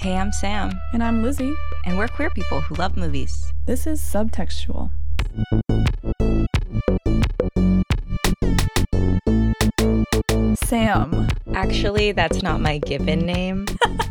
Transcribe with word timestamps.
Hey, 0.00 0.16
I'm 0.16 0.32
Sam, 0.32 0.70
And 0.94 1.02
I'm 1.02 1.22
Lizzie. 1.22 1.54
and 1.84 1.98
we're 1.98 2.08
queer 2.08 2.30
people 2.30 2.62
who 2.62 2.74
love 2.76 2.96
movies. 2.96 3.52
This 3.66 3.86
is 3.86 4.00
Subtextual. 4.00 4.90
Sam, 10.64 11.28
Actually, 11.54 12.12
that's 12.12 12.42
not 12.42 12.60
my 12.60 12.78
given 12.78 13.26
name. 13.26 13.66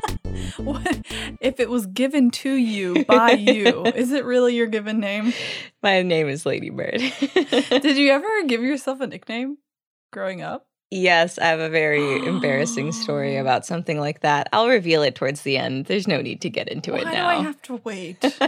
what 0.57 1.01
if 1.41 1.59
it 1.59 1.69
was 1.69 1.87
given 1.87 2.29
to 2.31 2.51
you 2.53 3.05
by 3.05 3.31
you? 3.31 3.85
is 3.95 4.11
it 4.11 4.25
really 4.25 4.55
your 4.55 4.67
given 4.67 4.99
name? 4.99 5.33
My 5.81 6.01
name 6.01 6.27
is 6.27 6.45
Ladybird. 6.45 6.99
Did 6.99 7.97
you 7.97 8.11
ever 8.11 8.27
give 8.45 8.61
yourself 8.61 8.99
a 9.01 9.07
nickname 9.07 9.57
growing 10.11 10.41
up? 10.41 10.67
Yes, 10.91 11.37
I 11.37 11.45
have 11.45 11.59
a 11.59 11.69
very 11.69 12.25
embarrassing 12.25 12.91
story 12.91 13.37
about 13.37 13.65
something 13.65 13.99
like 13.99 14.21
that. 14.21 14.49
I'll 14.53 14.67
reveal 14.67 15.03
it 15.03 15.15
towards 15.15 15.41
the 15.41 15.57
end. 15.57 15.85
There's 15.85 16.07
no 16.07 16.21
need 16.21 16.41
to 16.41 16.49
get 16.49 16.69
into 16.69 16.91
Why 16.91 16.99
it 16.99 17.03
do 17.05 17.09
I 17.09 17.35
have 17.35 17.61
to 17.63 17.75
wait? 17.83 18.39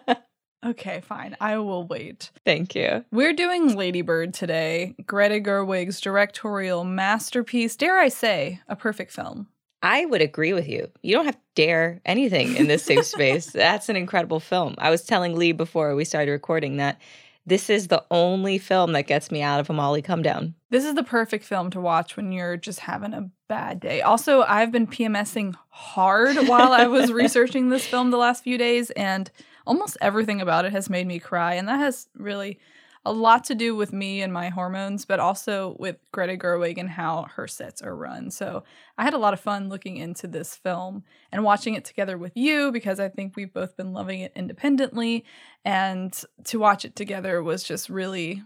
okay, 0.66 1.00
fine. 1.00 1.36
I 1.40 1.58
will 1.58 1.86
wait. 1.86 2.30
Thank 2.44 2.74
you. 2.74 3.04
We're 3.10 3.32
doing 3.32 3.74
Ladybird 3.74 4.34
today, 4.34 4.94
Greta 5.06 5.40
Gerwig's 5.40 6.00
directorial 6.00 6.84
masterpiece. 6.84 7.76
Dare 7.76 7.98
I 7.98 8.08
say, 8.08 8.60
a 8.68 8.76
perfect 8.76 9.12
film. 9.12 9.48
I 9.82 10.04
would 10.06 10.22
agree 10.22 10.52
with 10.52 10.68
you. 10.68 10.90
You 11.02 11.14
don't 11.14 11.26
have 11.26 11.36
to 11.36 11.40
dare 11.54 12.00
anything 12.04 12.56
in 12.56 12.66
this 12.66 12.82
safe 12.82 13.06
space. 13.06 13.46
That's 13.52 13.88
an 13.88 13.96
incredible 13.96 14.40
film. 14.40 14.74
I 14.78 14.90
was 14.90 15.04
telling 15.04 15.36
Lee 15.36 15.52
before 15.52 15.94
we 15.94 16.04
started 16.04 16.32
recording 16.32 16.78
that 16.78 17.00
this 17.46 17.70
is 17.70 17.88
the 17.88 18.04
only 18.10 18.58
film 18.58 18.92
that 18.92 19.06
gets 19.06 19.30
me 19.30 19.40
out 19.40 19.60
of 19.60 19.70
a 19.70 19.72
Molly 19.72 20.02
come 20.02 20.20
down. 20.20 20.54
This 20.70 20.84
is 20.84 20.94
the 20.94 21.04
perfect 21.04 21.44
film 21.44 21.70
to 21.70 21.80
watch 21.80 22.16
when 22.16 22.32
you're 22.32 22.56
just 22.56 22.80
having 22.80 23.14
a 23.14 23.30
bad 23.48 23.78
day. 23.78 24.02
Also, 24.02 24.42
I've 24.42 24.72
been 24.72 24.88
PMSing 24.88 25.54
hard 25.70 26.36
while 26.48 26.72
I 26.72 26.86
was 26.86 27.12
researching 27.12 27.68
this 27.68 27.86
film 27.86 28.10
the 28.10 28.16
last 28.16 28.42
few 28.42 28.58
days, 28.58 28.90
and 28.90 29.30
almost 29.64 29.96
everything 30.00 30.40
about 30.40 30.64
it 30.64 30.72
has 30.72 30.90
made 30.90 31.06
me 31.06 31.20
cry. 31.20 31.54
And 31.54 31.68
that 31.68 31.78
has 31.78 32.08
really 32.16 32.58
a 33.06 33.12
lot 33.12 33.44
to 33.44 33.54
do 33.54 33.76
with 33.76 33.92
me 33.92 34.20
and 34.20 34.32
my 34.32 34.48
hormones, 34.48 35.04
but 35.04 35.20
also 35.20 35.76
with 35.78 35.96
Greta 36.12 36.36
Gerwig 36.36 36.76
and 36.76 36.90
how 36.90 37.28
her 37.36 37.46
sets 37.46 37.80
are 37.80 37.94
run. 37.94 38.32
So 38.32 38.64
I 38.98 39.04
had 39.04 39.14
a 39.14 39.18
lot 39.18 39.32
of 39.32 39.40
fun 39.40 39.68
looking 39.68 39.96
into 39.96 40.26
this 40.26 40.56
film 40.56 41.04
and 41.30 41.44
watching 41.44 41.74
it 41.74 41.84
together 41.84 42.18
with 42.18 42.32
you 42.34 42.72
because 42.72 42.98
I 42.98 43.08
think 43.08 43.36
we've 43.36 43.52
both 43.52 43.76
been 43.76 43.92
loving 43.92 44.20
it 44.20 44.32
independently. 44.34 45.24
And 45.64 46.12
to 46.44 46.58
watch 46.58 46.84
it 46.84 46.96
together 46.96 47.42
was 47.42 47.62
just 47.62 47.88
really 47.88 48.42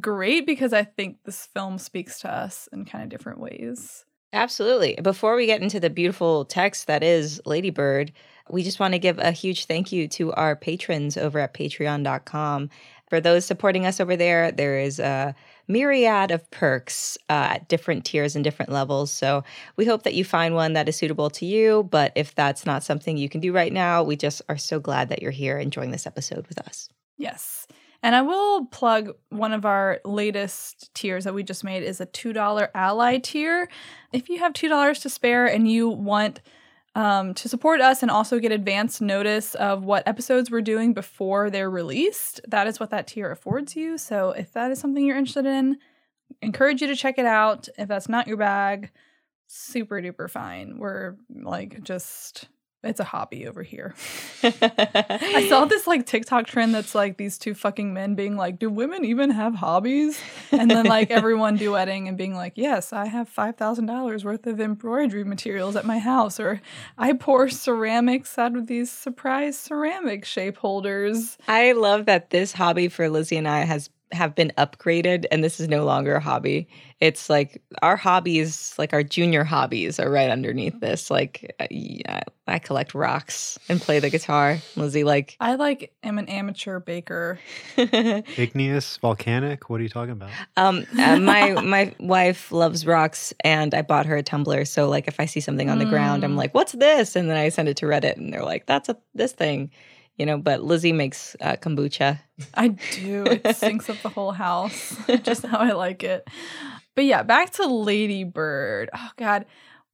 great 0.00 0.46
because 0.46 0.72
I 0.72 0.84
think 0.84 1.18
this 1.24 1.46
film 1.46 1.76
speaks 1.78 2.18
to 2.20 2.32
us 2.32 2.70
in 2.72 2.86
kind 2.86 3.04
of 3.04 3.10
different 3.10 3.40
ways. 3.40 4.06
Absolutely. 4.32 4.98
Before 5.02 5.36
we 5.36 5.44
get 5.44 5.60
into 5.60 5.78
the 5.78 5.90
beautiful 5.90 6.46
text 6.46 6.86
that 6.86 7.02
is 7.02 7.42
Ladybird, 7.44 8.12
we 8.50 8.62
just 8.62 8.80
want 8.80 8.94
to 8.94 8.98
give 8.98 9.18
a 9.18 9.30
huge 9.30 9.66
thank 9.66 9.92
you 9.92 10.08
to 10.08 10.32
our 10.32 10.56
patrons 10.56 11.16
over 11.16 11.38
at 11.38 11.54
patreon.com. 11.54 12.70
For 13.12 13.20
those 13.20 13.44
supporting 13.44 13.84
us 13.84 14.00
over 14.00 14.16
there, 14.16 14.50
there 14.50 14.78
is 14.78 14.98
a 14.98 15.34
myriad 15.68 16.30
of 16.30 16.50
perks 16.50 17.18
uh, 17.28 17.48
at 17.50 17.68
different 17.68 18.06
tiers 18.06 18.34
and 18.34 18.42
different 18.42 18.72
levels. 18.72 19.12
So 19.12 19.44
we 19.76 19.84
hope 19.84 20.04
that 20.04 20.14
you 20.14 20.24
find 20.24 20.54
one 20.54 20.72
that 20.72 20.88
is 20.88 20.96
suitable 20.96 21.28
to 21.28 21.44
you. 21.44 21.82
But 21.90 22.12
if 22.14 22.34
that's 22.34 22.64
not 22.64 22.82
something 22.82 23.18
you 23.18 23.28
can 23.28 23.42
do 23.42 23.52
right 23.52 23.70
now, 23.70 24.02
we 24.02 24.16
just 24.16 24.40
are 24.48 24.56
so 24.56 24.80
glad 24.80 25.10
that 25.10 25.20
you're 25.20 25.30
here 25.30 25.58
enjoying 25.58 25.90
this 25.90 26.06
episode 26.06 26.46
with 26.46 26.58
us. 26.60 26.88
Yes. 27.18 27.66
And 28.02 28.16
I 28.16 28.22
will 28.22 28.64
plug 28.64 29.10
one 29.28 29.52
of 29.52 29.66
our 29.66 30.00
latest 30.06 30.94
tiers 30.94 31.24
that 31.24 31.34
we 31.34 31.42
just 31.42 31.64
made 31.64 31.82
is 31.82 32.00
a 32.00 32.06
$2 32.06 32.68
ally 32.74 33.18
tier. 33.18 33.68
If 34.14 34.30
you 34.30 34.38
have 34.38 34.54
$2 34.54 35.02
to 35.02 35.10
spare 35.10 35.44
and 35.44 35.70
you 35.70 35.90
want 35.90 36.40
um, 36.94 37.34
to 37.34 37.48
support 37.48 37.80
us 37.80 38.02
and 38.02 38.10
also 38.10 38.38
get 38.38 38.52
advance 38.52 39.00
notice 39.00 39.54
of 39.54 39.84
what 39.84 40.06
episodes 40.06 40.50
we're 40.50 40.60
doing 40.60 40.92
before 40.92 41.50
they're 41.50 41.70
released, 41.70 42.40
that 42.48 42.66
is 42.66 42.78
what 42.78 42.90
that 42.90 43.06
tier 43.06 43.30
affords 43.30 43.74
you. 43.74 43.96
So 43.96 44.30
if 44.30 44.52
that 44.52 44.70
is 44.70 44.78
something 44.78 45.04
you're 45.04 45.16
interested 45.16 45.46
in, 45.46 45.78
encourage 46.42 46.82
you 46.82 46.88
to 46.88 46.96
check 46.96 47.18
it 47.18 47.26
out. 47.26 47.68
If 47.78 47.88
that's 47.88 48.08
not 48.08 48.26
your 48.26 48.36
bag, 48.36 48.90
super 49.46 50.00
duper 50.00 50.30
fine. 50.30 50.78
We're 50.78 51.16
like 51.30 51.82
just 51.82 52.48
it's 52.84 53.00
a 53.00 53.04
hobby 53.04 53.46
over 53.46 53.62
here. 53.62 53.94
I 54.42 55.46
saw 55.48 55.64
this 55.64 55.86
like 55.86 56.04
TikTok 56.04 56.46
trend 56.46 56.74
that's 56.74 56.94
like 56.94 57.16
these 57.16 57.38
two 57.38 57.54
fucking 57.54 57.94
men 57.94 58.14
being 58.14 58.36
like, 58.36 58.58
"Do 58.58 58.68
women 58.68 59.04
even 59.04 59.30
have 59.30 59.54
hobbies?" 59.54 60.20
And 60.50 60.70
then 60.70 60.86
like 60.86 61.10
everyone 61.12 61.58
duetting 61.58 62.08
and 62.08 62.18
being 62.18 62.34
like, 62.34 62.54
"Yes, 62.56 62.92
I 62.92 63.06
have 63.06 63.28
five 63.28 63.56
thousand 63.56 63.86
dollars 63.86 64.24
worth 64.24 64.46
of 64.46 64.60
embroidery 64.60 65.24
materials 65.24 65.76
at 65.76 65.84
my 65.84 65.98
house," 65.98 66.40
or 66.40 66.60
"I 66.98 67.12
pour 67.12 67.48
ceramics 67.48 68.36
out 68.38 68.56
of 68.56 68.66
these 68.66 68.90
surprise 68.90 69.56
ceramic 69.58 70.24
shape 70.24 70.56
holders." 70.56 71.38
I 71.46 71.72
love 71.72 72.06
that 72.06 72.30
this 72.30 72.52
hobby 72.52 72.88
for 72.88 73.08
Lizzie 73.08 73.36
and 73.36 73.48
I 73.48 73.60
has 73.60 73.90
have 74.12 74.34
been 74.34 74.52
upgraded 74.58 75.24
and 75.30 75.42
this 75.42 75.58
is 75.60 75.68
no 75.68 75.84
longer 75.84 76.14
a 76.16 76.20
hobby. 76.20 76.68
It's 77.00 77.28
like 77.30 77.62
our 77.82 77.96
hobbies, 77.96 78.74
like 78.78 78.92
our 78.92 79.02
junior 79.02 79.42
hobbies 79.44 79.98
are 79.98 80.10
right 80.10 80.30
underneath 80.30 80.78
this. 80.80 81.10
Like 81.10 81.54
uh, 81.58 81.66
yeah, 81.70 82.20
I 82.46 82.58
collect 82.58 82.94
rocks 82.94 83.58
and 83.68 83.80
play 83.80 83.98
the 84.00 84.10
guitar. 84.10 84.58
Lizzie 84.76 85.02
like 85.04 85.36
I 85.40 85.54
like 85.56 85.92
am 86.02 86.18
an 86.18 86.28
amateur 86.28 86.78
baker. 86.78 87.38
Igneous, 87.76 88.96
volcanic. 88.98 89.68
What 89.68 89.80
are 89.80 89.82
you 89.82 89.88
talking 89.88 90.12
about? 90.12 90.30
um 90.56 90.84
uh, 90.98 91.16
my 91.16 91.52
my 91.62 91.94
wife 91.98 92.52
loves 92.52 92.86
rocks 92.86 93.32
and 93.44 93.74
I 93.74 93.82
bought 93.82 94.06
her 94.06 94.16
a 94.16 94.22
tumbler. 94.22 94.64
So 94.64 94.88
like 94.88 95.08
if 95.08 95.18
I 95.20 95.26
see 95.26 95.40
something 95.40 95.70
on 95.70 95.78
the 95.78 95.84
ground, 95.86 96.24
I'm 96.24 96.32
Mm. 96.34 96.36
like, 96.36 96.54
"What's 96.54 96.72
this?" 96.72 97.16
and 97.16 97.28
then 97.28 97.36
I 97.36 97.48
send 97.48 97.68
it 97.68 97.76
to 97.78 97.86
Reddit 97.86 98.16
and 98.16 98.32
they're 98.32 98.44
like, 98.44 98.66
"That's 98.66 98.88
a 98.88 98.96
this 99.14 99.32
thing." 99.32 99.70
You 100.16 100.26
know, 100.26 100.38
but 100.38 100.62
Lizzie 100.62 100.92
makes 100.92 101.36
uh, 101.40 101.56
kombucha. 101.56 102.20
I 102.54 102.68
do. 102.68 103.24
It 103.24 103.56
sinks 103.56 103.88
up 103.88 104.00
the 104.02 104.08
whole 104.08 104.32
house, 104.32 104.96
just 105.22 105.44
how 105.46 105.58
I 105.58 105.72
like 105.72 106.02
it. 106.02 106.28
But 106.94 107.04
yeah, 107.04 107.22
back 107.22 107.50
to 107.52 107.66
Lady 107.66 108.24
Bird. 108.24 108.90
Oh 108.94 109.10
God, 109.16 109.46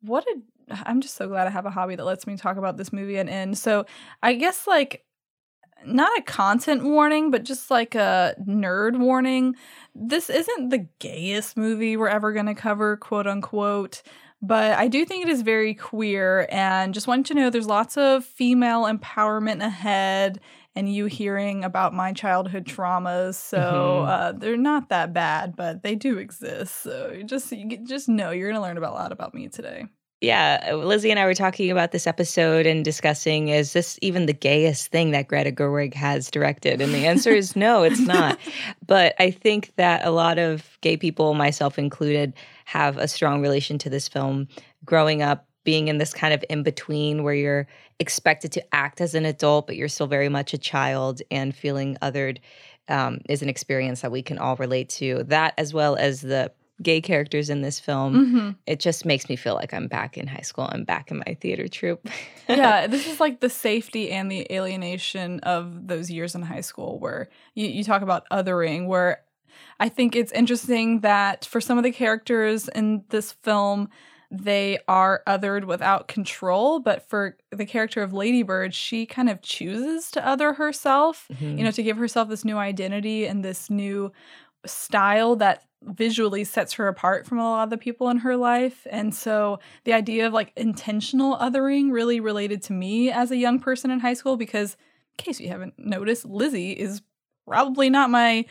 what 0.03 0.25
a! 0.25 0.83
I'm 0.85 1.01
just 1.01 1.15
so 1.15 1.29
glad 1.29 1.47
I 1.47 1.51
have 1.51 1.67
a 1.67 1.71
hobby 1.71 1.97
that 1.97 2.05
lets 2.05 2.27
me 2.27 2.37
talk 2.37 2.57
about 2.57 2.77
this 2.77 2.93
movie 2.93 3.17
and 3.17 3.31
end. 3.31 3.57
So 3.57 3.87
I 4.23 4.35
guess 4.35 4.67
like 4.67 5.05
not 5.87 6.19
a 6.19 6.23
content 6.23 6.83
warning, 6.83 7.31
but 7.31 7.45
just 7.45 7.71
like 7.71 7.95
a 7.95 8.35
nerd 8.47 8.99
warning. 8.99 9.55
This 9.95 10.29
isn't 10.31 10.71
the 10.71 10.87
gayest 10.99 11.57
movie 11.57 11.97
we're 11.97 12.09
ever 12.09 12.33
going 12.33 12.47
to 12.47 12.55
cover, 12.55 12.97
quote 12.97 13.27
unquote. 13.27 14.03
But 14.41 14.79
I 14.79 14.87
do 14.89 15.05
think 15.05 15.25
it 15.27 15.29
is 15.31 15.43
very 15.43 15.75
queer, 15.75 16.47
and 16.51 16.95
just 16.95 17.09
want 17.09 17.29
you 17.29 17.35
to 17.35 17.41
know 17.41 17.51
there's 17.51 17.67
lots 17.67 17.97
of 17.97 18.25
female 18.25 18.85
empowerment 18.85 19.65
ahead 19.65 20.41
and 20.77 20.93
you 20.95 21.07
hearing 21.07 21.65
about 21.65 21.93
my 21.93 22.13
childhood 22.13 22.65
traumas. 22.65 23.35
So 23.35 24.05
Mhm. 24.05 24.09
uh, 24.09 24.33
they're 24.33 24.57
not 24.57 24.91
that 24.91 25.13
bad, 25.13 25.57
but 25.57 25.83
they 25.83 25.97
do 25.97 26.19
exist. 26.19 26.77
So 26.83 27.21
just 27.27 27.53
just 27.85 28.09
know 28.09 28.31
you're 28.31 28.49
gonna 28.51 28.63
learn 28.63 28.77
about 28.79 28.93
a 28.93 28.95
lot 28.95 29.13
about 29.13 29.35
me 29.35 29.49
today. 29.49 29.87
Yeah, 30.21 30.75
Lizzie 30.75 31.13
and 31.13 31.21
I 31.21 31.27
were 31.27 31.35
talking 31.35 31.71
about 31.71 31.93
this 31.93 32.09
episode 32.09 32.67
and 32.67 32.85
discussing 32.85 33.49
is 33.49 33.73
this 33.73 34.01
even 34.03 34.27
the 34.27 34.33
gayest 34.33 34.91
thing 34.91 35.13
that 35.13 35.29
Greta 35.29 35.53
Gerwig 35.53 35.95
has 35.95 36.29
directed? 36.29 36.81
And 36.81 36.93
the 36.93 37.07
answer 37.07 37.31
is 37.31 37.55
no, 37.55 37.85
it's 37.85 38.01
not. 38.01 38.39
But 38.87 39.15
I 39.21 39.31
think 39.31 39.73
that 39.77 40.05
a 40.05 40.11
lot 40.11 40.39
of 40.39 40.79
gay 40.81 40.97
people, 40.97 41.35
myself 41.35 41.79
included, 41.79 42.33
have 42.65 42.97
a 42.97 43.07
strong 43.07 43.43
relation 43.43 43.79
to 43.79 43.91
this 43.91 44.09
film. 44.09 44.49
Growing 44.85 45.23
up, 45.23 45.47
being 45.63 45.89
in 45.89 45.99
this 45.99 46.15
kind 46.15 46.33
of 46.33 46.43
in 46.49 46.63
between 46.63 47.23
where 47.23 47.35
you're 47.35 47.69
expected 47.99 48.51
to 48.53 48.75
act 48.75 49.01
as 49.01 49.15
an 49.15 49.27
adult, 49.27 49.67
but 49.67 49.77
you're 49.77 49.89
still 49.89 50.07
very 50.07 50.31
much 50.31 50.55
a 50.55 50.59
child 50.59 51.21
and 51.31 51.55
feeling 51.55 51.97
othered 52.01 52.39
um, 52.89 53.21
is 53.29 53.43
an 53.43 53.49
experience 53.49 54.01
that 54.01 54.11
we 54.11 54.23
can 54.23 54.39
all 54.39 54.57
relate 54.57 54.89
to. 54.89 55.23
That, 55.25 55.55
as 55.59 55.75
well 55.75 55.97
as 55.97 56.23
the 56.23 56.51
gay 56.83 57.01
characters 57.01 57.51
in 57.51 57.61
this 57.63 57.81
film 57.81 58.15
Mhm. 58.15 58.57
it 58.67 58.79
just 58.79 59.05
makes 59.05 59.29
me 59.29 59.35
feel 59.37 59.55
like 59.55 59.75
I'm 59.75 59.89
back 59.89 60.17
in 60.17 60.27
high 60.29 60.43
school. 60.43 60.69
I'm 60.71 60.85
back 60.85 61.11
in 61.11 61.19
my 61.27 61.37
theater 61.41 61.67
troupe. 61.69 62.09
yeah, 62.49 62.87
this 62.87 63.07
is 63.09 63.19
like 63.21 63.41
the 63.41 63.51
safety 63.51 64.11
and 64.13 64.31
the 64.31 64.47
alienation 64.53 65.41
of 65.41 65.89
those 65.89 66.11
years 66.11 66.35
in 66.35 66.43
high 66.43 66.61
school 66.61 66.99
where 67.01 67.29
you, 67.55 67.67
you 67.67 67.83
talk 67.85 68.03
about 68.03 68.25
othering, 68.31 68.87
where 68.87 69.23
I 69.81 69.89
think 69.89 70.15
it's 70.15 70.31
interesting 70.33 71.01
that 71.01 71.45
for 71.45 71.61
some 71.61 71.79
of 71.79 71.85
the 71.85 71.91
characters 71.93 72.69
in 72.69 73.03
this 73.09 73.33
film, 73.33 73.89
they 74.31 74.79
are 74.87 75.23
othered 75.27 75.65
without 75.65 76.07
control. 76.07 76.81
But 76.81 77.09
for 77.09 77.39
the 77.51 77.65
character 77.67 78.03
of 78.03 78.13
Ladybird, 78.13 78.75
she 78.75 79.07
kind 79.07 79.29
of 79.31 79.41
chooses 79.43 80.11
to 80.13 80.25
other 80.27 80.53
herself, 80.53 81.27
you 81.41 81.65
know, 81.65 81.71
to 81.73 81.83
give 81.83 81.97
herself 81.97 82.29
this 82.29 82.45
new 82.45 82.59
identity 82.59 83.27
and 83.27 83.45
this 83.45 83.71
new 83.71 84.13
style 84.67 85.37
that 85.37 85.63
visually 85.83 86.45
sets 86.45 86.75
her 86.75 86.89
apart 86.89 87.27
from 87.27 87.39
a 87.39 87.43
lot 87.43 87.65
of 87.65 87.71
the 87.71 87.79
people 87.79 88.09
in 88.09 88.19
her 88.19 88.37
life. 88.37 88.87
And 88.91 89.15
so 89.15 89.61
the 89.85 89.93
idea 89.93 90.27
of 90.27 90.33
like 90.33 90.53
intentional 90.57 91.37
othering 91.37 91.93
really 91.93 92.21
related 92.21 92.63
to 92.65 92.73
me 92.73 93.11
as 93.11 93.31
a 93.31 93.37
young 93.37 93.61
person 93.61 93.91
in 93.91 94.01
high 94.01 94.15
school 94.15 94.37
because, 94.37 94.77
in 95.19 95.25
case 95.25 95.41
you 95.41 95.49
haven't 95.49 95.79
noticed, 95.79 96.25
Lizzie 96.25 96.73
is 96.73 97.03
probably 97.47 97.91
not 97.91 98.11
my 98.11 98.45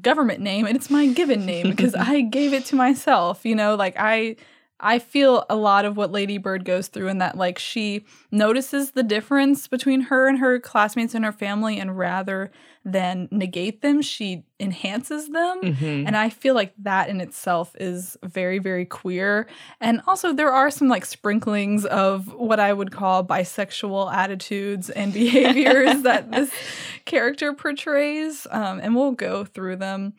government 0.00 0.40
name 0.40 0.66
and 0.66 0.76
it's 0.76 0.90
my 0.90 1.06
given 1.06 1.44
name 1.44 1.68
because 1.70 1.94
I 1.98 2.20
gave 2.22 2.52
it 2.52 2.64
to 2.66 2.76
myself. 2.76 3.44
You 3.44 3.54
know, 3.54 3.74
like 3.74 3.96
I 3.98 4.36
I 4.80 4.98
feel 4.98 5.44
a 5.50 5.56
lot 5.56 5.84
of 5.84 5.96
what 5.96 6.10
Lady 6.10 6.38
Bird 6.38 6.64
goes 6.64 6.88
through 6.88 7.08
in 7.08 7.18
that 7.18 7.36
like 7.36 7.58
she 7.58 8.04
notices 8.30 8.92
the 8.92 9.02
difference 9.02 9.68
between 9.68 10.02
her 10.02 10.26
and 10.28 10.38
her 10.38 10.58
classmates 10.58 11.14
and 11.14 11.24
her 11.24 11.32
family 11.32 11.78
and 11.78 11.96
rather 11.96 12.50
than 12.82 13.28
negate 13.30 13.82
them, 13.82 14.00
she 14.00 14.42
enhances 14.58 15.28
them. 15.28 15.60
Mhm. 15.62 16.06
And 16.06 16.16
I 16.16 16.30
feel 16.30 16.54
like 16.54 16.72
that 16.78 17.10
in 17.10 17.20
itself 17.20 17.76
is 17.78 18.16
very, 18.22 18.58
very 18.58 18.86
queer. 18.86 19.46
And 19.82 20.00
also, 20.06 20.32
there 20.32 20.50
are 20.50 20.70
some 20.70 20.88
like 20.88 21.04
sprinklings 21.04 21.84
of 21.84 22.32
what 22.32 22.58
I 22.58 22.72
would 22.72 22.90
call 22.90 23.22
bisexual 23.22 24.12
attitudes 24.14 24.88
and 24.88 25.12
behaviors 25.12 26.02
that 26.04 26.32
this 26.32 26.50
character 27.04 27.52
portrays. 27.52 28.46
Um, 28.50 28.80
and 28.80 28.94
we'll 28.94 29.12
go 29.12 29.44
through 29.44 29.76
them. 29.76 30.14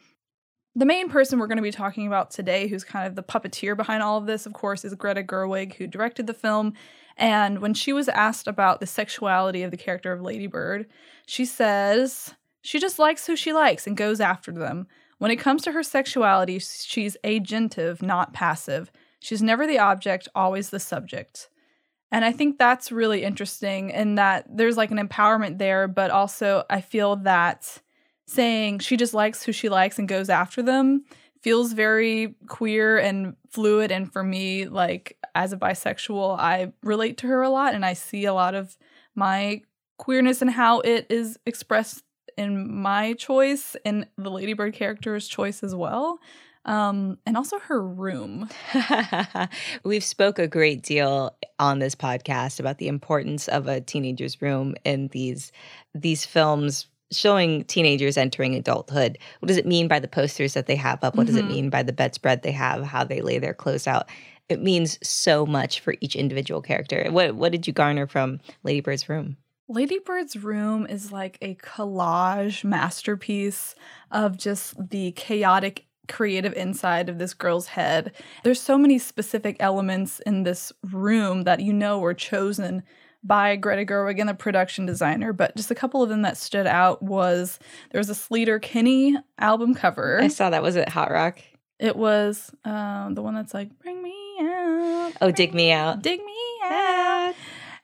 The 0.73 0.85
main 0.85 1.09
person 1.09 1.37
we're 1.37 1.47
going 1.47 1.57
to 1.57 1.63
be 1.63 1.71
talking 1.71 2.07
about 2.07 2.31
today, 2.31 2.67
who's 2.67 2.85
kind 2.85 3.05
of 3.05 3.15
the 3.15 3.23
puppeteer 3.23 3.75
behind 3.75 4.01
all 4.01 4.17
of 4.17 4.25
this, 4.25 4.45
of 4.45 4.53
course, 4.53 4.85
is 4.85 4.95
Greta 4.95 5.21
Gerwig, 5.21 5.73
who 5.73 5.85
directed 5.85 6.27
the 6.27 6.33
film. 6.33 6.73
And 7.17 7.59
when 7.59 7.73
she 7.73 7.91
was 7.91 8.07
asked 8.07 8.47
about 8.47 8.79
the 8.79 8.87
sexuality 8.87 9.63
of 9.63 9.71
the 9.71 9.77
character 9.77 10.13
of 10.13 10.21
Lady 10.21 10.47
Bird, 10.47 10.87
she 11.25 11.43
says 11.43 12.33
she 12.61 12.79
just 12.79 12.99
likes 12.99 13.27
who 13.27 13.35
she 13.35 13.51
likes 13.51 13.85
and 13.85 13.97
goes 13.97 14.21
after 14.21 14.51
them. 14.53 14.87
When 15.17 15.29
it 15.29 15.35
comes 15.35 15.61
to 15.63 15.73
her 15.73 15.83
sexuality, 15.83 16.57
she's 16.59 17.17
agentive, 17.23 18.01
not 18.01 18.33
passive. 18.33 18.91
She's 19.19 19.43
never 19.43 19.67
the 19.67 19.77
object, 19.79 20.29
always 20.33 20.69
the 20.69 20.79
subject. 20.79 21.49
And 22.11 22.25
I 22.25 22.31
think 22.31 22.57
that's 22.57 22.91
really 22.91 23.23
interesting 23.23 23.89
in 23.89 24.15
that 24.15 24.45
there's 24.49 24.77
like 24.77 24.91
an 24.91 25.05
empowerment 25.05 25.57
there, 25.57 25.87
but 25.87 26.11
also 26.11 26.63
I 26.69 26.81
feel 26.81 27.17
that 27.17 27.81
saying 28.31 28.79
she 28.79 28.97
just 28.97 29.13
likes 29.13 29.43
who 29.43 29.51
she 29.51 29.69
likes 29.69 29.99
and 29.99 30.07
goes 30.07 30.29
after 30.29 30.61
them 30.61 31.03
feels 31.41 31.73
very 31.73 32.35
queer 32.47 32.97
and 32.97 33.35
fluid. 33.49 33.91
And 33.91 34.11
for 34.11 34.23
me, 34.23 34.65
like 34.67 35.17
as 35.35 35.53
a 35.53 35.57
bisexual, 35.57 36.37
I 36.39 36.71
relate 36.83 37.17
to 37.17 37.27
her 37.27 37.41
a 37.41 37.49
lot 37.49 37.73
and 37.73 37.85
I 37.85 37.93
see 37.93 38.25
a 38.25 38.33
lot 38.33 38.55
of 38.55 38.77
my 39.15 39.61
queerness 39.97 40.41
and 40.41 40.51
how 40.51 40.79
it 40.81 41.07
is 41.09 41.37
expressed 41.45 42.03
in 42.37 42.81
my 42.81 43.13
choice 43.13 43.75
and 43.85 44.07
the 44.17 44.31
Ladybird 44.31 44.73
character's 44.73 45.27
choice 45.27 45.63
as 45.63 45.75
well. 45.75 46.19
Um, 46.63 47.17
and 47.25 47.37
also 47.37 47.57
her 47.57 47.83
room. 47.83 48.47
We've 49.83 50.03
spoke 50.03 50.37
a 50.37 50.47
great 50.47 50.83
deal 50.83 51.35
on 51.57 51.79
this 51.79 51.95
podcast 51.95 52.59
about 52.59 52.77
the 52.77 52.87
importance 52.87 53.47
of 53.47 53.67
a 53.67 53.81
teenager's 53.81 54.39
room 54.43 54.75
in 54.85 55.07
these 55.07 55.51
these 55.95 56.23
films 56.23 56.85
showing 57.11 57.63
teenagers 57.65 58.17
entering 58.17 58.55
adulthood. 58.55 59.17
What 59.39 59.47
does 59.47 59.57
it 59.57 59.65
mean 59.65 59.87
by 59.87 59.99
the 59.99 60.07
posters 60.07 60.53
that 60.53 60.67
they 60.67 60.75
have 60.75 61.03
up? 61.03 61.15
What 61.15 61.27
does 61.27 61.35
it 61.35 61.45
Mhm. 61.45 61.49
mean 61.49 61.69
by 61.69 61.83
the 61.83 61.93
bedspread 61.93 62.43
they 62.43 62.51
have? 62.51 62.83
How 62.83 63.03
they 63.03 63.21
lay 63.21 63.37
their 63.39 63.53
clothes 63.53 63.87
out? 63.87 64.09
It 64.49 64.61
means 64.61 64.99
so 65.07 65.45
much 65.45 65.79
for 65.79 65.95
each 66.01 66.15
individual 66.15 66.61
character. 66.61 67.05
What 67.09 67.35
what 67.35 67.51
did 67.51 67.67
you 67.67 67.73
garner 67.73 68.07
from 68.07 68.39
Lady 68.63 68.81
Bird's 68.81 69.07
room? 69.09 69.37
Ladybird's 69.69 70.35
room 70.35 70.85
is 70.85 71.13
like 71.13 71.37
a 71.41 71.55
collage 71.55 72.63
masterpiece 72.65 73.73
of 74.11 74.37
just 74.37 74.89
the 74.89 75.13
chaotic 75.13 75.85
creative 76.09 76.51
inside 76.55 77.07
of 77.07 77.19
this 77.19 77.33
girl's 77.33 77.67
head. 77.67 78.11
There's 78.43 78.59
so 78.59 78.77
many 78.77 78.97
specific 78.99 79.55
elements 79.61 80.19
in 80.25 80.43
this 80.43 80.73
room 80.91 81.43
that 81.43 81.61
you 81.61 81.71
know 81.71 81.99
were 81.99 82.13
chosen 82.13 82.83
by 83.23 83.55
Greta 83.55 83.85
Gerwig 83.85 84.19
and 84.19 84.27
the 84.27 84.33
production 84.33 84.85
designer, 84.85 85.33
but 85.33 85.55
just 85.55 85.71
a 85.71 85.75
couple 85.75 86.01
of 86.01 86.09
them 86.09 86.23
that 86.23 86.37
stood 86.37 86.67
out 86.67 87.01
was 87.01 87.59
there 87.91 87.99
was 87.99 88.09
a 88.09 88.13
Sleater 88.13 88.61
Kinney 88.61 89.17
album 89.37 89.75
cover. 89.75 90.19
I 90.21 90.27
saw 90.27 90.49
that 90.49 90.63
was 90.63 90.75
it 90.75 90.89
Hot 90.89 91.11
Rock. 91.11 91.39
It 91.79 91.95
was 91.95 92.51
um, 92.63 93.15
the 93.15 93.21
one 93.21 93.33
that's 93.35 93.53
like, 93.53 93.77
bring 93.79 94.01
me 94.03 94.13
out. 94.41 95.13
Oh, 95.21 95.31
Dig 95.31 95.53
Me 95.53 95.71
Out. 95.71 96.01
Dig 96.01 96.19
me 96.23 96.33
out. 96.63 97.33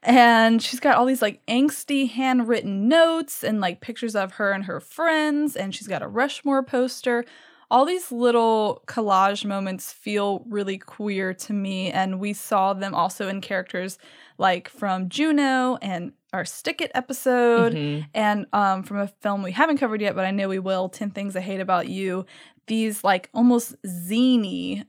And 0.04 0.62
she's 0.62 0.80
got 0.80 0.96
all 0.96 1.06
these 1.06 1.22
like 1.22 1.46
angsty 1.48 2.10
handwritten 2.10 2.88
notes 2.88 3.44
and 3.44 3.60
like 3.60 3.82
pictures 3.82 4.16
of 4.16 4.34
her 4.34 4.52
and 4.52 4.66
her 4.66 4.80
friends. 4.80 5.56
And 5.56 5.74
she's 5.74 5.88
got 5.88 6.04
a 6.04 6.08
Rushmore 6.08 6.64
poster. 6.64 7.26
All 7.70 7.86
these 7.86 8.12
little 8.12 8.82
collage 8.88 9.44
moments 9.44 9.92
feel 9.92 10.44
really 10.48 10.78
queer 10.78 11.34
to 11.34 11.54
me. 11.54 11.92
And 11.92 12.20
we 12.20 12.34
saw 12.34 12.74
them 12.74 12.96
also 12.96 13.28
in 13.28 13.42
characters 13.42 13.98
like 14.38 14.70
from 14.70 15.10
Juno 15.10 15.78
and 15.82 16.14
our 16.34 16.46
Stick 16.46 16.80
It 16.82 16.92
episode 16.96 17.74
Mhm. 17.74 18.06
and 18.14 18.46
um, 18.54 18.84
from 18.84 18.98
a 19.00 19.08
film 19.08 19.44
we 19.44 19.52
haven't 19.52 19.78
covered 19.78 20.02
yet, 20.02 20.16
but 20.16 20.26
I 20.26 20.32
know 20.32 20.48
we 20.48 20.60
will 20.60 20.88
10 20.90 21.10
Things 21.12 21.36
I 21.36 21.42
Hate 21.42 21.60
About 21.60 21.90
You. 21.90 22.26
These 22.68 23.04
like 23.04 23.30
almost 23.34 23.76
zany 23.86 24.84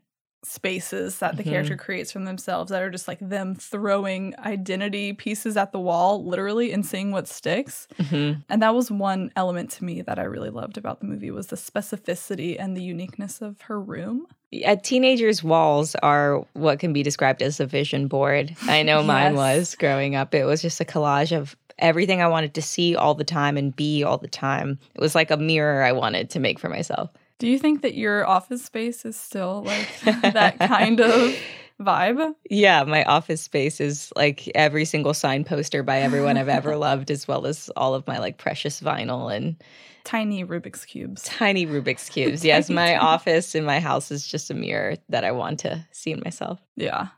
spaces 0.49 1.19
that 1.19 1.37
the 1.37 1.43
Mhm. 1.45 1.51
character 1.51 1.77
creates 1.77 2.11
from 2.11 2.25
themselves 2.25 2.71
that 2.71 2.83
are 2.83 2.91
just 2.91 3.07
like 3.07 3.19
them 3.21 3.55
throwing 3.55 4.35
identity 4.39 5.13
pieces 5.13 5.57
at 5.57 5.73
the 5.73 5.79
wall, 5.81 6.25
literally, 6.25 6.73
and 6.73 6.85
seeing 6.85 7.11
what 7.11 7.29
sticks. 7.29 7.87
Mhm. 7.99 8.43
And 8.49 8.63
that 8.63 8.75
was 8.75 8.91
one 8.91 9.31
element 9.37 9.71
to 9.73 9.85
me 9.85 10.03
that 10.03 10.19
I 10.19 10.23
really 10.25 10.51
loved 10.51 10.79
about 10.79 11.01
the 11.01 11.07
movie 11.07 11.31
was 11.31 11.49
the 11.49 11.57
specificity 11.57 12.57
and 12.59 12.77
the 12.77 12.83
uniqueness 12.83 13.41
of 13.43 13.61
her 13.63 13.81
room. 13.81 14.27
A 14.65 14.77
teenager's 14.77 15.45
walls 15.45 15.95
are 15.97 16.45
what 16.55 16.79
can 16.79 16.93
be 16.93 17.03
described 17.03 17.43
as 17.43 17.61
a 17.61 17.67
vision 17.67 18.09
board. 18.09 18.55
I 18.63 18.83
know 18.83 19.03
mine 19.33 19.35
was 19.35 19.75
growing 19.75 20.15
up. 20.17 20.35
It 20.35 20.45
was 20.45 20.63
just 20.63 20.81
a 20.81 20.85
collage 20.85 21.37
of 21.37 21.55
everything 21.79 22.21
I 22.23 22.27
wanted 22.27 22.55
to 22.55 22.63
see 22.63 22.97
all 22.97 23.15
the 23.15 23.23
time 23.25 23.57
and 23.57 23.77
be 23.77 24.03
all 24.03 24.19
the 24.19 24.27
time. 24.27 24.79
It 24.95 25.01
was 25.01 25.15
like 25.15 25.31
a 25.31 25.37
mirror 25.37 25.83
I 25.85 25.93
wanted 25.93 26.31
to 26.31 26.41
make 26.41 26.59
for 26.59 26.69
myself. 26.69 27.11
Do 27.39 27.47
you 27.49 27.59
think 27.59 27.83
that 27.83 27.95
your 27.95 28.27
office 28.27 28.65
space 28.65 29.05
is 29.05 29.17
still 29.17 29.63
like 29.63 29.89
that 30.23 30.59
kind 30.59 31.01
of 31.01 31.35
vibe? 31.81 32.35
Yeah, 32.51 32.83
my 32.85 33.05
office 33.05 33.41
space 33.41 33.81
is 33.81 34.13
like 34.17 34.49
every 34.55 34.85
single 34.85 35.15
sign 35.15 35.45
poster 35.45 35.83
by 35.83 36.01
everyone 36.01 36.37
I've 36.37 36.49
ever 36.49 36.77
loved, 36.89 37.11
as 37.11 37.29
well 37.29 37.47
as 37.47 37.71
all 37.77 37.95
of 37.95 38.07
my 38.07 38.19
like 38.19 38.39
precious 38.39 38.81
vinyl 38.81 39.35
and 39.35 39.57
Tiny 40.05 40.45
Rubik's 40.45 40.85
Cubes. 40.85 41.23
tiny 41.25 41.67
Rubik's 41.67 42.09
Cubes. 42.11 42.45
Yes, 42.45 42.71
my 42.71 42.93
tiny. 42.93 42.97
office 42.99 43.55
in 43.55 43.65
my 43.65 43.79
house 43.79 44.11
is 44.11 44.27
just 44.27 44.51
a 44.51 44.55
mirror 44.55 44.97
that 45.11 45.25
I 45.25 45.33
want 45.33 45.61
to 45.61 45.87
see 45.93 46.13
in 46.13 46.21
myself. 46.25 46.59
Yeah. 46.77 47.09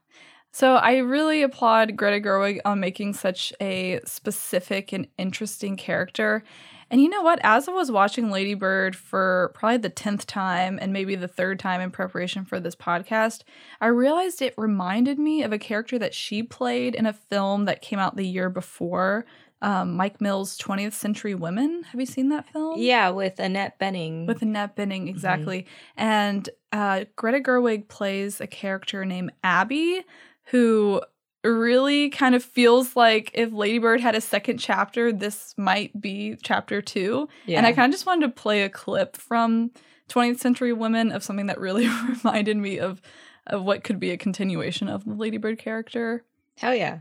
So 0.53 0.75
I 0.75 0.97
really 0.97 1.43
applaud 1.43 1.97
Greta 1.97 2.21
Gerwig 2.21 2.59
on 2.65 2.81
making 2.81 3.15
such 3.15 3.53
a 3.61 4.01
specific 4.05 4.93
and 4.93 5.07
interesting 5.17 5.77
character. 5.77 6.43
And 6.91 7.01
you 7.01 7.09
know 7.09 7.23
what? 7.23 7.39
As 7.45 7.69
I 7.69 7.73
was 7.73 7.91
watching 7.91 8.31
Lady 8.31 8.55
Bird 8.55 8.97
for 8.97 9.53
probably 9.55 9.79
the 9.79 9.91
10th 9.91 10.25
time 10.27 10.79
and 10.83 10.93
maybe 10.93 11.15
the 11.15 11.29
third 11.29 11.61
time 11.61 11.81
in 11.81 11.91
preparation 11.91 12.45
for 12.45 12.59
this 12.59 12.75
podcast, 12.75 13.43
I 13.81 13.87
realized 13.87 14.43
it 14.43 14.55
reminded 14.57 15.19
me 15.19 15.43
of 15.43 15.53
a 15.53 15.59
character 15.59 15.99
that 16.01 16.15
she 16.15 16.43
played 16.43 16.95
in 16.95 17.07
a 17.07 17.13
film 17.13 17.67
that 17.67 17.81
came 17.81 18.01
out 18.01 18.17
the 18.17 18.27
year 18.27 18.51
before, 18.51 19.25
um, 19.63 19.95
Mike 19.95 20.21
Mills' 20.21 20.59
20th 20.59 20.95
Century 20.95 21.35
Women. 21.35 21.85
Have 21.85 22.01
you 22.01 22.07
seen 22.07 22.31
that 22.31 22.49
film? 22.49 22.79
Yeah, 22.79 23.11
with 23.11 23.39
Annette 23.39 23.79
Bening. 23.79 24.27
With 24.27 24.43
Annette 24.43 24.77
Bening, 24.77 25.09
exactly. 25.09 25.67
And 25.97 26.49
uh, 26.73 27.05
Greta 27.17 27.41
Gerwig 27.41 27.89
plays 27.89 28.41
a 28.41 28.47
character 28.47 29.05
named 29.05 29.33
Abby, 29.45 30.03
who 30.45 31.03
really 31.45 32.11
kind 32.11 32.35
of 32.35 32.45
feels 32.45 32.97
like 32.97 33.31
if 33.35 33.53
Ladybird 33.53 34.01
had 34.01 34.15
a 34.15 34.21
second 34.21 34.59
chapter, 34.59 35.13
this 35.13 35.55
might 35.57 35.99
be 36.01 36.37
chapter 36.43 36.83
two. 36.83 37.29
yeah. 37.47 37.59
And 37.59 37.67
I 37.67 37.73
kind 37.73 37.91
of 37.91 37.95
just 37.95 38.07
wanted 38.07 38.27
to 38.27 38.33
play 38.33 38.63
a 38.63 38.69
clip 38.69 39.17
from 39.17 39.71
20th 40.09 40.39
Century 40.39 40.73
Women 40.73 41.13
of 41.13 41.23
something 41.23 41.47
that 41.47 41.61
really 41.61 41.89
reminded 42.09 42.57
me 42.57 42.79
of, 42.79 43.01
of 43.47 43.65
what 43.65 43.85
could 43.85 44.01
be 44.01 44.11
a 44.11 44.17
continuation 44.17 44.89
of 44.89 45.05
the 45.05 45.15
Ladybird 45.15 45.59
character. 45.59 46.25
Hell 46.57 46.75
yeah. 46.75 47.01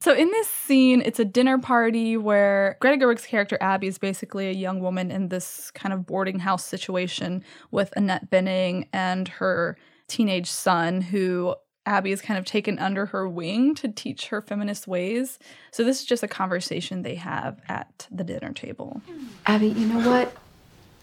So 0.00 0.12
in 0.12 0.30
this 0.30 0.48
scene, 0.48 1.02
it's 1.04 1.18
a 1.18 1.24
dinner 1.24 1.58
party 1.58 2.16
where 2.16 2.76
Greta 2.80 2.98
Gerwig's 2.98 3.26
character 3.26 3.56
Abby 3.60 3.86
is 3.86 3.98
basically 3.98 4.48
a 4.48 4.52
young 4.52 4.80
woman 4.80 5.10
in 5.10 5.28
this 5.28 5.70
kind 5.70 5.92
of 5.92 6.06
boarding 6.06 6.38
house 6.38 6.64
situation 6.64 7.42
with 7.70 7.92
Annette 7.96 8.30
Bening 8.30 8.88
and 8.92 9.26
her 9.28 9.76
teenage 10.06 10.50
son, 10.50 11.00
who 11.00 11.54
Abby 11.86 12.10
is 12.10 12.20
kind 12.20 12.36
of 12.36 12.44
taken 12.44 12.78
under 12.78 13.06
her 13.06 13.28
wing 13.28 13.74
to 13.76 13.88
teach 13.88 14.26
her 14.26 14.42
feminist 14.42 14.88
ways. 14.88 15.38
So 15.70 15.84
this 15.84 16.00
is 16.00 16.04
just 16.04 16.24
a 16.24 16.28
conversation 16.28 17.02
they 17.02 17.14
have 17.14 17.60
at 17.68 18.08
the 18.10 18.24
dinner 18.24 18.52
table. 18.52 19.00
Abby, 19.46 19.68
you 19.68 19.86
know 19.86 20.06
what? 20.08 20.36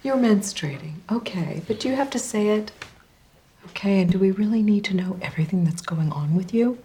You're 0.04 0.18
menstruating. 0.18 0.96
Okay, 1.10 1.62
but 1.66 1.80
do 1.80 1.88
you 1.88 1.96
have 1.96 2.10
to 2.12 2.20
say 2.20 2.50
it? 2.50 2.74
Okay, 3.70 4.02
and 4.02 4.12
do 4.12 4.20
we 4.20 4.32
really 4.32 4.62
need 4.62 4.84
to 4.86 4.94
know 4.94 5.18
everything 5.22 5.64
that's 5.64 5.82
going 5.82 6.12
on 6.12 6.36
with 6.36 6.54
you? 6.54 6.78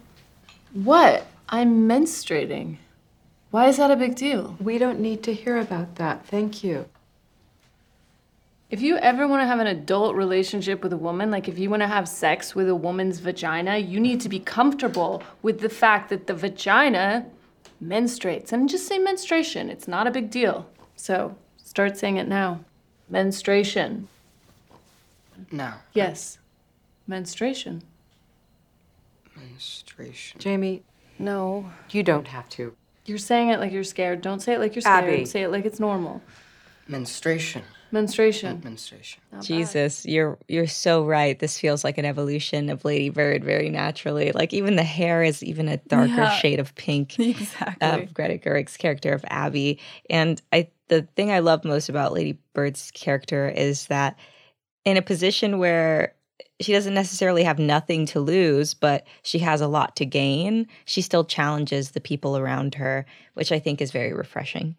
What? 0.71 1.27
I'm 1.49 1.87
menstruating. 1.89 2.77
Why 3.51 3.67
is 3.67 3.77
that 3.77 3.91
a 3.91 3.97
big 3.97 4.15
deal? 4.15 4.55
We 4.59 4.77
don't 4.77 4.99
need 4.99 5.23
to 5.23 5.33
hear 5.33 5.57
about 5.57 5.95
that. 5.95 6.25
Thank 6.25 6.63
you. 6.63 6.85
If 8.69 8.81
you 8.81 8.97
ever 8.97 9.27
want 9.27 9.41
to 9.41 9.47
have 9.47 9.59
an 9.59 9.65
adult 9.67 10.15
relationship 10.15 10.83
with 10.83 10.93
a 10.93 10.97
woman, 10.97 11.31
like 11.31 11.47
if 11.47 11.57
you 11.57 11.69
want 11.71 11.81
to 11.81 11.87
have 11.87 12.07
sex 12.07 12.53
with 12.53 12.69
a 12.69 12.75
woman's 12.75 13.19
vagina, 13.19 13.77
you 13.77 13.99
need 13.99 14.21
to 14.21 14.29
be 14.29 14.39
comfortable 14.39 15.23
with 15.41 15.59
the 15.61 15.69
fact 15.69 16.09
that 16.09 16.27
the 16.27 16.35
vagina 16.35 17.25
menstruates. 17.83 18.51
And 18.51 18.69
just 18.69 18.87
say 18.87 18.99
menstruation, 18.99 19.69
it's 19.71 19.87
not 19.87 20.05
a 20.05 20.11
big 20.11 20.29
deal. 20.29 20.69
So 20.95 21.35
start 21.63 21.97
saying 21.97 22.17
it 22.17 22.27
now. 22.27 22.59
Menstruation. 23.09 24.07
No. 25.51 25.73
Yes. 25.93 26.37
Menstruation. 27.07 27.81
Menstruation. 29.35 30.39
Jamie, 30.39 30.83
No. 31.17 31.71
you 31.89 32.03
don't 32.03 32.27
have 32.27 32.47
to. 32.49 32.75
You're 33.05 33.17
saying 33.17 33.49
it 33.49 33.59
like 33.59 33.71
you're 33.71 33.83
scared. 33.83 34.21
Don't 34.21 34.41
say 34.41 34.53
it 34.53 34.59
like 34.59 34.75
you're 34.75 34.83
scared. 34.83 35.05
Abby. 35.05 35.25
Say 35.25 35.41
it 35.41 35.49
like 35.49 35.65
it's 35.65 35.79
normal. 35.79 36.21
Menstruation. 36.87 37.63
Menstruation. 37.91 38.61
Menstruation. 38.63 39.21
Not 39.31 39.41
bad. 39.41 39.47
Jesus, 39.47 40.05
you're 40.05 40.37
you're 40.47 40.67
so 40.67 41.03
right. 41.05 41.37
This 41.39 41.57
feels 41.59 41.83
like 41.83 41.97
an 41.97 42.05
evolution 42.05 42.69
of 42.69 42.85
Lady 42.85 43.09
Bird 43.09 43.43
very 43.43 43.69
naturally. 43.69 44.31
Like 44.31 44.53
even 44.53 44.75
the 44.75 44.83
hair 44.83 45.23
is 45.23 45.43
even 45.43 45.67
a 45.67 45.77
darker 45.77 46.07
Yeah. 46.13 46.37
shade 46.37 46.59
of 46.59 46.75
pink. 46.75 47.15
Uh, 47.19 47.23
exactly. 47.23 48.03
of 48.03 48.13
Greta 48.13 48.37
Gerwig's 48.37 48.77
character 48.77 49.13
of 49.13 49.23
Abby. 49.27 49.79
And 50.09 50.41
I 50.51 50.69
the 50.87 51.03
thing 51.15 51.31
I 51.31 51.39
love 51.39 51.63
most 51.65 51.89
about 51.89 52.13
Lady 52.13 52.37
Bird's 52.53 52.91
character 52.91 53.49
is 53.49 53.87
that 53.87 54.17
in 54.85 54.97
a 54.97 55.01
position 55.01 55.57
where 55.59 56.13
she 56.61 56.73
doesn't 56.73 56.93
necessarily 56.93 57.43
have 57.43 57.57
nothing 57.59 58.05
to 58.07 58.19
lose, 58.19 58.73
but 58.73 59.05
she 59.23 59.39
has 59.39 59.61
a 59.61 59.67
lot 59.67 59.95
to 59.95 60.05
gain, 60.05 60.67
she 60.85 61.01
still 61.01 61.23
challenges 61.23 61.91
the 61.91 62.01
people 62.01 62.37
around 62.37 62.75
her, 62.75 63.05
which 63.33 63.51
I 63.51 63.59
think 63.59 63.81
is 63.81 63.91
very 63.91 64.11
refreshing. 64.13 64.75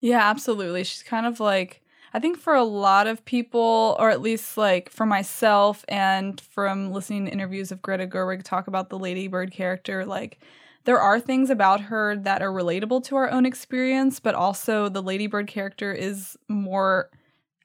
Yeah, 0.00 0.20
absolutely. 0.20 0.84
She's 0.84 1.02
kind 1.02 1.26
of 1.26 1.38
like 1.40 1.82
I 2.12 2.20
think 2.20 2.38
for 2.38 2.54
a 2.54 2.64
lot 2.64 3.06
of 3.06 3.24
people, 3.24 3.96
or 3.98 4.10
at 4.10 4.20
least 4.20 4.56
like 4.56 4.90
for 4.90 5.06
myself, 5.06 5.84
and 5.88 6.40
from 6.40 6.92
listening 6.92 7.26
to 7.26 7.32
interviews 7.32 7.70
of 7.70 7.82
Greta 7.82 8.06
Gerwig 8.06 8.42
talk 8.42 8.66
about 8.66 8.90
the 8.90 8.98
Lady 8.98 9.28
Bird 9.28 9.50
character, 9.50 10.04
like 10.04 10.38
there 10.84 11.00
are 11.00 11.20
things 11.20 11.50
about 11.50 11.80
her 11.82 12.16
that 12.16 12.42
are 12.42 12.52
relatable 12.52 13.04
to 13.04 13.16
our 13.16 13.30
own 13.30 13.44
experience, 13.44 14.20
but 14.20 14.34
also 14.34 14.88
the 14.88 15.02
Lady 15.02 15.26
Bird 15.26 15.46
character 15.46 15.92
is 15.92 16.36
more 16.48 17.10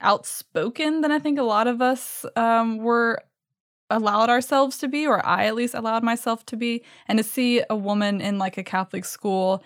outspoken 0.02 1.02
than 1.02 1.12
I 1.12 1.20
think 1.20 1.40
a 1.40 1.44
lot 1.44 1.68
of 1.68 1.82
us 1.82 2.26
um, 2.36 2.80
were 2.80 3.24
allowed 3.90 4.30
ourselves 4.30 4.78
to 4.80 4.88
be, 4.88 5.08
or 5.08 5.26
I 5.26 5.46
at 5.46 5.56
least 5.56 5.74
allowed 5.74 6.04
myself 6.04 6.46
to 6.48 6.58
be. 6.58 6.84
And 7.08 7.18
to 7.18 7.24
see 7.24 7.64
a 7.70 7.76
woman 7.76 8.20
in 8.20 8.38
like 8.38 8.58
a 8.58 8.64
Catholic 8.64 9.06
school 9.06 9.64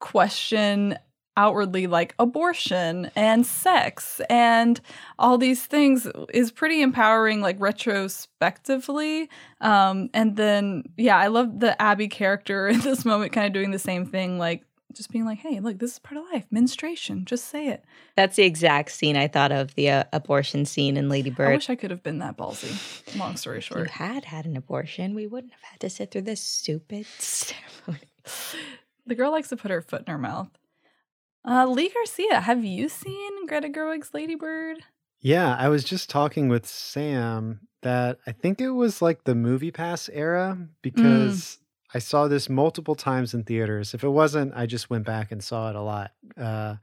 question 0.00 0.98
outwardly 1.40 1.86
like 1.86 2.14
abortion 2.18 3.10
and 3.16 3.46
sex 3.46 4.20
and 4.28 4.78
all 5.18 5.38
these 5.38 5.64
things 5.64 6.06
is 6.34 6.52
pretty 6.52 6.82
empowering 6.82 7.40
like 7.40 7.56
retrospectively. 7.58 9.30
Um 9.62 10.10
and 10.12 10.36
then 10.36 10.84
yeah 10.98 11.16
i 11.16 11.28
love 11.28 11.60
the 11.60 11.80
abby 11.80 12.08
character 12.08 12.68
in 12.74 12.80
this 12.80 13.04
moment 13.06 13.32
kind 13.32 13.46
of 13.46 13.54
doing 13.54 13.70
the 13.70 13.78
same 13.78 14.04
thing 14.04 14.38
like 14.38 14.64
just 14.92 15.10
being 15.10 15.24
like 15.24 15.38
hey 15.38 15.60
look 15.60 15.78
this 15.78 15.92
is 15.92 15.98
part 15.98 16.18
of 16.20 16.24
life 16.32 16.44
menstruation 16.50 17.24
just 17.24 17.46
say 17.46 17.68
it. 17.68 17.84
That's 18.16 18.36
the 18.36 18.42
exact 18.42 18.90
scene 18.90 19.16
I 19.16 19.28
thought 19.28 19.50
of 19.52 19.74
the 19.76 19.88
uh, 19.90 20.04
abortion 20.12 20.66
scene 20.66 20.98
in 20.98 21.08
Lady 21.08 21.30
Bird. 21.30 21.48
i 21.48 21.54
wish 21.54 21.70
i 21.70 21.74
could 21.74 21.90
have 21.90 22.02
been 22.02 22.18
that 22.18 22.36
ballsy. 22.36 22.72
Long 23.18 23.36
story 23.36 23.62
short, 23.62 23.80
if 23.80 23.86
you 23.86 23.92
had 24.06 24.26
had 24.26 24.44
an 24.44 24.56
abortion, 24.58 25.14
we 25.14 25.26
wouldn't 25.26 25.52
have 25.54 25.62
had 25.62 25.80
to 25.80 25.88
sit 25.88 26.10
through 26.10 26.22
this 26.22 26.42
stupid 26.42 27.06
ceremony. 27.18 28.04
the 29.06 29.14
girl 29.14 29.30
likes 29.30 29.48
to 29.48 29.56
put 29.56 29.70
her 29.70 29.80
foot 29.80 30.02
in 30.06 30.12
her 30.12 30.18
mouth 30.18 30.50
uh 31.44 31.66
lee 31.66 31.88
garcia 31.90 32.40
have 32.40 32.64
you 32.64 32.88
seen 32.88 33.46
greta 33.46 33.68
gerwig's 33.68 34.12
ladybird 34.14 34.78
Yeah, 35.22 35.54
I 35.54 35.68
was 35.68 35.84
just 35.84 36.08
talking 36.08 36.48
with 36.48 36.66
Sam 36.66 37.60
that 37.82 38.18
I 38.26 38.32
think 38.32 38.58
it 38.60 38.70
was 38.70 39.02
like 39.02 39.24
the 39.24 39.34
MoviePass 39.34 40.08
era 40.12 40.56
because 40.80 41.58
I 41.94 41.98
saw 41.98 42.26
this 42.26 42.48
multiple 42.48 42.94
times 42.94 43.34
in 43.34 43.44
theaters. 43.44 43.92
If 43.92 44.02
it 44.02 44.08
wasn't, 44.08 44.52
I 44.56 44.64
just 44.64 44.88
went 44.88 45.04
back 45.04 45.30
and 45.30 45.44
saw 45.44 45.68
it 45.68 45.76
a 45.76 45.82
lot 45.82 46.12
uh, 46.38 46.76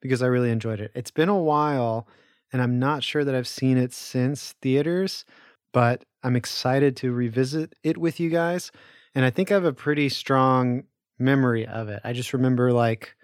because 0.00 0.22
I 0.22 0.26
really 0.28 0.50
enjoyed 0.50 0.80
it. 0.80 0.90
It's 0.94 1.10
been 1.10 1.28
a 1.28 1.38
while, 1.38 2.06
and 2.50 2.62
I'm 2.62 2.78
not 2.78 3.02
sure 3.02 3.24
that 3.24 3.34
I've 3.34 3.48
seen 3.48 3.76
it 3.76 3.92
since 3.92 4.54
theaters, 4.62 5.26
but 5.72 6.04
I'm 6.22 6.36
excited 6.36 6.96
to 6.98 7.12
revisit 7.12 7.74
it 7.82 7.98
with 7.98 8.18
you 8.20 8.30
guys. 8.30 8.72
And 9.14 9.24
I 9.24 9.30
think 9.30 9.50
I 9.50 9.54
have 9.54 9.64
a 9.66 9.72
pretty 9.72 10.08
strong 10.08 10.84
memory 11.18 11.66
of 11.66 11.88
it. 11.90 12.00
I 12.04 12.14
just 12.14 12.32
remember 12.32 12.72
like 12.72 13.16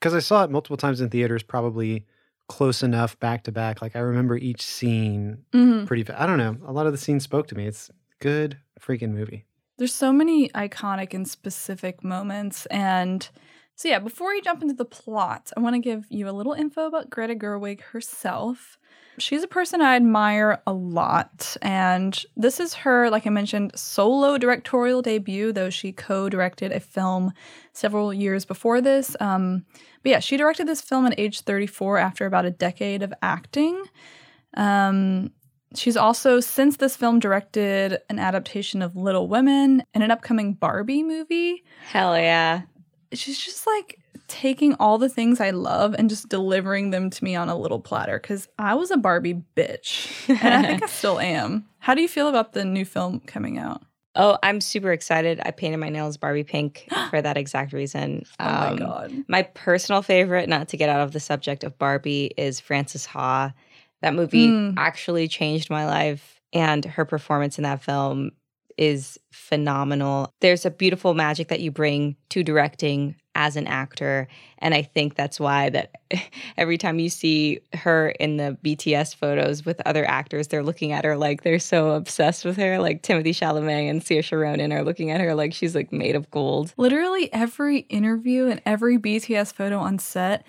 because 0.00 0.14
I 0.14 0.20
saw 0.20 0.44
it 0.44 0.50
multiple 0.50 0.76
times 0.76 1.00
in 1.00 1.10
theaters, 1.10 1.42
probably 1.42 2.04
close 2.48 2.82
enough 2.82 3.18
back 3.18 3.44
to 3.44 3.52
back. 3.52 3.82
Like 3.82 3.96
I 3.96 4.00
remember 4.00 4.36
each 4.36 4.62
scene 4.62 5.38
mm-hmm. 5.52 5.84
pretty. 5.86 6.10
I 6.12 6.26
don't 6.26 6.38
know. 6.38 6.56
A 6.66 6.72
lot 6.72 6.86
of 6.86 6.92
the 6.92 6.98
scenes 6.98 7.24
spoke 7.24 7.48
to 7.48 7.54
me. 7.54 7.66
It's 7.66 7.90
good 8.20 8.58
freaking 8.80 9.10
movie. 9.10 9.44
There's 9.78 9.94
so 9.94 10.12
many 10.12 10.48
iconic 10.50 11.12
and 11.12 11.28
specific 11.28 12.02
moments. 12.02 12.66
And 12.66 13.28
so, 13.76 13.88
yeah, 13.88 13.98
before 13.98 14.28
we 14.28 14.40
jump 14.40 14.62
into 14.62 14.74
the 14.74 14.86
plot, 14.86 15.52
I 15.56 15.60
want 15.60 15.74
to 15.74 15.80
give 15.80 16.06
you 16.08 16.28
a 16.28 16.32
little 16.32 16.54
info 16.54 16.86
about 16.86 17.10
Greta 17.10 17.34
Gerwig 17.34 17.80
herself. 17.82 18.78
She's 19.18 19.42
a 19.42 19.48
person 19.48 19.80
I 19.80 19.96
admire 19.96 20.60
a 20.66 20.72
lot. 20.72 21.56
And 21.62 22.18
this 22.36 22.58
is 22.58 22.74
her, 22.74 23.10
like 23.10 23.26
I 23.26 23.30
mentioned, 23.30 23.72
solo 23.74 24.38
directorial 24.38 25.02
debut, 25.02 25.52
though 25.52 25.70
she 25.70 25.92
co 25.92 26.28
directed 26.28 26.72
a 26.72 26.80
film 26.80 27.32
several 27.72 28.12
years 28.12 28.44
before 28.46 28.80
this. 28.80 29.14
Um, 29.20 29.64
but 30.02 30.10
yeah, 30.10 30.20
she 30.20 30.36
directed 30.36 30.66
this 30.66 30.80
film 30.80 31.06
at 31.06 31.18
age 31.18 31.42
34 31.42 31.98
after 31.98 32.26
about 32.26 32.46
a 32.46 32.50
decade 32.50 33.02
of 33.02 33.12
acting. 33.22 33.82
Um, 34.56 35.32
She's 35.74 35.96
also, 35.96 36.40
since 36.40 36.76
this 36.76 36.96
film, 36.96 37.18
directed 37.18 37.98
an 38.08 38.18
adaptation 38.18 38.80
of 38.82 38.96
Little 38.96 39.28
Women 39.28 39.82
and 39.92 40.02
an 40.02 40.10
upcoming 40.10 40.54
Barbie 40.54 41.02
movie. 41.02 41.64
Hell 41.88 42.16
yeah. 42.16 42.62
She's 43.12 43.38
just 43.38 43.66
like 43.66 43.98
taking 44.28 44.74
all 44.74 44.98
the 44.98 45.08
things 45.08 45.40
I 45.40 45.50
love 45.50 45.94
and 45.98 46.10
just 46.10 46.28
delivering 46.28 46.90
them 46.90 47.10
to 47.10 47.24
me 47.24 47.36
on 47.36 47.48
a 47.48 47.56
little 47.56 47.78
platter 47.80 48.18
because 48.18 48.48
I 48.58 48.74
was 48.74 48.90
a 48.90 48.96
Barbie 48.96 49.42
bitch. 49.56 50.28
And 50.42 50.54
I 50.54 50.62
think 50.66 50.82
I 50.82 50.86
still 50.88 51.18
am. 51.20 51.66
How 51.78 51.94
do 51.94 52.02
you 52.02 52.08
feel 52.08 52.28
about 52.28 52.52
the 52.52 52.64
new 52.64 52.84
film 52.84 53.20
coming 53.20 53.58
out? 53.58 53.82
Oh, 54.18 54.38
I'm 54.42 54.60
super 54.62 54.92
excited. 54.92 55.40
I 55.44 55.50
painted 55.50 55.76
my 55.76 55.90
nails 55.90 56.16
Barbie 56.16 56.42
pink 56.42 56.88
for 57.10 57.20
that 57.22 57.36
exact 57.36 57.72
reason. 57.72 58.24
Oh 58.40 58.44
my 58.44 58.68
Um, 58.70 58.76
God. 58.76 59.12
My 59.28 59.42
personal 59.42 60.02
favorite, 60.02 60.48
not 60.48 60.68
to 60.68 60.76
get 60.76 60.88
out 60.88 61.00
of 61.00 61.12
the 61.12 61.20
subject 61.20 61.62
of 61.64 61.78
Barbie, 61.78 62.32
is 62.36 62.58
Frances 62.58 63.06
Ha. 63.06 63.52
That 64.02 64.14
movie 64.14 64.48
Mm. 64.50 64.74
actually 64.76 65.28
changed 65.28 65.70
my 65.70 65.86
life, 65.86 66.40
and 66.52 66.84
her 66.84 67.04
performance 67.04 67.58
in 67.58 67.64
that 67.64 67.82
film 67.82 68.30
is 68.78 69.18
phenomenal. 69.32 70.32
There's 70.40 70.66
a 70.66 70.70
beautiful 70.70 71.14
magic 71.14 71.48
that 71.48 71.60
you 71.60 71.70
bring 71.70 72.16
to 72.30 72.42
directing 72.42 73.16
as 73.34 73.56
an 73.56 73.66
actor, 73.66 74.28
and 74.58 74.74
I 74.74 74.82
think 74.82 75.14
that's 75.14 75.38
why 75.38 75.70
that 75.70 75.94
every 76.56 76.78
time 76.78 76.98
you 76.98 77.08
see 77.08 77.60
her 77.74 78.08
in 78.08 78.38
the 78.38 78.56
BTS 78.64 79.14
photos 79.14 79.64
with 79.64 79.80
other 79.86 80.08
actors, 80.08 80.48
they're 80.48 80.62
looking 80.62 80.92
at 80.92 81.04
her 81.04 81.16
like 81.16 81.42
they're 81.42 81.58
so 81.58 81.90
obsessed 81.92 82.44
with 82.44 82.56
her. 82.56 82.78
Like 82.78 83.02
Timothée 83.02 83.28
Chalamet 83.28 83.90
and 83.90 84.02
Saoirse 84.02 84.38
Ronan 84.38 84.72
are 84.72 84.84
looking 84.84 85.10
at 85.10 85.20
her 85.20 85.34
like 85.34 85.52
she's 85.52 85.74
like 85.74 85.92
made 85.92 86.16
of 86.16 86.30
gold. 86.30 86.74
Literally 86.76 87.32
every 87.32 87.80
interview 87.80 88.46
and 88.46 88.62
every 88.64 88.98
BTS 88.98 89.52
photo 89.52 89.78
on 89.78 89.98
set, 89.98 90.46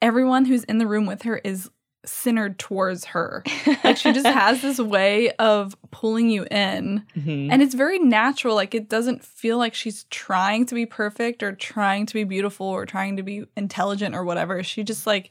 everyone 0.00 0.44
who's 0.44 0.64
in 0.64 0.78
the 0.78 0.86
room 0.86 1.06
with 1.06 1.22
her 1.22 1.38
is 1.38 1.70
centered 2.08 2.58
towards 2.58 3.04
her. 3.06 3.42
Like 3.84 3.96
she 3.96 4.12
just 4.12 4.26
has 4.26 4.60
this 4.62 4.78
way 4.78 5.30
of 5.38 5.76
pulling 5.90 6.28
you 6.30 6.44
in. 6.50 7.04
Mhm. 7.16 7.48
And 7.50 7.62
it's 7.62 7.74
very 7.74 7.98
natural. 7.98 8.54
Like 8.54 8.74
it 8.74 8.88
doesn't 8.88 9.24
feel 9.24 9.56
like 9.58 9.74
she's 9.74 10.04
trying 10.04 10.66
to 10.66 10.74
be 10.74 10.84
perfect 10.86 11.42
or 11.42 11.52
trying 11.52 12.06
to 12.06 12.14
be 12.14 12.24
beautiful 12.24 12.66
or 12.66 12.84
trying 12.86 13.16
to 13.16 13.22
be 13.22 13.44
intelligent 13.56 14.14
or 14.14 14.24
whatever. 14.24 14.62
She 14.62 14.82
just 14.82 15.06
like 15.06 15.30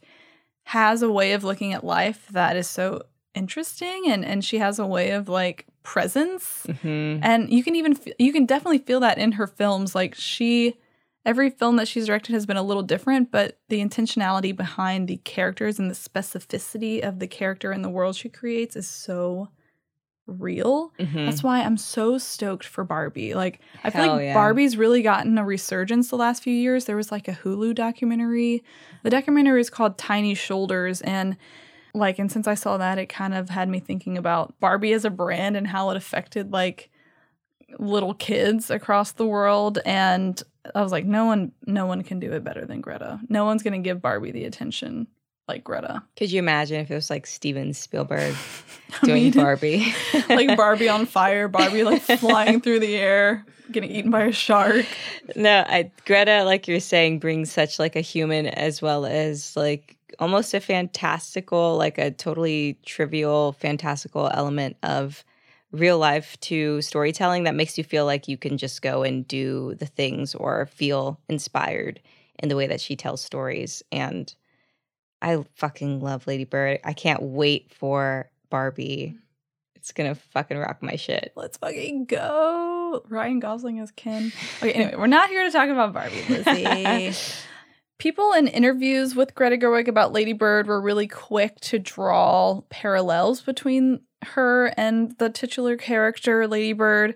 has 0.63 1.01
a 1.01 1.11
way 1.11 1.33
of 1.33 1.43
looking 1.43 1.73
at 1.73 1.83
life 1.83 2.27
that 2.31 2.55
is 2.57 2.67
so 2.67 3.03
interesting 3.33 4.03
and 4.07 4.25
and 4.25 4.43
she 4.43 4.57
has 4.57 4.79
a 4.79 4.85
way 4.85 5.11
of 5.11 5.29
like 5.29 5.65
presence 5.83 6.65
Mhm. 6.67 7.19
and 7.23 7.49
you 7.51 7.63
can 7.63 7.75
even 7.75 7.93
f- 7.93 8.13
you 8.17 8.33
can 8.33 8.45
definitely 8.45 8.79
feel 8.79 8.99
that 9.01 9.17
in 9.19 9.33
her 9.33 9.45
films 9.47 9.93
like 9.93 10.15
she 10.15 10.75
every 11.27 11.49
film 11.51 11.75
that 11.75 11.87
she's 11.87 12.07
directed 12.07 12.31
has 12.33 12.45
been 12.47 12.57
a 12.57 12.63
little 12.63 12.81
different 12.81 13.29
but 13.31 13.59
the 13.69 13.79
intentionality 13.79 14.55
behind 14.55 15.07
the 15.07 15.17
characters 15.17 15.77
and 15.77 15.91
the 15.91 15.95
specificity 15.95 17.01
of 17.07 17.19
the 17.19 17.27
character 17.27 17.71
and 17.71 17.83
the 17.83 17.89
world 17.89 18.15
she 18.15 18.29
creates 18.29 18.75
is 18.75 18.87
so 18.87 19.49
real 20.25 20.91
Mhm. 20.99 21.25
that's 21.25 21.41
why 21.41 21.61
i'm 21.61 21.77
so 21.77 22.17
stoked 22.17 22.65
for 22.65 22.83
barbie 22.83 23.33
like 23.33 23.61
i 23.85 23.89
feel 23.89 24.01
Hell 24.03 24.15
like 24.15 24.23
yeah. 24.25 24.33
barbie's 24.33 24.75
really 24.75 25.01
gotten 25.01 25.37
a 25.37 25.45
resurgence 25.45 26.09
the 26.09 26.17
last 26.17 26.43
few 26.43 26.53
years 26.53 26.83
there 26.83 26.97
was 26.97 27.11
like 27.13 27.29
a 27.29 27.33
hulu 27.33 27.73
documentary 27.73 28.61
the 29.03 29.09
documentary 29.09 29.61
is 29.61 29.69
called 29.69 29.97
tiny 29.97 30.33
shoulders 30.33 30.99
and 31.01 31.37
like 31.93 32.19
and 32.19 32.29
since 32.29 32.45
i 32.45 32.55
saw 32.55 32.75
that 32.77 32.97
it 32.97 33.07
kind 33.07 33.33
of 33.33 33.49
had 33.49 33.69
me 33.69 33.79
thinking 33.79 34.17
about 34.17 34.53
barbie 34.59 34.91
as 34.91 35.05
a 35.05 35.09
brand 35.09 35.55
and 35.55 35.67
how 35.67 35.89
it 35.91 35.95
affected 35.97 36.51
like 36.51 36.89
little 37.79 38.13
kids 38.13 38.69
across 38.69 39.11
the 39.13 39.25
world 39.25 39.79
and 39.85 40.41
i 40.73 40.81
was 40.81 40.91
like 40.91 41.05
no 41.05 41.25
one 41.25 41.51
no 41.65 41.85
one 41.85 42.01
can 42.01 42.19
do 42.19 42.31
it 42.31 42.43
better 42.43 42.65
than 42.65 42.81
greta. 42.81 43.19
No 43.29 43.45
one's 43.45 43.63
going 43.63 43.73
to 43.73 43.85
give 43.85 44.01
barbie 44.01 44.31
the 44.31 44.45
attention 44.45 45.07
like 45.47 45.63
greta. 45.63 46.03
Could 46.17 46.31
you 46.31 46.39
imagine 46.39 46.79
if 46.81 46.91
it 46.91 46.95
was 46.95 47.09
like 47.09 47.25
Steven 47.25 47.73
Spielberg 47.73 48.35
doing 49.03 49.23
mean, 49.23 49.33
Barbie? 49.33 49.93
like 50.29 50.57
barbie 50.57 50.89
on 50.89 51.05
fire 51.05 51.47
barbie 51.49 51.83
like 51.83 52.01
flying 52.01 52.61
through 52.61 52.79
the 52.79 52.95
air 52.95 53.45
getting 53.71 53.91
eaten 53.91 54.11
by 54.11 54.23
a 54.23 54.31
shark. 54.31 54.85
No, 55.35 55.65
I 55.67 55.91
Greta, 56.05 56.43
like 56.43 56.67
you're 56.67 56.79
saying, 56.79 57.19
brings 57.19 57.51
such 57.51 57.79
like 57.79 57.95
a 57.95 58.01
human 58.01 58.47
as 58.47 58.81
well 58.81 59.05
as 59.05 59.55
like 59.55 59.97
almost 60.19 60.53
a 60.53 60.59
fantastical, 60.59 61.77
like 61.77 61.97
a 61.97 62.11
totally 62.11 62.77
trivial, 62.85 63.53
fantastical 63.53 64.29
element 64.33 64.77
of 64.83 65.23
real 65.71 65.97
life 65.97 66.39
to 66.39 66.81
storytelling 66.81 67.43
that 67.43 67.55
makes 67.55 67.77
you 67.77 67.83
feel 67.83 68.05
like 68.05 68.27
you 68.27 68.37
can 68.37 68.57
just 68.57 68.81
go 68.81 69.03
and 69.03 69.27
do 69.27 69.75
the 69.75 69.85
things 69.85 70.33
or 70.33 70.67
feel 70.67 71.19
inspired 71.27 71.99
in 72.39 72.49
the 72.49 72.55
way 72.55 72.67
that 72.67 72.81
she 72.81 72.95
tells 72.95 73.21
stories. 73.21 73.83
And 73.91 74.33
I 75.21 75.43
fucking 75.55 75.99
love 75.99 76.27
Lady 76.27 76.45
Bird. 76.45 76.79
I 76.83 76.93
can't 76.93 77.21
wait 77.21 77.73
for 77.73 78.29
Barbie. 78.49 79.15
Mm. 79.15 79.21
It's 79.75 79.91
gonna 79.91 80.15
fucking 80.15 80.57
rock 80.57 80.81
my 80.81 80.95
shit. 80.95 81.31
Let's 81.35 81.57
fucking 81.57 82.05
go. 82.05 83.03
Ryan 83.07 83.39
Gosling 83.39 83.77
is 83.77 83.91
Ken. 83.91 84.33
Okay, 84.57 84.71
anyway, 84.73 84.95
we're 84.97 85.07
not 85.07 85.29
here 85.29 85.43
to 85.45 85.51
talk 85.51 85.69
about 85.69 85.93
Barbie, 85.93 86.23
Lizzie. 86.27 87.15
People 87.97 88.33
in 88.33 88.47
interviews 88.47 89.15
with 89.15 89.33
Greta 89.33 89.57
Gerwig 89.57 89.87
about 89.87 90.13
Lady 90.13 90.33
Bird 90.33 90.67
were 90.67 90.79
really 90.79 91.07
quick 91.07 91.59
to 91.61 91.79
draw 91.79 92.61
parallels 92.69 93.41
between 93.41 94.01
her 94.23 94.73
and 94.77 95.17
the 95.17 95.29
titular 95.29 95.77
character, 95.77 96.47
Lady 96.47 96.73
Bird. 96.73 97.15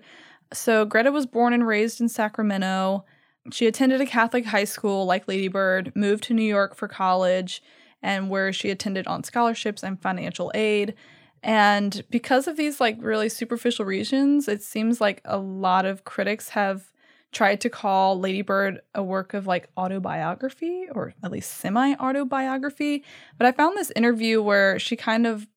So, 0.52 0.84
Greta 0.84 1.10
was 1.10 1.26
born 1.26 1.52
and 1.52 1.66
raised 1.66 2.00
in 2.00 2.08
Sacramento. 2.08 3.04
She 3.50 3.66
attended 3.66 4.00
a 4.00 4.06
Catholic 4.06 4.46
high 4.46 4.64
school 4.64 5.06
like 5.06 5.26
Lady 5.26 5.48
Bird, 5.48 5.92
moved 5.94 6.24
to 6.24 6.34
New 6.34 6.42
York 6.42 6.76
for 6.76 6.88
college, 6.88 7.62
and 8.02 8.28
where 8.28 8.52
she 8.52 8.70
attended 8.70 9.06
on 9.06 9.24
scholarships 9.24 9.82
and 9.82 10.00
financial 10.00 10.52
aid. 10.54 10.94
And 11.42 12.04
because 12.10 12.46
of 12.46 12.56
these 12.56 12.80
like 12.80 12.98
really 13.00 13.28
superficial 13.28 13.84
reasons, 13.84 14.46
it 14.46 14.62
seems 14.62 15.00
like 15.00 15.20
a 15.24 15.38
lot 15.38 15.86
of 15.86 16.04
critics 16.04 16.50
have 16.50 16.92
tried 17.32 17.60
to 17.62 17.70
call 17.70 18.20
Lady 18.20 18.42
Bird 18.42 18.80
a 18.94 19.02
work 19.02 19.34
of 19.34 19.46
like 19.46 19.68
autobiography 19.76 20.86
or 20.92 21.14
at 21.24 21.32
least 21.32 21.50
semi 21.52 21.94
autobiography. 21.94 23.02
But 23.38 23.46
I 23.46 23.52
found 23.52 23.76
this 23.76 23.90
interview 23.96 24.42
where 24.42 24.78
she 24.78 24.96
kind 24.96 25.26
of 25.26 25.48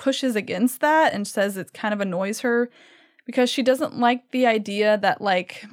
pushes 0.00 0.34
against 0.34 0.80
that 0.80 1.12
and 1.12 1.28
says 1.28 1.56
it 1.56 1.74
kind 1.74 1.92
of 1.92 2.00
annoys 2.00 2.40
her 2.40 2.70
because 3.26 3.50
she 3.50 3.62
doesn't 3.62 3.98
like 3.98 4.30
the 4.32 4.46
idea 4.46 4.96
that 4.98 5.20
like 5.20 5.64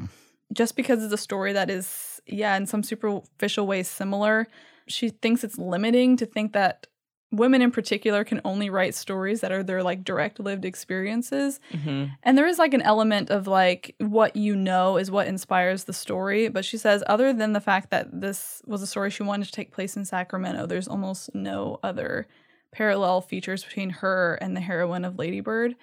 just 0.54 0.76
because 0.76 1.02
it's 1.02 1.14
a 1.14 1.18
story 1.18 1.54
that 1.54 1.70
is 1.70 2.22
yeah 2.28 2.56
in 2.58 2.68
some 2.68 2.84
superficial 2.84 3.66
ways 3.66 3.88
similar 3.88 4.46
she 4.88 5.10
thinks 5.10 5.44
it's 5.46 5.58
limiting 5.58 6.18
to 6.18 6.26
think 6.26 6.52
that 6.52 6.88
women 7.32 7.62
in 7.62 7.72
particular 7.72 8.26
can 8.26 8.42
only 8.44 8.70
write 8.70 8.94
stories 8.94 9.40
that 9.42 9.52
are 9.52 9.64
their 9.64 9.82
like 9.82 10.04
direct 10.04 10.40
lived 10.42 10.66
experiences 10.66 11.60
hmm 11.72 12.06
and 12.24 12.38
there 12.38 12.48
is 12.48 12.60
like 12.60 12.74
an 12.74 12.82
element 12.82 13.30
of 13.30 13.48
like 13.48 13.96
what 14.00 14.36
you 14.36 14.54
know 14.54 14.98
is 14.98 15.10
what 15.10 15.28
inspires 15.28 15.86
the 15.86 15.94
story. 15.94 16.50
But 16.50 16.66
she 16.66 16.78
says, 16.78 17.04
other 17.08 17.32
than 17.32 17.54
the 17.54 17.62
fact 17.62 17.90
that 17.92 18.08
this 18.22 18.62
was 18.66 18.82
a 18.82 18.88
story 18.88 19.10
she 19.12 19.24
wanted 19.24 19.46
to 19.46 19.52
take 19.54 19.72
place 19.72 19.96
in 19.96 20.04
Sacramento, 20.04 20.66
there's 20.66 20.90
almost 20.90 21.34
no 21.34 21.80
other 21.84 22.28
parallel 22.72 23.22
features 23.22 23.64
between 23.64 23.90
her 23.90 24.36
and 24.42 24.56
the 24.56 24.62
heroine 24.62 25.06
of 25.06 25.18
Lady 25.18 25.42
Bird. 25.42 25.76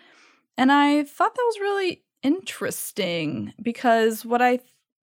And 0.56 0.70
I 0.70 1.04
thought 1.04 1.34
that 1.34 1.42
was 1.46 1.60
really 1.60 2.02
interesting 2.22 3.52
because 3.60 4.24
what 4.24 4.42
I 4.42 4.60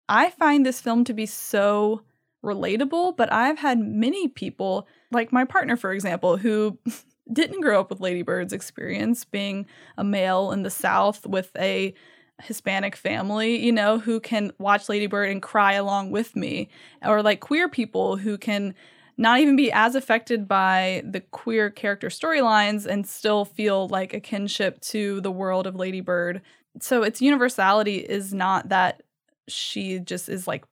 I 0.10 0.30
find 0.30 0.66
this 0.66 0.82
film 0.82 1.06
to 1.06 1.14
be 1.14 1.26
so 1.26 2.02
relatable, 2.44 3.16
but 3.16 3.32
I've 3.32 3.60
had 3.60 3.80
many 3.80 4.28
people, 4.28 4.88
like 5.12 5.32
my 5.32 5.46
partner, 5.46 5.78
for 5.78 5.94
example, 5.94 6.38
who 6.38 6.78
didn't 7.32 7.62
grow 7.62 7.80
up 7.80 7.90
with 7.90 8.02
Lady 8.02 8.24
Bird's 8.24 8.52
experience 8.52 9.24
being 9.24 9.66
a 9.98 10.04
male 10.04 10.52
in 10.52 10.64
the 10.64 10.70
South 10.70 11.26
with 11.26 11.52
a 11.58 11.94
Hispanic 12.42 12.96
family, 12.96 13.64
you 13.64 13.72
know, 13.72 14.00
who 14.00 14.20
can 14.20 14.52
watch 14.58 14.90
Lady 14.90 15.08
Bird 15.08 15.30
and 15.30 15.42
cry 15.42 15.74
along 15.74 16.12
with 16.12 16.36
me, 16.36 16.70
or 17.04 17.22
like 17.22 17.40
queer 17.40 17.70
people 17.70 18.18
who 18.18 18.38
can 18.38 18.74
not 19.18 19.40
even 19.40 19.56
be 19.56 19.72
as 19.72 19.96
affected 19.96 20.48
by 20.48 21.04
the 21.06 21.20
queer 21.22 21.70
character 21.70 22.08
storylines 22.10 22.86
and 22.86 23.08
still 23.08 23.46
feel 23.46 23.88
like 23.88 24.14
a 24.14 24.20
kinship 24.20 24.80
to 24.82 25.22
the 25.22 25.32
world 25.32 25.68
of 25.68 25.76
Lady 25.76 26.02
Bird. 26.02 26.42
So 26.80 27.04
its 27.04 27.22
universality 27.22 27.98
is 27.98 28.34
not 28.34 28.70
that 28.70 29.04
she 29.48 30.00
just 30.00 30.30
is 30.30 30.48
like 30.48 30.64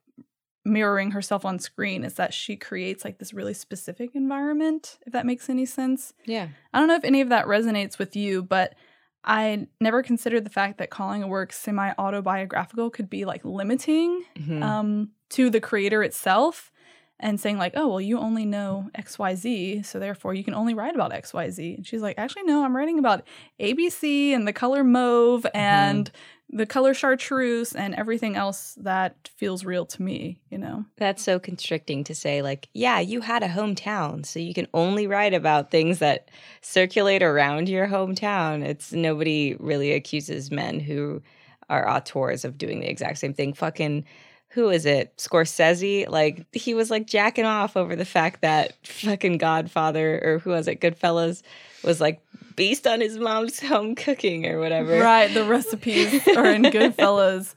mirroring 0.66 1.12
herself 1.12 1.46
on 1.46 1.58
screen, 1.60 2.04
it's 2.04 2.16
that 2.16 2.34
she 2.34 2.56
creates 2.56 3.04
like 3.04 3.18
this 3.18 3.34
really 3.34 3.54
specific 3.54 4.16
environment, 4.16 5.00
if 5.06 5.14
that 5.14 5.26
makes 5.26 5.50
any 5.50 5.66
sense. 5.66 6.14
Yeah. 6.26 6.50
I 6.74 6.80
don't 6.80 6.88
know 6.88 6.96
if 6.96 7.04
any 7.04 7.22
of 7.22 7.30
that 7.30 7.46
resonates 7.46 7.98
with 7.98 8.16
you, 8.16 8.44
but 8.44 8.76
I 9.24 9.68
never 9.82 10.02
considered 10.04 10.46
the 10.46 10.50
fact 10.50 10.78
that 10.78 10.90
calling 10.90 11.24
a 11.24 11.28
work 11.28 11.52
semi 11.52 11.94
autobiographical 11.98 12.90
could 12.90 13.10
be 13.10 13.26
like 13.26 13.44
limiting 13.44 14.24
Mhm. 14.38 14.64
um, 14.64 15.10
to 15.32 15.50
the 15.50 15.60
creator 15.60 16.04
itself 16.04 16.72
and 17.20 17.40
saying, 17.40 17.58
like, 17.58 17.74
oh, 17.76 17.88
well, 17.88 18.02
you 18.02 18.18
only 18.18 18.46
know 18.46 18.90
XYZ, 18.98 19.86
so 19.86 20.00
therefore 20.00 20.34
you 20.34 20.44
can 20.44 20.54
only 20.54 20.74
write 20.74 20.96
about 20.96 21.12
XYZ. 21.12 21.78
And 21.78 21.86
she's 21.86 22.02
like, 22.02 22.18
actually, 22.18 22.44
no, 22.44 22.64
I'm 22.64 22.76
writing 22.76 23.00
about 23.00 23.24
ABC 23.60 24.32
and 24.32 24.48
the 24.48 24.54
color 24.54 24.84
mauve 24.84 25.44
mm-hmm. 25.44 25.58
and 25.58 26.12
the 26.52 26.66
color 26.66 26.94
chartreuse 26.94 27.74
and 27.74 27.94
everything 27.94 28.36
else 28.36 28.76
that 28.82 29.30
feels 29.36 29.66
real 29.66 29.86
to 29.86 30.02
me, 30.02 30.40
you 30.50 30.58
know? 30.58 30.86
That's 30.98 31.22
so 31.22 31.40
constricting 31.40 32.04
to 32.06 32.16
say, 32.16 32.42
like, 32.42 32.70
yeah, 32.74 33.00
you 33.00 33.22
had 33.22 33.44
a 33.44 33.50
hometown, 33.50 34.26
so 34.26 34.40
you 34.40 34.54
can 34.54 34.68
only 34.74 35.06
write 35.06 35.34
about 35.34 35.70
things 35.70 36.00
that 36.00 36.32
circulate 36.62 37.22
around 37.22 37.70
your 37.70 37.88
hometown. 37.88 38.64
It's 38.64 38.92
nobody 38.94 39.56
really 39.60 39.92
accuses 39.92 40.50
men 40.50 40.80
who 40.80 41.22
are 41.70 41.88
auteurs 41.88 42.46
of 42.46 42.58
doing 42.58 42.80
the 42.80 42.90
exact 42.90 43.20
same 43.20 43.34
thing. 43.34 43.54
Fucking, 43.54 44.06
who 44.50 44.70
is 44.70 44.86
it? 44.86 45.16
Scorsese? 45.18 46.10
Like, 46.10 46.46
he 46.52 46.74
was 46.74 46.90
like 46.90 47.06
jacking 47.06 47.46
off 47.46 47.78
over 47.78 47.96
the 47.96 48.06
fact 48.06 48.42
that 48.42 48.74
fucking 48.86 49.38
Godfather, 49.38 50.20
or 50.24 50.40
who 50.40 50.52
was 50.52 50.68
it? 50.68 50.82
Goodfellas 50.82 51.44
was 51.84 52.02
like 52.02 52.22
based 52.56 52.88
on 52.88 53.00
his 53.00 53.18
mom's 53.18 53.60
home 53.68 53.96
cooking 53.96 54.46
or 54.48 54.60
whatever. 54.60 55.00
Right, 55.00 55.34
the 55.34 55.46
recipes 55.46 56.28
are 56.30 56.48
in 56.48 56.64
Goodfellas. 56.64 57.54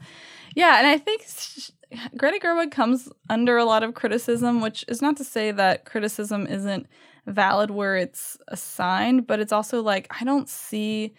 Yeah, 0.54 0.78
and 0.78 0.86
I 0.86 0.98
think 0.98 1.22
sh- 1.26 1.70
Greta 2.16 2.38
Gerwig 2.38 2.70
comes 2.70 3.08
under 3.30 3.56
a 3.56 3.64
lot 3.64 3.82
of 3.82 3.94
criticism, 3.94 4.60
which 4.60 4.84
is 4.88 5.00
not 5.00 5.16
to 5.16 5.24
say 5.24 5.50
that 5.50 5.84
criticism 5.84 6.46
isn't 6.46 6.86
valid 7.26 7.70
where 7.70 7.96
it's 7.96 8.36
assigned, 8.48 9.26
but 9.26 9.40
it's 9.40 9.52
also 9.52 9.82
like 9.82 10.06
I 10.20 10.24
don't 10.24 10.48
see 10.48 11.14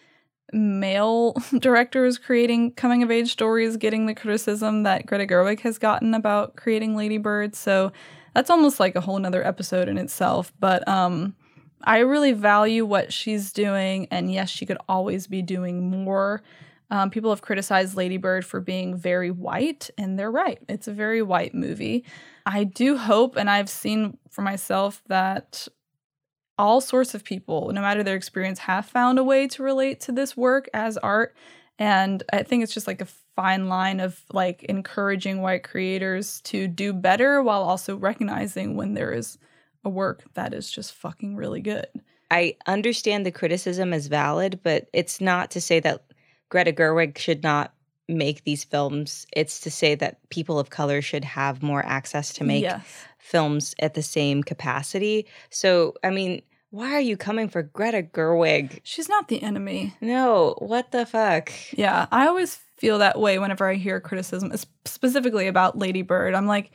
male 0.52 1.34
directors 1.60 2.18
creating 2.18 2.74
coming 2.74 3.04
of 3.04 3.12
age 3.12 3.32
stories 3.32 3.78
getting 3.78 4.06
the 4.06 4.16
criticism 4.16 4.84
that 4.84 5.06
Greta 5.06 5.26
Gerwig 5.26 5.62
has 5.62 5.78
gotten 5.78 6.14
about 6.14 6.56
creating 6.56 6.96
Lady 6.96 7.18
Bird. 7.18 7.56
So 7.56 7.92
that's 8.34 8.50
almost 8.50 8.80
like 8.80 8.96
a 8.96 9.02
whole 9.02 9.20
nother 9.20 9.46
episode 9.46 9.88
in 9.88 9.98
itself. 9.98 10.52
But 10.60 10.88
um 10.88 11.36
I 11.84 12.00
really 12.00 12.32
value 12.32 12.86
what 12.86 13.12
she's 13.12 13.52
doing, 13.52 14.08
and 14.10 14.32
yes, 14.32 14.50
she 14.50 14.66
could 14.66 14.78
always 14.88 15.28
be 15.28 15.42
doing 15.42 15.90
more. 15.90 16.42
Um, 16.90 17.10
people 17.10 17.30
have 17.32 17.42
criticized 17.42 17.96
Lady 17.96 18.18
Bird 18.18 18.46
for 18.46 18.62
being 18.62 18.96
very 18.96 19.32
white, 19.32 19.90
and 19.98 20.18
they're 20.18 20.32
right. 20.32 20.60
It's 20.70 20.88
a 20.88 20.94
very 20.94 21.22
white 21.22 21.54
movie. 21.54 22.06
I 22.46 22.64
do 22.64 22.98
hope, 22.98 23.36
and 23.36 23.50
I've 23.50 23.70
seen 23.70 24.18
for 24.30 24.44
myself, 24.44 25.02
that 25.08 25.68
all 26.58 26.82
sorts 26.82 27.16
of 27.16 27.24
people, 27.24 27.72
no 27.74 27.82
matter 27.82 28.04
their 28.04 28.16
experience, 28.16 28.60
have 28.60 28.86
found 28.86 29.20
a 29.20 29.24
way 29.24 29.48
to 29.48 29.64
relate 29.64 30.00
to 30.02 30.12
this 30.12 30.38
work 30.38 30.70
as 30.74 30.98
art. 30.98 31.36
And 31.80 32.22
I 32.32 32.44
think 32.44 32.64
it's 32.64 32.74
just 32.74 32.88
like 32.88 33.02
a 33.02 33.08
fine 33.36 33.68
line 33.68 34.00
of 34.00 34.22
like 34.32 34.64
encouraging 34.64 35.42
white 35.42 35.64
creators 35.64 36.42
to 36.42 36.68
do 36.68 36.94
better 36.94 37.42
while 37.42 37.64
also 37.64 37.98
recognizing 37.98 38.76
when 38.76 38.94
there 38.94 39.12
is 39.12 39.38
a 39.84 39.90
work 39.90 40.24
that 40.36 40.54
is 40.54 40.72
just 40.72 40.94
fucking 40.94 41.36
really 41.36 41.62
good. 41.62 41.88
I 42.30 42.56
understand 42.68 43.26
the 43.26 43.32
criticism 43.32 43.94
is 43.94 44.08
valid, 44.08 44.60
but 44.64 44.88
it's 44.94 45.20
not 45.20 45.52
to 45.52 45.62
say 45.62 45.80
that 45.82 46.06
Greta 46.50 46.72
Gerwig 46.72 47.18
should 47.18 47.44
not 47.44 47.74
make 48.08 48.44
these 48.44 48.64
films. 48.64 49.26
It's 49.34 49.60
to 49.62 49.72
say 49.72 49.96
that 49.96 50.18
people 50.30 50.60
of 50.60 50.70
color 50.70 51.02
should 51.02 51.24
have 51.24 51.64
more 51.64 51.86
access 51.86 52.34
to 52.34 52.44
make 52.44 52.64
yes. 52.64 52.86
films 53.18 53.76
at 53.80 53.94
the 53.94 54.04
same 54.04 54.44
capacity. 54.44 55.28
So, 55.50 55.96
I 56.04 56.10
mean, 56.10 56.42
why 56.74 56.94
are 56.94 57.00
you 57.00 57.18
coming 57.18 57.50
for 57.50 57.62
Greta 57.62 58.02
Gerwig? 58.02 58.80
She's 58.84 59.08
not 59.08 59.28
the 59.28 59.44
enemy. 59.44 59.94
No, 60.02 60.56
what 60.58 60.92
the 60.92 61.06
fuck? 61.06 61.52
Yeah, 61.72 62.08
I 62.12 62.28
always 62.28 62.56
feel 62.78 62.98
that 62.98 63.20
way 63.20 63.40
whenever 63.40 63.70
I 63.70 63.76
hear 63.76 64.00
criticism, 64.00 64.52
specifically 64.86 65.48
about 65.48 65.78
Lady 65.78 66.02
Bird. 66.02 66.34
I'm 66.34 66.48
like, 66.48 66.72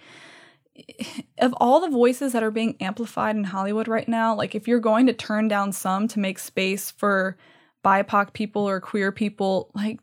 eh, 0.77 1.05
of 1.39 1.53
all 1.59 1.81
the 1.81 1.91
voices 1.91 2.33
that 2.33 2.45
are 2.45 2.53
being 2.53 2.77
amplified 2.81 3.35
in 3.35 3.43
Hollywood 3.45 3.89
right 3.89 4.09
now, 4.09 4.37
like 4.37 4.55
if 4.55 4.69
you're 4.69 4.79
going 4.79 5.07
to 5.07 5.13
turn 5.13 5.49
down 5.49 5.73
some 5.73 6.07
to 6.09 6.21
make 6.21 6.39
space 6.39 6.93
for 6.93 7.37
BIPOC 7.85 8.33
people 8.33 8.69
or 8.69 8.81
queer 8.81 9.11
people, 9.11 9.71
like 9.75 9.99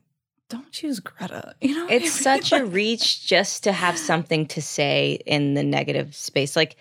don't 0.49 0.71
choose 0.71 0.99
Greta. 0.99 1.55
You 1.61 1.75
know, 1.75 1.87
It's 1.89 2.11
such 2.11 2.51
a 2.51 2.63
reach 2.81 3.25
just 3.25 3.63
to 3.63 3.71
have 3.71 3.97
something 3.97 4.45
to 4.47 4.61
say 4.61 5.19
in 5.25 5.53
the 5.55 5.63
negative 5.63 6.15
space. 6.15 6.55
Like 6.55 6.75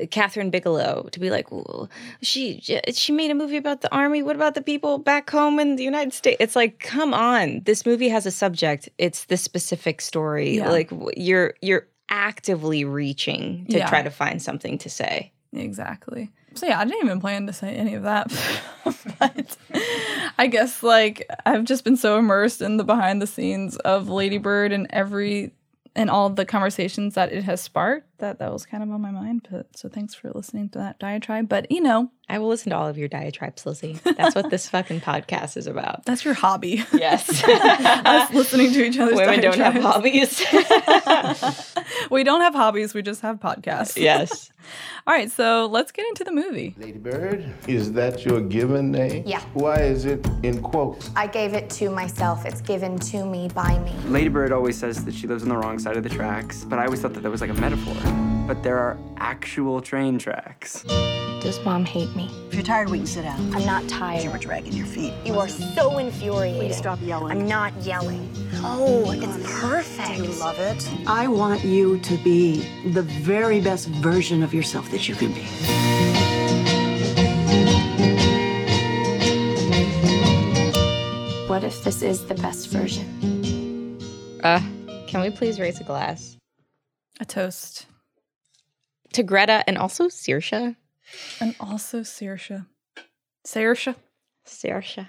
uh, 0.00 0.04
Kathryn 0.06 0.50
Bigelow 0.50 1.08
to 1.12 1.20
be 1.20 1.30
like, 1.30 1.50
"Well, 1.52 1.88
she 2.22 2.60
she 2.92 3.12
made 3.12 3.30
a 3.30 3.34
movie 3.34 3.56
about 3.56 3.82
the 3.82 3.94
army. 3.94 4.22
What 4.22 4.34
about 4.36 4.54
the 4.54 4.62
people 4.62 4.98
back 4.98 5.30
home 5.30 5.60
in 5.60 5.76
the 5.76 5.84
United 5.84 6.12
States? 6.12 6.38
It's 6.40 6.56
like, 6.56 6.80
come 6.80 7.14
on, 7.14 7.62
this 7.64 7.86
movie 7.86 8.08
has 8.08 8.26
a 8.26 8.30
subject. 8.32 8.88
It's 8.98 9.26
the 9.26 9.36
specific 9.36 10.00
story. 10.00 10.56
Yeah. 10.56 10.70
Like 10.70 10.90
you're 11.16 11.54
you're 11.62 11.86
actively 12.08 12.84
reaching 12.84 13.66
to 13.66 13.78
Yeah. 13.78 13.88
try 13.88 14.02
to 14.02 14.10
find 14.10 14.40
something 14.42 14.78
to 14.78 14.90
say. 14.90 15.32
exactly. 15.52 16.30
So 16.56 16.66
yeah, 16.66 16.80
I 16.80 16.84
didn't 16.84 17.04
even 17.04 17.20
plan 17.20 17.46
to 17.46 17.52
say 17.52 17.74
any 17.74 17.94
of 17.94 18.04
that. 18.04 18.32
but 19.18 19.56
I 20.38 20.46
guess 20.46 20.82
like 20.82 21.28
I've 21.44 21.64
just 21.64 21.84
been 21.84 21.96
so 21.96 22.18
immersed 22.18 22.62
in 22.62 22.76
the 22.76 22.84
behind 22.84 23.20
the 23.20 23.26
scenes 23.26 23.76
of 23.78 24.08
Ladybird 24.08 24.72
and 24.72 24.86
every 24.90 25.52
and 25.94 26.10
all 26.10 26.30
the 26.30 26.44
conversations 26.44 27.14
that 27.14 27.32
it 27.32 27.44
has 27.44 27.60
sparked 27.60 28.05
that 28.18 28.38
that 28.38 28.52
was 28.52 28.66
kind 28.66 28.82
of 28.82 28.90
on 28.90 29.00
my 29.00 29.10
mind. 29.10 29.46
But 29.50 29.76
so 29.76 29.88
thanks 29.88 30.14
for 30.14 30.30
listening 30.30 30.68
to 30.70 30.78
that 30.78 30.98
diatribe. 30.98 31.48
But 31.48 31.70
you 31.70 31.80
know, 31.80 32.10
I 32.28 32.38
will 32.38 32.48
listen 32.48 32.70
to 32.70 32.76
all 32.76 32.88
of 32.88 32.98
your 32.98 33.08
diatribes, 33.08 33.64
Lizzie. 33.66 34.00
That's 34.16 34.34
what 34.34 34.50
this 34.50 34.68
fucking 34.68 35.00
podcast 35.00 35.56
is 35.56 35.66
about. 35.66 36.04
that's 36.04 36.24
your 36.24 36.34
hobby. 36.34 36.84
Yes. 36.92 37.42
Us 37.46 38.32
listening 38.32 38.72
to 38.72 38.84
each 38.84 38.98
other's 38.98 39.16
Women 39.16 39.40
don't 39.40 39.58
have 39.58 39.74
hobbies. 39.74 40.44
we 42.10 42.24
don't 42.24 42.40
have 42.40 42.54
hobbies, 42.54 42.94
we 42.94 43.02
just 43.02 43.20
have 43.20 43.38
podcasts. 43.38 43.96
yes. 43.96 44.50
All 45.06 45.14
right, 45.14 45.30
so 45.30 45.66
let's 45.66 45.92
get 45.92 46.04
into 46.08 46.24
the 46.24 46.32
movie. 46.32 46.74
Lady 46.78 46.98
Bird, 46.98 47.48
is 47.68 47.92
that 47.92 48.24
your 48.24 48.40
given 48.40 48.90
name? 48.90 49.22
Yeah. 49.24 49.40
Why 49.54 49.76
is 49.82 50.04
it 50.04 50.26
in 50.42 50.60
quotes? 50.60 51.10
I 51.14 51.28
gave 51.28 51.54
it 51.54 51.70
to 51.70 51.90
myself. 51.90 52.44
It's 52.44 52.60
given 52.60 52.98
to 52.98 53.24
me 53.24 53.46
by 53.54 53.78
me. 53.78 53.92
Lady 54.06 54.28
Bird 54.28 54.50
always 54.50 54.76
says 54.76 55.04
that 55.04 55.14
she 55.14 55.28
lives 55.28 55.44
on 55.44 55.50
the 55.50 55.56
wrong 55.56 55.78
side 55.78 55.96
of 55.96 56.02
the 56.02 56.08
tracks, 56.08 56.64
but 56.64 56.80
I 56.80 56.86
always 56.86 57.00
thought 57.00 57.14
that 57.14 57.22
that 57.22 57.30
was 57.30 57.40
like 57.40 57.50
a 57.50 57.54
metaphor. 57.54 57.94
But 58.46 58.62
there 58.62 58.78
are 58.78 58.96
actual 59.16 59.80
train 59.80 60.18
tracks. 60.18 60.82
Does 61.40 61.64
mom 61.64 61.84
hate 61.84 62.14
me? 62.16 62.30
If 62.48 62.54
you're 62.54 62.62
tired, 62.62 62.88
we 62.90 62.98
can 62.98 63.06
sit 63.06 63.22
down. 63.22 63.54
I'm 63.54 63.64
not 63.64 63.88
tired. 63.88 64.24
You 64.24 64.30
were 64.30 64.38
dragging 64.38 64.72
your 64.72 64.86
feet. 64.86 65.12
You 65.24 65.38
are 65.38 65.48
so 65.48 65.98
infuriating. 65.98 66.60
Please 66.60 66.76
stop 66.76 66.98
yelling. 67.02 67.30
I'm 67.30 67.46
not 67.46 67.72
yelling. 67.82 68.30
Oh, 68.62 69.10
it's 69.12 69.60
perfect. 69.60 70.16
Do 70.16 70.24
you 70.24 70.40
love 70.40 70.58
it? 70.58 70.88
I 71.06 71.28
want 71.28 71.64
you 71.64 71.98
to 72.00 72.16
be 72.18 72.68
the 72.90 73.02
very 73.02 73.60
best 73.60 73.88
version 73.88 74.42
of 74.42 74.54
yourself 74.54 74.90
that 74.90 75.08
you 75.08 75.14
can 75.14 75.32
be. 75.32 75.42
What 81.48 81.62
if 81.62 81.84
this 81.84 82.02
is 82.02 82.24
the 82.26 82.34
best 82.34 82.68
version? 82.68 83.98
Uh, 84.42 84.60
can 85.06 85.20
we 85.20 85.30
please 85.30 85.58
raise 85.60 85.80
a 85.80 85.84
glass 85.84 86.36
A 87.20 87.24
toast. 87.24 87.86
To 89.12 89.22
Greta 89.22 89.64
and 89.66 89.78
also 89.78 90.08
Saoirse? 90.08 90.76
And 91.40 91.54
also 91.60 92.00
Saoirse. 92.00 92.66
Saoirse. 93.46 93.94
Saoirse. 94.46 95.08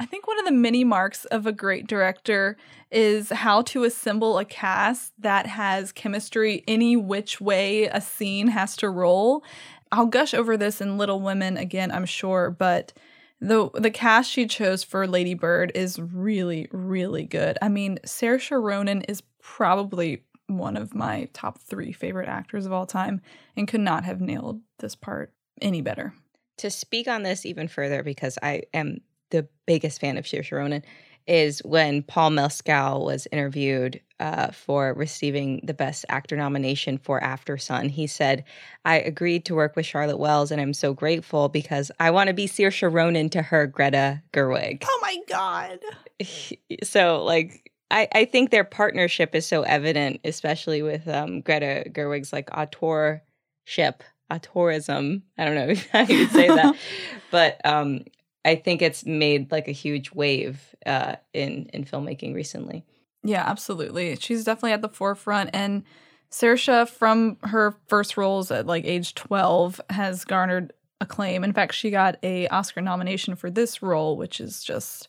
I 0.00 0.06
think 0.06 0.28
one 0.28 0.38
of 0.38 0.44
the 0.44 0.52
many 0.52 0.84
marks 0.84 1.24
of 1.26 1.46
a 1.46 1.52
great 1.52 1.86
director 1.86 2.56
is 2.90 3.30
how 3.30 3.62
to 3.62 3.84
assemble 3.84 4.38
a 4.38 4.44
cast 4.44 5.12
that 5.18 5.46
has 5.46 5.90
chemistry 5.90 6.62
any 6.68 6.96
which 6.96 7.40
way 7.40 7.86
a 7.86 8.00
scene 8.00 8.48
has 8.48 8.76
to 8.76 8.88
roll. 8.88 9.42
I'll 9.90 10.06
gush 10.06 10.34
over 10.34 10.56
this 10.56 10.80
in 10.80 10.98
Little 10.98 11.20
Women 11.20 11.56
again, 11.56 11.90
I'm 11.90 12.04
sure, 12.04 12.50
but 12.50 12.92
the 13.40 13.70
the 13.74 13.90
cast 13.90 14.30
she 14.30 14.46
chose 14.46 14.82
for 14.82 15.06
Lady 15.06 15.34
Bird 15.34 15.72
is 15.74 15.98
really 15.98 16.68
really 16.72 17.24
good. 17.24 17.58
I 17.62 17.68
mean, 17.68 17.98
Saoirse 18.04 18.60
Ronan 18.60 19.02
is 19.02 19.22
probably 19.42 20.24
one 20.48 20.76
of 20.76 20.94
my 20.94 21.28
top 21.32 21.60
3 21.60 21.92
favorite 21.92 22.28
actors 22.28 22.66
of 22.66 22.72
all 22.72 22.86
time 22.86 23.20
and 23.56 23.68
could 23.68 23.80
not 23.80 24.04
have 24.04 24.20
nailed 24.20 24.60
this 24.78 24.96
part 24.96 25.32
any 25.60 25.80
better. 25.80 26.14
To 26.58 26.70
speak 26.70 27.06
on 27.06 27.22
this 27.22 27.46
even 27.46 27.68
further, 27.68 28.02
because 28.02 28.38
I 28.42 28.62
am 28.74 28.98
the 29.30 29.46
biggest 29.66 30.00
fan 30.00 30.16
of 30.16 30.24
Saoirse 30.24 30.50
Ronan, 30.50 30.82
is 31.28 31.60
when 31.64 32.02
Paul 32.02 32.30
Mescal 32.30 33.04
was 33.04 33.28
interviewed 33.30 34.00
uh, 34.18 34.50
for 34.50 34.94
receiving 34.94 35.60
the 35.62 35.74
Best 35.74 36.04
Actor 36.08 36.36
nomination 36.36 36.98
for 36.98 37.20
Aftersun. 37.20 37.90
He 37.90 38.06
said, 38.06 38.44
"I 38.84 38.98
agreed 38.98 39.44
to 39.44 39.54
work 39.54 39.76
with 39.76 39.86
Charlotte 39.86 40.18
Wells, 40.18 40.50
and 40.50 40.60
I'm 40.60 40.74
so 40.74 40.94
grateful 40.94 41.48
because 41.48 41.92
I 42.00 42.10
want 42.10 42.28
to 42.28 42.34
be 42.34 42.48
Saoirse 42.48 42.92
Ronan 42.92 43.28
to 43.30 43.42
her 43.42 43.66
Greta 43.66 44.22
Gerwig." 44.32 44.84
Oh 44.86 44.98
my 45.02 45.16
god. 45.28 45.80
so 46.82 47.22
like 47.22 47.70
I, 47.90 48.08
I 48.14 48.24
think 48.26 48.50
their 48.50 48.64
partnership 48.64 49.34
is 49.34 49.46
so 49.46 49.62
evident, 49.62 50.20
especially 50.24 50.82
with 50.82 51.08
um, 51.08 51.40
Greta 51.40 51.84
Gerwig's 51.90 52.32
like 52.32 52.50
auteurship, 52.50 54.00
auteurism. 54.30 55.22
I 55.38 55.44
don't 55.44 55.54
know 55.54 55.74
how 55.92 56.00
you 56.00 56.18
would 56.18 56.30
say 56.30 56.48
that, 56.48 56.76
but 57.30 57.64
um, 57.64 58.04
I 58.44 58.56
think 58.56 58.82
it's 58.82 59.06
made 59.06 59.50
like 59.50 59.68
a 59.68 59.72
huge 59.72 60.12
wave 60.12 60.74
uh, 60.84 61.16
in 61.32 61.66
in 61.72 61.84
filmmaking 61.84 62.34
recently. 62.34 62.84
Yeah, 63.24 63.44
absolutely. 63.46 64.16
She's 64.16 64.44
definitely 64.44 64.72
at 64.72 64.82
the 64.82 64.88
forefront. 64.88 65.50
And 65.52 65.82
Saoirse, 66.30 66.88
from 66.88 67.36
her 67.42 67.74
first 67.86 68.16
roles 68.16 68.50
at 68.50 68.66
like 68.66 68.84
age 68.84 69.14
12, 69.14 69.80
has 69.90 70.24
garnered 70.24 70.72
acclaim. 71.00 71.42
In 71.42 71.52
fact, 71.52 71.74
she 71.74 71.90
got 71.90 72.16
a 72.22 72.48
Oscar 72.48 72.80
nomination 72.80 73.34
for 73.34 73.50
this 73.50 73.82
role, 73.82 74.16
which 74.16 74.40
is 74.40 74.62
just 74.62 75.08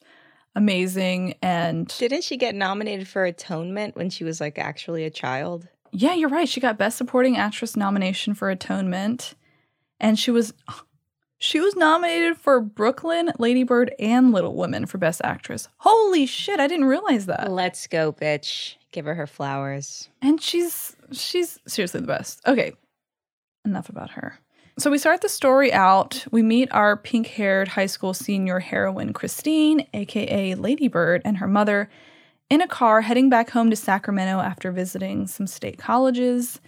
amazing. 0.59 1.35
And 1.41 1.87
Didn't 1.97 2.23
she 2.23 2.37
get 2.37 2.53
nominated 2.53 3.07
for 3.07 3.25
Atonement 3.25 3.95
when 3.95 4.09
she 4.11 4.23
was 4.23 4.39
like 4.39 4.59
actually 4.59 5.05
a 5.05 5.09
child? 5.09 5.67
yeah, 5.91 6.13
you're 6.13 6.29
right. 6.29 6.47
She 6.47 6.59
got 6.59 6.77
Best 6.77 6.97
Supporting 6.97 7.35
Actress 7.37 7.75
nomination 7.75 8.35
for 8.35 8.51
Atonement. 8.51 9.33
And 9.99 10.19
she 10.19 10.29
was 10.29 10.53
she 11.39 11.59
was 11.59 11.75
nominated 11.75 12.37
for 12.37 12.59
Brooklyn, 12.61 13.31
Lady 13.39 13.63
Bird, 13.63 13.93
and 13.97 14.31
Little 14.31 14.55
Women 14.55 14.85
for 14.85 14.97
Best 14.97 15.21
Actress. 15.23 15.67
Holy 15.77 16.25
shit, 16.25 16.59
I 16.59 16.67
didn't 16.67 16.85
realize 16.85 17.25
that. 17.25 17.51
Let's 17.51 17.87
go, 17.87 18.11
bitch. 18.13 18.75
Give 18.91 19.05
her 19.05 19.15
her 19.15 19.27
flowers. 19.27 20.09
and 20.21 20.39
she's 20.41 20.95
she's 21.11 21.57
seriously 21.67 22.01
the 22.01 22.07
best. 22.07 22.41
Okay, 22.47 22.73
enough 23.65 23.89
about 23.89 24.11
her. 24.11 24.37
So 24.77 24.89
we 24.89 24.97
start 24.97 25.21
the 25.21 25.29
story 25.29 25.73
out. 25.73 26.25
We 26.31 26.41
meet 26.41 26.71
our 26.71 26.95
pink-haired 26.95 27.69
high 27.69 27.87
school 27.87 28.13
senior 28.13 28.59
heroine 28.59 29.13
Christine, 29.13 29.85
aka 29.93 30.55
Ladybird, 30.55 31.21
and 31.25 31.37
her 31.37 31.47
mother 31.47 31.89
in 32.49 32.61
a 32.61 32.67
car 32.67 33.01
heading 33.01 33.29
back 33.29 33.49
home 33.49 33.69
to 33.69 33.75
Sacramento 33.75 34.39
after 34.39 34.71
visiting 34.71 35.27
some 35.27 35.47
state 35.47 35.77
colleges. 35.77 36.59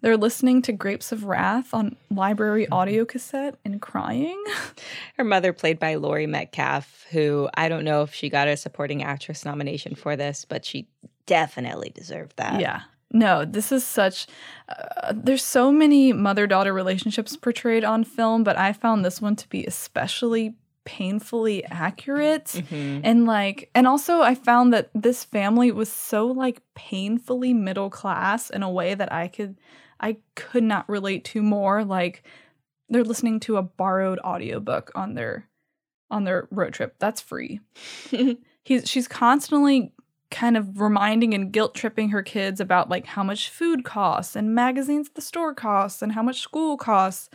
They're 0.00 0.18
listening 0.18 0.60
to 0.62 0.72
Grapes 0.72 1.12
of 1.12 1.24
Wrath 1.24 1.72
on 1.72 1.96
library 2.10 2.68
audio 2.68 3.06
cassette 3.06 3.56
and 3.64 3.80
crying. 3.80 4.38
Her 5.16 5.24
mother, 5.24 5.54
played 5.54 5.78
by 5.78 5.94
Laurie 5.94 6.26
Metcalf, 6.26 7.06
who 7.10 7.48
I 7.54 7.70
don't 7.70 7.84
know 7.84 8.02
if 8.02 8.12
she 8.12 8.28
got 8.28 8.46
a 8.46 8.58
supporting 8.58 9.02
actress 9.02 9.46
nomination 9.46 9.94
for 9.94 10.14
this, 10.14 10.44
but 10.44 10.66
she 10.66 10.88
definitely 11.24 11.88
deserved 11.88 12.36
that. 12.36 12.60
Yeah. 12.60 12.82
No, 13.14 13.44
this 13.44 13.70
is 13.70 13.84
such. 13.84 14.26
Uh, 14.68 15.12
there's 15.14 15.44
so 15.44 15.70
many 15.70 16.12
mother 16.12 16.46
daughter 16.48 16.72
relationships 16.74 17.36
portrayed 17.36 17.84
on 17.84 18.02
film, 18.02 18.42
but 18.42 18.58
I 18.58 18.72
found 18.72 19.04
this 19.04 19.22
one 19.22 19.36
to 19.36 19.48
be 19.48 19.64
especially 19.64 20.56
painfully 20.84 21.64
accurate. 21.66 22.46
Mhm. 22.46 23.02
And 23.04 23.24
like, 23.24 23.70
and 23.74 23.86
also 23.86 24.20
I 24.20 24.34
found 24.34 24.72
that 24.72 24.90
this 24.94 25.22
family 25.24 25.70
was 25.70 25.90
so 25.90 26.26
like 26.26 26.60
painfully 26.74 27.54
middle 27.54 27.88
class 27.88 28.50
in 28.50 28.62
a 28.64 28.70
way 28.70 28.94
that 28.94 29.12
I 29.12 29.28
could, 29.28 29.56
I 30.00 30.16
could 30.34 30.64
not 30.64 30.88
relate 30.88 31.24
to 31.26 31.40
more. 31.42 31.84
Like, 31.84 32.24
they're 32.88 33.04
listening 33.04 33.40
to 33.40 33.56
a 33.56 33.62
borrowed 33.62 34.18
audiobook 34.18 34.90
on 34.94 35.14
their, 35.14 35.48
on 36.10 36.24
their 36.24 36.48
road 36.50 36.74
trip. 36.74 36.96
That's 36.98 37.20
free. 37.20 37.60
He's 38.64 38.88
she's 38.88 39.06
constantly 39.06 39.92
kind 40.34 40.56
of 40.56 40.80
reminding 40.80 41.32
and 41.32 41.52
guilt 41.52 41.76
tripping 41.76 42.08
her 42.08 42.20
kids 42.20 42.60
about 42.60 42.90
like 42.90 43.06
how 43.06 43.22
much 43.22 43.48
food 43.50 43.84
costs 43.84 44.34
and 44.34 44.52
magazines 44.52 45.06
at 45.06 45.14
the 45.14 45.22
store 45.22 45.54
costs 45.54 46.02
and 46.02 46.10
how 46.12 46.22
much 46.22 46.40
school 46.40 46.76
costs. 46.76 47.30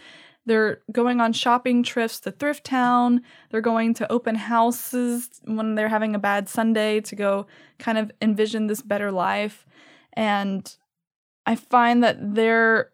They're 0.46 0.82
going 0.92 1.22
on 1.22 1.32
shopping 1.32 1.82
trips 1.82 2.20
to 2.22 2.32
Thrift 2.32 2.66
Town. 2.66 3.22
They're 3.52 3.62
going 3.62 3.94
to 3.96 4.12
open 4.12 4.36
houses 4.36 5.30
when 5.46 5.76
they're 5.76 5.88
having 5.88 6.14
a 6.14 6.20
bad 6.20 6.50
Sunday 6.50 7.00
to 7.02 7.16
go 7.16 7.48
kind 7.78 7.98
of 7.98 8.12
envision 8.22 8.68
this 8.68 8.82
better 8.82 9.14
life. 9.14 9.66
And 10.14 10.76
I 11.46 11.56
find 11.56 12.04
that 12.04 12.36
their 12.36 12.92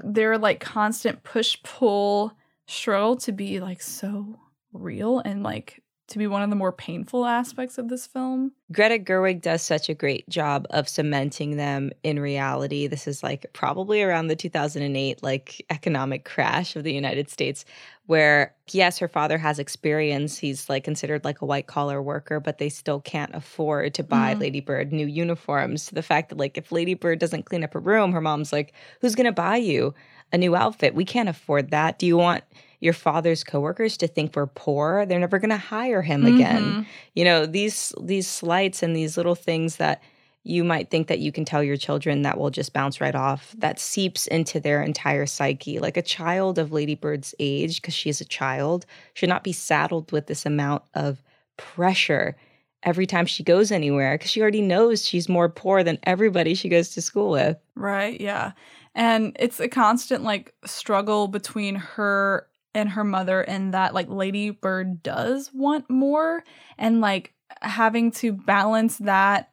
their 0.00 0.36
like 0.36 0.60
constant 0.60 1.22
push 1.22 1.56
pull 1.62 2.34
struggle 2.66 3.16
to 3.16 3.32
be 3.32 3.60
like 3.60 3.80
so 3.80 4.38
real 4.74 5.20
and 5.20 5.42
like 5.42 5.82
to 6.08 6.18
be 6.18 6.26
one 6.26 6.42
of 6.42 6.50
the 6.50 6.56
more 6.56 6.72
painful 6.72 7.26
aspects 7.26 7.78
of 7.78 7.88
this 7.88 8.06
film. 8.06 8.52
Greta 8.72 8.98
Gerwig 8.98 9.40
does 9.42 9.62
such 9.62 9.88
a 9.88 9.94
great 9.94 10.28
job 10.28 10.66
of 10.70 10.88
cementing 10.88 11.56
them 11.56 11.90
in 12.02 12.18
reality. 12.18 12.86
This 12.86 13.06
is 13.06 13.22
like 13.22 13.46
probably 13.52 14.02
around 14.02 14.28
the 14.28 14.36
2008 14.36 15.22
like 15.22 15.64
economic 15.70 16.24
crash 16.24 16.76
of 16.76 16.84
the 16.84 16.92
United 16.92 17.30
States 17.30 17.64
where 18.06 18.54
yes, 18.70 18.98
her 18.98 19.08
father 19.08 19.36
has 19.36 19.58
experience. 19.58 20.38
He's 20.38 20.68
like 20.68 20.82
considered 20.84 21.24
like 21.24 21.42
a 21.42 21.46
white 21.46 21.66
collar 21.66 22.00
worker, 22.02 22.40
but 22.40 22.56
they 22.58 22.70
still 22.70 23.00
can't 23.00 23.34
afford 23.34 23.92
to 23.94 24.02
buy 24.02 24.34
Mhm. 24.34 24.40
Lady 24.40 24.60
Bird 24.60 24.92
new 24.92 25.06
uniforms. 25.06 25.90
The 25.90 26.02
fact 26.02 26.30
that 26.30 26.38
like 26.38 26.56
if 26.56 26.72
Lady 26.72 26.94
Bird 26.94 27.18
doesn't 27.18 27.44
clean 27.44 27.62
up 27.64 27.74
her 27.74 27.80
room, 27.80 28.12
her 28.12 28.20
mom's 28.22 28.52
like, 28.52 28.72
"Who's 29.02 29.14
going 29.14 29.26
to 29.26 29.32
buy 29.32 29.56
you 29.58 29.94
a 30.32 30.38
new 30.38 30.56
outfit? 30.56 30.94
We 30.94 31.04
can't 31.04 31.28
afford 31.28 31.70
that. 31.70 31.98
Do 31.98 32.06
you 32.06 32.16
want 32.16 32.44
your 32.80 32.92
father's 32.92 33.44
coworkers 33.44 33.96
to 33.98 34.06
think 34.06 34.34
we're 34.36 34.46
poor? 34.46 35.04
They're 35.06 35.18
never 35.18 35.38
going 35.38 35.50
to 35.50 35.56
hire 35.56 36.02
him 36.02 36.24
again." 36.26 36.62
Mhm. 36.64 36.86
you 37.14 37.24
know 37.24 37.46
these 37.46 37.92
these 38.00 38.26
slights 38.26 38.82
and 38.82 38.94
these 38.96 39.16
little 39.16 39.34
things 39.34 39.76
that 39.76 40.02
you 40.44 40.64
might 40.64 40.88
think 40.88 41.08
that 41.08 41.18
you 41.18 41.30
can 41.30 41.44
tell 41.44 41.62
your 41.62 41.76
children 41.76 42.22
that 42.22 42.38
will 42.38 42.48
just 42.48 42.72
bounce 42.72 43.00
right 43.00 43.14
off. 43.14 43.54
That 43.58 43.78
seeps 43.78 44.26
into 44.28 44.58
their 44.60 44.82
entire 44.82 45.26
psyche. 45.26 45.78
Like 45.78 45.96
a 45.98 46.02
child 46.02 46.58
of 46.58 46.72
Lady 46.72 46.94
Bird's 46.94 47.34
age, 47.38 47.82
because 47.82 47.92
she 47.92 48.08
is 48.08 48.20
a 48.22 48.24
child, 48.24 48.86
should 49.12 49.28
not 49.28 49.44
be 49.44 49.52
saddled 49.52 50.10
with 50.10 50.26
this 50.26 50.46
amount 50.46 50.84
of 50.94 51.22
pressure 51.58 52.36
every 52.84 53.04
time 53.04 53.26
she 53.26 53.42
goes 53.42 53.70
anywhere 53.72 54.14
because 54.16 54.30
she 54.30 54.40
already 54.40 54.62
knows 54.62 55.04
she's 55.04 55.28
more 55.28 55.48
poor 55.48 55.82
than 55.82 55.98
everybody 56.04 56.54
she 56.54 56.68
goes 56.68 56.90
to 56.90 57.02
school 57.02 57.30
with. 57.32 57.58
Right, 57.74 58.18
yeah. 58.18 58.52
And 58.94 59.36
it's 59.38 59.60
a 59.60 59.68
constant 59.68 60.22
like 60.24 60.54
struggle 60.64 61.26
between 61.28 61.74
her 61.74 62.46
and 62.74 62.90
her 62.90 63.04
mother 63.04 63.40
and 63.40 63.74
that 63.74 63.94
like 63.94 64.08
Lady 64.08 64.50
Bird 64.50 65.02
does 65.02 65.50
want 65.52 65.88
more 65.88 66.44
and 66.76 67.00
like 67.00 67.34
having 67.62 68.10
to 68.12 68.32
balance 68.32 68.98
that 68.98 69.50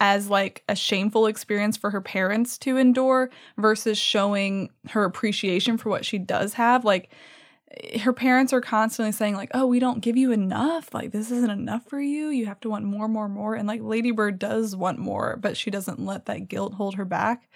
as 0.00 0.28
like 0.28 0.62
a 0.68 0.76
shameful 0.76 1.26
experience 1.26 1.76
for 1.76 1.90
her 1.90 2.00
parents 2.00 2.58
to 2.58 2.76
endure 2.76 3.30
versus 3.56 3.96
showing 3.96 4.70
her 4.90 5.04
appreciation 5.04 5.78
for 5.78 5.88
what 5.88 6.04
she 6.04 6.18
does 6.18 6.54
have 6.54 6.84
like 6.84 7.10
her 8.00 8.12
parents 8.12 8.52
are 8.52 8.60
constantly 8.60 9.12
saying 9.12 9.34
like 9.34 9.50
oh 9.54 9.66
we 9.66 9.78
don't 9.78 10.00
give 10.00 10.16
you 10.16 10.32
enough. 10.32 10.92
Like 10.92 11.12
this 11.12 11.30
isn't 11.30 11.50
enough 11.50 11.84
for 11.88 12.00
you. 12.00 12.28
You 12.28 12.46
have 12.46 12.60
to 12.60 12.70
want 12.70 12.84
more 12.84 13.08
more 13.08 13.28
more. 13.28 13.54
And 13.54 13.66
like 13.66 13.80
ladybird 13.82 14.38
does 14.38 14.76
want 14.76 14.98
more 14.98 15.36
but 15.36 15.56
she 15.56 15.70
doesn't 15.70 16.04
let 16.04 16.26
that 16.26 16.48
guilt 16.48 16.74
hold 16.74 16.94
her 16.96 17.04
back. 17.04 17.48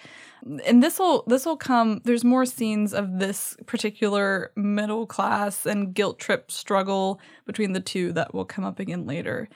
And 0.64 0.82
this 0.82 0.98
will 0.98 1.24
this 1.26 1.44
will 1.44 1.56
come 1.56 2.00
there's 2.04 2.24
more 2.24 2.46
scenes 2.46 2.94
of 2.94 3.18
this 3.18 3.56
particular 3.66 4.52
middle 4.56 5.06
class 5.06 5.66
and 5.66 5.94
guilt 5.94 6.18
trip 6.18 6.50
struggle 6.50 7.20
between 7.46 7.72
the 7.72 7.80
two 7.80 8.12
that 8.12 8.34
will 8.34 8.44
come 8.44 8.64
up 8.64 8.78
again 8.78 9.06
later. 9.06 9.48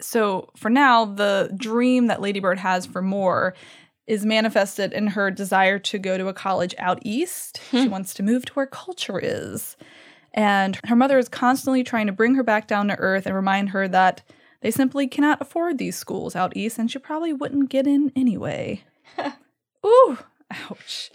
So 0.00 0.48
for 0.56 0.70
now 0.70 1.04
the 1.04 1.50
dream 1.56 2.06
that 2.06 2.20
ladybird 2.20 2.58
has 2.58 2.86
for 2.86 3.02
more 3.02 3.54
is 4.08 4.24
manifested 4.24 4.92
in 4.94 5.08
her 5.08 5.30
desire 5.30 5.78
to 5.78 5.98
go 5.98 6.16
to 6.16 6.28
a 6.28 6.32
college 6.32 6.74
out 6.78 6.98
east. 7.02 7.60
she 7.70 7.84
hmm. 7.84 7.90
wants 7.90 8.14
to 8.14 8.22
move 8.22 8.44
to 8.46 8.52
where 8.54 8.66
culture 8.66 9.20
is. 9.22 9.76
And 10.38 10.78
her 10.84 10.94
mother 10.94 11.18
is 11.18 11.28
constantly 11.28 11.82
trying 11.82 12.06
to 12.06 12.12
bring 12.12 12.36
her 12.36 12.44
back 12.44 12.68
down 12.68 12.86
to 12.88 12.96
earth 13.00 13.26
and 13.26 13.34
remind 13.34 13.70
her 13.70 13.88
that 13.88 14.22
they 14.60 14.70
simply 14.70 15.08
cannot 15.08 15.40
afford 15.40 15.78
these 15.78 15.96
schools 15.96 16.36
out 16.36 16.56
east 16.56 16.78
and 16.78 16.88
she 16.88 17.00
probably 17.00 17.32
wouldn't 17.32 17.70
get 17.70 17.88
in 17.88 18.12
anyway. 18.14 18.84
Ooh, 19.84 20.18
ouch. 20.70 21.10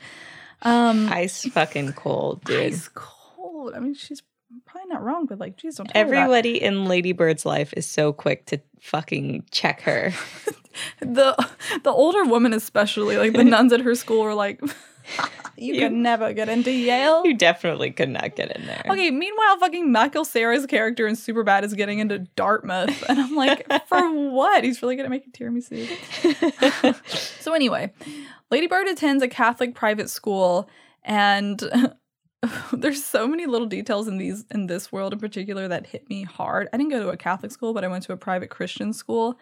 Um, 0.61 1.07
Ice 1.09 1.45
fucking 1.45 1.93
cold, 1.93 2.43
dude. 2.43 2.73
ice 2.73 2.89
cold. 2.93 3.73
I 3.73 3.79
mean, 3.79 3.93
she's 3.93 4.21
probably 4.65 4.89
not 4.89 5.01
wrong, 5.01 5.25
but 5.25 5.39
like, 5.39 5.55
geez, 5.55 5.77
don't 5.77 5.85
tell 5.87 6.03
her 6.03 6.09
that. 6.09 6.15
Everybody 6.17 6.61
in 6.61 6.83
Lady 6.83 7.13
Bird's 7.13 7.45
life 7.45 7.73
is 7.77 7.85
so 7.85 8.11
quick 8.11 8.45
to 8.47 8.59
fucking 8.81 9.45
check 9.51 9.79
her. 9.83 10.11
the 10.99 11.47
the 11.83 11.91
older 11.91 12.25
woman 12.25 12.51
especially 12.51 13.15
like 13.15 13.31
the 13.31 13.45
nuns 13.45 13.71
at 13.71 13.79
her 13.79 13.95
school 13.95 14.23
were 14.23 14.33
like 14.35 14.61
you, 15.57 15.73
You- 15.75 15.79
could 15.81 15.91
never 15.93 16.33
get 16.33 16.49
into 16.49 16.71
yale. 16.71 17.25
you 17.25 17.35
definitely 17.35 17.91
could 17.91 18.09
not 18.09 18.35
get 18.35 18.55
in 18.55 18.65
there. 18.65 18.83
okay 18.89 19.11
meanwhile 19.11 19.57
fucking 19.59 19.91
michael 19.91 20.23
cera's 20.25 20.65
character 20.65 21.05
in 21.07 21.15
superbad 21.15 21.63
is 21.63 21.73
getting 21.73 21.99
into 21.99 22.19
dartmouth 22.35 23.03
and 23.09 23.19
i'm 23.19 23.35
like 23.35 23.65
for 23.87 24.01
what? 24.31 24.63
He's 24.63 24.81
really 24.81 24.95
good 24.95 25.05
at 25.05 25.11
making 25.11 25.31
tiramisu 25.33 25.87
so 27.41 27.53
anyway 27.53 27.91
lady 28.51 28.67
bird 28.67 28.87
attends 28.87 29.23
a 29.23 29.27
catholic 29.27 29.75
private 29.75 30.09
school 30.09 30.69
and 31.03 31.61
there's 32.73 33.03
so 33.03 33.27
many 33.27 33.45
little 33.45 33.67
details 33.67 34.07
in 34.07 34.17
these 34.17 34.45
in 34.51 34.67
this 34.67 34.91
world 34.91 35.13
in 35.13 35.19
particular 35.19 35.67
that 35.69 35.87
hit 35.87 36.09
me 36.09 36.23
hard. 36.23 36.67
I 36.73 36.77
didn't 36.77 36.91
go 36.91 37.01
to 37.03 37.09
a 37.09 37.17
catholic 37.17 37.51
school 37.51 37.73
but 37.73 37.83
i 37.83 37.87
went 37.87 38.03
to 38.05 38.13
a 38.13 38.17
private 38.17 38.49
christian 38.49 38.91
school 38.93 39.37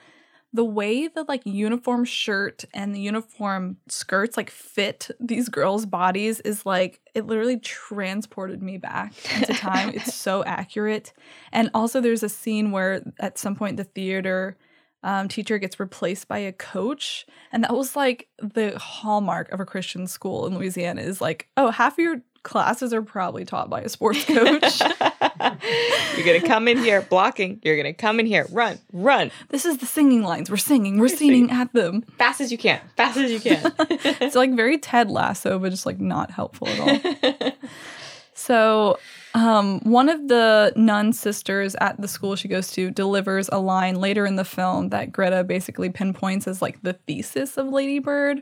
the 0.54 0.66
way 0.66 1.08
the 1.08 1.24
like 1.24 1.42
uniform 1.46 2.04
shirt 2.04 2.66
and 2.74 2.94
the 2.94 3.00
uniform 3.00 3.78
skirts 3.88 4.36
like 4.36 4.50
fit 4.50 5.10
these 5.20 5.48
girls' 5.48 5.86
bodies 5.86 6.42
is 6.42 6.66
like 6.66 7.00
it 7.16 7.26
literally 7.26 7.58
transported 7.58 8.62
me 8.62 8.78
back 8.78 9.14
into 9.40 9.54
time. 9.54 9.90
it's 9.94 10.14
so 10.14 10.44
accurate. 10.44 11.14
And 11.52 11.70
also 11.74 12.02
there's 12.02 12.24
a 12.24 12.30
scene 12.30 12.72
where 12.72 13.02
at 13.20 13.38
some 13.38 13.56
point 13.56 13.78
the 13.78 13.86
theater 13.86 14.58
um, 15.04 15.28
teacher 15.28 15.58
gets 15.58 15.80
replaced 15.80 16.28
by 16.28 16.40
a 16.40 16.52
coach. 16.52 17.26
And 17.52 17.64
that 17.64 17.74
was 17.74 17.96
like 17.96 18.28
the 18.40 18.78
hallmark 18.78 19.52
of 19.52 19.60
a 19.60 19.66
Christian 19.66 20.06
school 20.06 20.46
in 20.46 20.56
Louisiana 20.56 21.02
is 21.02 21.22
like, 21.22 21.48
oh, 21.58 21.72
half 21.72 21.94
of 21.94 22.00
your 22.00 22.22
classes 22.44 22.94
are 22.94 23.02
probably 23.02 23.46
taught 23.46 23.70
by 23.70 23.82
a 23.82 23.90
sports 23.90 24.26
coach. 24.26 24.82
You're 26.18 26.26
gonna 26.26 26.48
come 26.48 26.68
in 26.68 26.78
here 26.78 27.02
blocking. 27.02 27.60
You're 27.64 27.78
gonna 27.78 27.94
come 27.94 28.20
in 28.20 28.26
here, 28.26 28.48
run, 28.52 28.80
run, 28.92 29.32
this 29.50 29.66
is 29.66 29.78
the 29.78 29.86
singing 29.86 30.24
lines. 30.24 30.50
We're 30.50 30.58
singing, 30.58 31.00
we're 31.00 31.08
singing 31.08 31.52
at 31.52 31.72
them. 31.74 32.02
fast 32.18 32.42
as 32.42 32.52
you 32.52 32.58
can, 32.58 32.82
fast 32.98 33.18
as 33.18 33.32
you 33.32 33.40
can. 33.40 33.72
it's 33.80 34.36
like 34.36 34.54
very 34.54 34.78
Ted 34.78 35.10
Lasso, 35.10 35.60
but 35.60 35.70
just 35.70 35.86
like 35.86 36.00
not 36.00 36.32
helpful 36.32 36.68
at 36.68 36.80
all. 36.80 37.52
so, 38.34 39.00
um, 39.34 39.80
one 39.82 40.10
of 40.10 40.28
the 40.28 40.74
nun 40.76 41.14
sisters 41.14 41.76
at 41.80 42.00
the 42.02 42.08
school 42.08 42.36
she 42.36 42.48
goes 42.48 42.72
to 42.72 42.92
delivers 42.92 43.50
a 43.52 43.60
line 43.60 43.96
later 43.96 44.26
in 44.26 44.36
the 44.36 44.44
film 44.44 44.90
that 44.90 45.12
Greta 45.12 45.44
basically 45.44 45.90
pinpoints 45.90 46.48
as 46.48 46.62
like 46.62 46.82
the 46.82 46.94
thesis 46.94 47.58
of 47.58 47.68
Lady 47.68 48.00
Bird. 48.00 48.42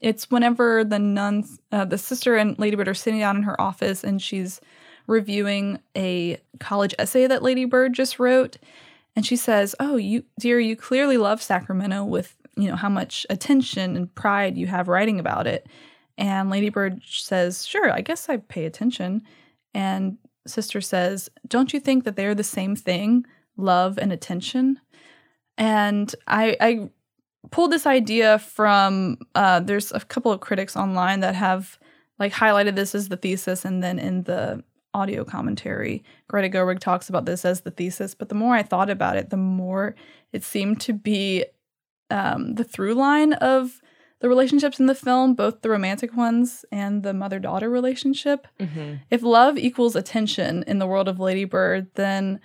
It's 0.00 0.30
whenever 0.30 0.84
the 0.84 0.98
nuns, 0.98 1.58
uh, 1.72 1.84
the 1.84 1.98
sister 1.98 2.36
and 2.36 2.58
Ladybird 2.58 2.88
are 2.88 2.94
sitting 2.94 3.20
down 3.20 3.36
in 3.36 3.42
her 3.44 3.60
office 3.60 4.04
and 4.04 4.20
she's 4.20 4.60
reviewing 5.06 5.80
a 5.96 6.38
college 6.60 6.94
essay 6.98 7.26
that 7.26 7.42
Ladybird 7.42 7.92
just 7.92 8.18
wrote. 8.18 8.58
And 9.14 9.24
she 9.24 9.36
says, 9.36 9.74
Oh, 9.80 9.96
you, 9.96 10.24
dear, 10.38 10.60
you 10.60 10.76
clearly 10.76 11.16
love 11.16 11.42
Sacramento 11.42 12.04
with, 12.04 12.36
you 12.56 12.68
know, 12.68 12.76
how 12.76 12.88
much 12.88 13.26
attention 13.30 13.96
and 13.96 14.14
pride 14.14 14.58
you 14.58 14.66
have 14.66 14.88
writing 14.88 15.18
about 15.18 15.46
it. 15.46 15.66
And 16.18 16.50
Ladybird 16.50 17.02
says, 17.04 17.66
Sure, 17.66 17.90
I 17.90 18.00
guess 18.00 18.28
I 18.28 18.38
pay 18.38 18.66
attention. 18.66 19.22
And 19.74 20.18
Sister 20.46 20.80
says, 20.80 21.30
Don't 21.46 21.72
you 21.72 21.80
think 21.80 22.04
that 22.04 22.16
they're 22.16 22.34
the 22.34 22.44
same 22.44 22.76
thing, 22.76 23.24
love 23.56 23.98
and 23.98 24.12
attention? 24.12 24.80
And 25.58 26.14
I, 26.26 26.56
I 26.60 26.90
pulled 27.50 27.72
this 27.72 27.86
idea 27.86 28.38
from, 28.38 29.18
uh, 29.34 29.60
there's 29.60 29.92
a 29.92 30.00
couple 30.00 30.32
of 30.32 30.40
critics 30.40 30.76
online 30.76 31.20
that 31.20 31.34
have 31.34 31.78
like 32.18 32.32
highlighted 32.32 32.76
this 32.76 32.94
as 32.94 33.08
the 33.08 33.16
thesis. 33.16 33.64
And 33.64 33.82
then 33.82 33.98
in 33.98 34.22
the 34.24 34.64
audio 34.94 35.24
commentary, 35.24 36.02
Greta 36.28 36.48
Gerwig 36.48 36.78
talks 36.78 37.08
about 37.08 37.26
this 37.26 37.44
as 37.44 37.60
the 37.60 37.70
thesis. 37.70 38.14
But 38.14 38.28
the 38.28 38.34
more 38.34 38.54
I 38.54 38.62
thought 38.62 38.90
about 38.90 39.16
it, 39.16 39.30
the 39.30 39.36
more 39.36 39.94
it 40.32 40.42
seemed 40.42 40.80
to 40.82 40.92
be 40.92 41.44
um, 42.10 42.54
the 42.54 42.64
through 42.64 42.94
line 42.94 43.34
of 43.34 43.80
the 44.20 44.28
relationships 44.28 44.80
in 44.80 44.86
the 44.86 44.94
film, 44.94 45.34
both 45.34 45.60
the 45.60 45.68
romantic 45.68 46.16
ones 46.16 46.64
and 46.72 47.02
the 47.02 47.12
mother 47.12 47.38
daughter 47.38 47.68
relationship. 47.68 48.46
Mm-hmm. 48.58 48.94
If 49.10 49.22
love 49.22 49.58
equals 49.58 49.94
attention 49.94 50.64
in 50.66 50.78
the 50.78 50.86
world 50.86 51.08
of 51.08 51.20
Lady 51.20 51.44
Bird, 51.44 51.88
then 51.94 52.40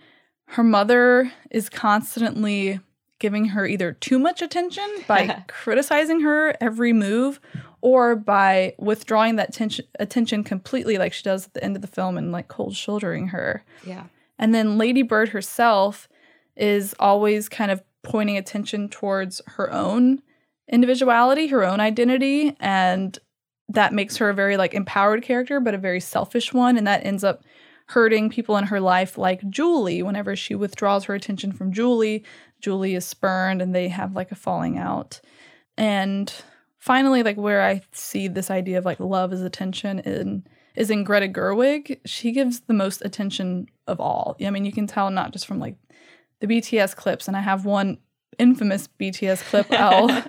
her 0.47 0.63
mother 0.63 1.31
is 1.49 1.69
constantly 1.69 2.81
giving 3.21 3.45
her 3.45 3.67
either 3.67 3.93
too 3.93 4.17
much 4.17 4.41
attention 4.41 4.83
by 5.07 5.43
criticizing 5.47 6.21
her 6.21 6.57
every 6.59 6.91
move 6.91 7.39
or 7.79 8.15
by 8.15 8.73
withdrawing 8.79 9.35
that 9.35 9.53
tension, 9.53 9.85
attention 9.99 10.43
completely 10.43 10.97
like 10.97 11.13
she 11.13 11.23
does 11.23 11.45
at 11.45 11.53
the 11.53 11.63
end 11.63 11.75
of 11.75 11.83
the 11.83 11.87
film 11.87 12.17
and 12.17 12.31
like 12.31 12.47
cold 12.47 12.75
shouldering 12.75 13.27
her. 13.27 13.63
Yeah. 13.85 14.05
And 14.39 14.55
then 14.55 14.79
Lady 14.79 15.03
Bird 15.03 15.29
herself 15.29 16.09
is 16.57 16.95
always 16.99 17.47
kind 17.47 17.69
of 17.69 17.83
pointing 18.01 18.37
attention 18.37 18.89
towards 18.89 19.39
her 19.45 19.71
own 19.71 20.23
individuality, 20.67 21.47
her 21.47 21.63
own 21.63 21.79
identity, 21.79 22.55
and 22.59 23.19
that 23.69 23.93
makes 23.93 24.17
her 24.17 24.31
a 24.31 24.33
very 24.33 24.57
like 24.57 24.73
empowered 24.73 25.21
character, 25.21 25.59
but 25.59 25.75
a 25.75 25.77
very 25.77 25.99
selfish 25.99 26.53
one, 26.53 26.75
and 26.75 26.87
that 26.87 27.05
ends 27.05 27.23
up 27.23 27.43
hurting 27.87 28.29
people 28.29 28.57
in 28.57 28.65
her 28.65 28.79
life 28.79 29.17
like 29.17 29.47
Julie. 29.49 30.01
Whenever 30.01 30.35
she 30.35 30.55
withdraws 30.55 31.03
her 31.05 31.13
attention 31.13 31.51
from 31.51 31.71
Julie, 31.71 32.23
Julie 32.61 32.95
is 32.95 33.05
spurned 33.05 33.61
and 33.61 33.75
they 33.75 33.87
have 33.89 34.15
like 34.15 34.31
a 34.31 34.35
falling 34.35 34.77
out. 34.77 35.19
And 35.77 36.33
finally, 36.77 37.23
like 37.23 37.37
where 37.37 37.61
I 37.61 37.81
see 37.91 38.27
this 38.27 38.51
idea 38.51 38.77
of 38.77 38.85
like 38.85 38.99
love 38.99 39.33
is 39.33 39.41
attention 39.41 39.99
in 39.99 40.43
is 40.75 40.89
in 40.89 41.03
Greta 41.03 41.27
Gerwig. 41.27 41.99
She 42.05 42.31
gives 42.31 42.61
the 42.61 42.73
most 42.73 43.01
attention 43.03 43.67
of 43.87 43.99
all. 43.99 44.37
I 44.41 44.49
mean, 44.49 44.65
you 44.65 44.71
can 44.71 44.87
tell 44.87 45.09
not 45.09 45.33
just 45.33 45.45
from 45.45 45.59
like 45.59 45.75
the 46.39 46.47
BTS 46.47 46.95
clips, 46.95 47.27
and 47.27 47.35
I 47.35 47.41
have 47.41 47.65
one 47.65 47.97
infamous 48.37 48.87
BTS 48.99 49.43
clip 49.49 49.67
I'll 49.71 50.23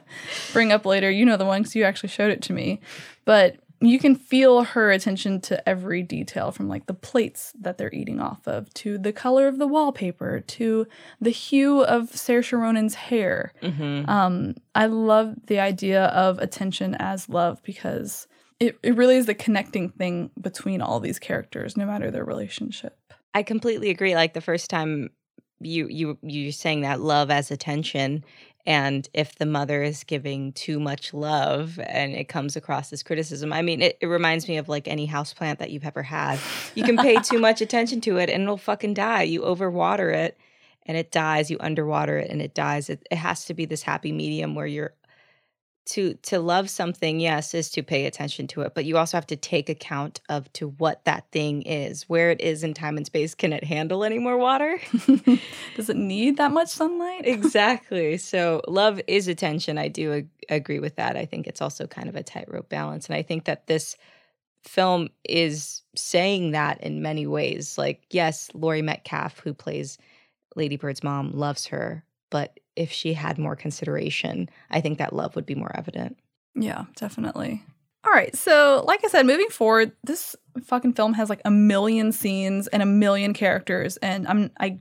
bring 0.53 0.73
up 0.73 0.85
later. 0.85 1.11
You 1.11 1.25
know 1.25 1.37
the 1.37 1.45
one 1.45 1.63
because 1.63 1.77
you 1.77 1.85
actually 1.85 2.11
showed 2.11 2.31
it 2.31 2.43
to 2.43 2.53
me. 2.53 2.81
But 3.25 3.57
you 3.83 3.99
can 3.99 4.15
feel 4.15 4.63
her 4.63 4.91
attention 4.91 5.41
to 5.41 5.69
every 5.69 6.03
detail 6.03 6.53
from 6.53 6.69
like 6.69 6.87
the 6.87 6.95
plates 6.95 7.53
that 7.61 7.79
they're 7.79 7.93
eating 7.93 8.21
off 8.21 8.47
of 8.47 8.73
to 8.75 8.97
the 8.97 9.13
color 9.13 9.49
of 9.49 9.59
the 9.59 9.67
wallpaper 9.67 10.41
to 10.41 10.87
the 11.21 11.31
hue 11.31 11.83
of 11.85 12.11
Saoirse 12.11 12.59
Ronan's 12.59 12.95
hair. 12.95 13.53
Mm-hmm. 13.63 14.09
Um, 14.09 14.55
I 14.75 14.87
love 14.87 15.35
the 15.47 15.61
idea 15.61 16.07
of 16.07 16.39
attention 16.39 16.95
as 16.99 17.29
love 17.29 17.63
because 17.63 18.29
it, 18.61 18.79
it 18.83 18.97
really 18.97 19.17
is 19.17 19.27
the 19.27 19.35
connecting 19.35 19.91
thing 19.91 20.31
between 20.41 20.81
all 20.81 21.01
these 21.01 21.19
characters, 21.19 21.77
no 21.77 21.85
matter 21.85 22.11
their 22.11 22.25
relationship. 22.25 22.97
I 23.35 23.43
completely 23.43 23.91
agree. 23.91 24.15
Like 24.15 24.35
the 24.35 24.41
first 24.41 24.71
time 24.71 25.11
you 25.61 25.89
you 25.89 26.19
you're 26.23 26.53
saying 26.53 26.83
that 26.83 27.01
love 27.01 27.31
as 27.31 27.51
attention, 27.51 28.25
And 28.65 29.09
if 29.13 29.35
the 29.37 29.47
mother 29.47 29.83
is 29.83 30.05
giving 30.05 30.53
too 30.53 30.79
much 30.79 31.13
love 31.13 31.81
and 31.81 32.15
it 32.15 32.29
comes 32.29 32.55
across 32.55 32.93
as 32.93 33.03
criticism, 33.03 33.53
I 33.53 33.61
mean, 33.61 33.83
it, 33.83 33.99
it 34.01 34.07
reminds 34.07 34.47
me 34.47 34.57
of 34.57 34.69
like 34.69 34.87
any 34.87 35.09
houseplant 35.09 35.59
that 35.59 35.71
you've 35.71 35.85
ever 35.85 36.03
had. 36.03 36.39
You 36.75 36.85
can 36.85 36.97
pay 36.97 37.17
too 37.17 37.41
much 37.41 37.61
attention 37.61 38.01
to 38.03 38.19
it 38.19 38.31
and 38.31 38.45
it'll 38.45 38.57
fucking 38.57 38.95
die. 38.95 39.23
You 39.23 39.41
overwater 39.43 40.15
it 40.15 40.39
and 40.87 40.97
it 40.97 41.11
dies. 41.11 41.51
You 41.51 41.57
underwater 41.59 42.19
it 42.19 42.31
and 42.31 42.41
it 42.41 42.55
dies. 42.55 42.89
It, 42.89 43.05
it 43.11 43.17
has 43.17 43.45
to 43.47 43.55
be 43.55 43.65
this 43.65 43.83
happy 43.83 44.13
medium 44.13 44.55
where 44.55 44.67
you're 44.67 44.95
to 45.85 46.15
to 46.15 46.39
love 46.39 46.71
something 46.71 47.19
yes 47.19 47.55
is 47.55 47.71
to 47.71 47.83
pay 47.83 48.07
attention 48.07 48.47
to 48.47 48.61
it 48.63 48.75
but 48.75 48.85
you 48.85 48.97
also 48.97 49.17
have 49.17 49.27
to 49.27 49.37
take 49.37 49.69
account 49.69 50.21
of 50.29 50.53
to 50.53 50.69
what 50.69 51.05
that 51.05 51.25
thing 51.33 51.63
is 51.63 52.09
where 52.09 52.31
it 52.31 52.41
is 52.41 52.63
in 52.63 52.73
time 52.73 52.97
and 52.97 53.07
space 53.07 53.35
can 53.35 53.53
it 53.53 53.65
handle 53.65 54.05
any 54.05 54.19
more 54.19 54.37
water 54.37 54.79
Does 55.77 55.89
it 55.89 55.97
need 55.97 56.37
that 56.37 56.53
much 56.53 56.69
sunlight? 56.69 57.23
exactly 57.25 58.17
so 58.17 58.61
love 58.69 59.01
is 59.07 59.27
attention 59.27 59.77
i 59.77 59.89
do 59.89 60.13
ag- 60.13 60.29
agree 60.49 60.79
with 60.79 60.97
that 60.97 61.17
i 61.17 61.25
think 61.25 61.47
it's 61.47 61.61
also 61.61 61.87
kind 61.87 62.09
of 62.09 62.17
a 62.17 62.23
tightrope 62.23 62.69
balance 62.69 63.07
and 63.07 63.17
i 63.17 63.23
think 63.23 63.45
that 63.45 63.67
this 63.67 63.97
film 64.63 65.09
is 65.25 65.83
saying 65.97 66.53
that 66.53 66.81
in 66.81 67.03
many 67.03 67.27
ways 67.27 67.77
like 67.77 68.05
yes 68.11 68.49
laurie 68.55 68.83
metcalf 68.83 69.41
who 69.41 69.53
plays 69.53 69.99
lady 70.55 70.77
bird's 70.77 71.03
mom 71.03 71.33
loves 71.33 71.67
her 71.67 72.05
but 72.31 72.61
if 72.77 72.91
she 72.93 73.13
had 73.13 73.39
more 73.39 73.57
consideration 73.57 74.49
i 74.71 74.81
think 74.81 74.99
that 74.99 75.13
love 75.13 75.35
would 75.37 75.47
be 75.47 75.55
more 75.55 75.75
evident 75.77 76.17
Yeah, 76.55 76.85
definitely. 76.97 77.63
All 78.05 78.13
right, 78.13 78.35
so 78.37 78.85
like 78.87 79.05
I 79.05 79.09
said, 79.09 79.27
moving 79.27 79.49
forward, 79.49 79.93
this 80.03 80.35
fucking 80.65 80.95
film 80.95 81.15
has 81.15 81.31
like 81.31 81.41
a 81.45 81.51
million 81.51 82.11
scenes 82.11 82.67
and 82.67 82.83
a 82.83 82.87
million 82.87 83.33
characters, 83.33 83.97
and 83.99 84.27
I'm 84.27 84.51
I 84.59 84.81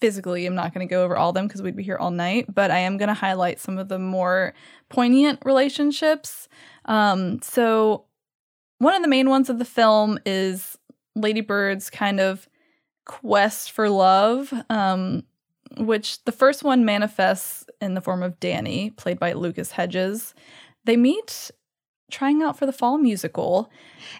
physically 0.00 0.46
am 0.46 0.54
not 0.54 0.72
going 0.72 0.86
to 0.86 0.90
go 0.90 1.04
over 1.04 1.16
all 1.16 1.28
of 1.28 1.34
them 1.34 1.46
because 1.46 1.62
we'd 1.62 1.76
be 1.76 1.82
here 1.82 1.98
all 1.98 2.10
night, 2.10 2.52
but 2.52 2.70
I 2.70 2.78
am 2.78 2.96
going 2.96 3.08
to 3.08 3.14
highlight 3.14 3.60
some 3.60 3.78
of 3.78 3.88
the 3.88 3.98
more 3.98 4.54
poignant 4.88 5.40
relationships. 5.44 6.48
Um, 6.86 7.40
so 7.42 8.06
one 8.78 8.94
of 8.94 9.02
the 9.02 9.08
main 9.08 9.28
ones 9.28 9.50
of 9.50 9.58
the 9.58 9.64
film 9.64 10.18
is 10.24 10.78
Lady 11.14 11.42
Bird's 11.42 11.90
kind 11.90 12.18
of 12.18 12.48
quest 13.04 13.72
for 13.72 13.90
love. 13.90 14.52
Um, 14.70 15.24
which 15.78 16.22
the 16.24 16.32
first 16.32 16.62
one 16.62 16.84
manifests 16.84 17.64
in 17.80 17.94
the 17.94 18.00
form 18.00 18.22
of 18.22 18.38
Danny, 18.40 18.90
played 18.90 19.18
by 19.18 19.32
Lucas 19.32 19.70
Hedges. 19.72 20.34
They 20.84 20.96
meet 20.96 21.50
trying 22.10 22.42
out 22.42 22.56
for 22.58 22.66
the 22.66 22.72
fall 22.72 22.98
musical. 22.98 23.70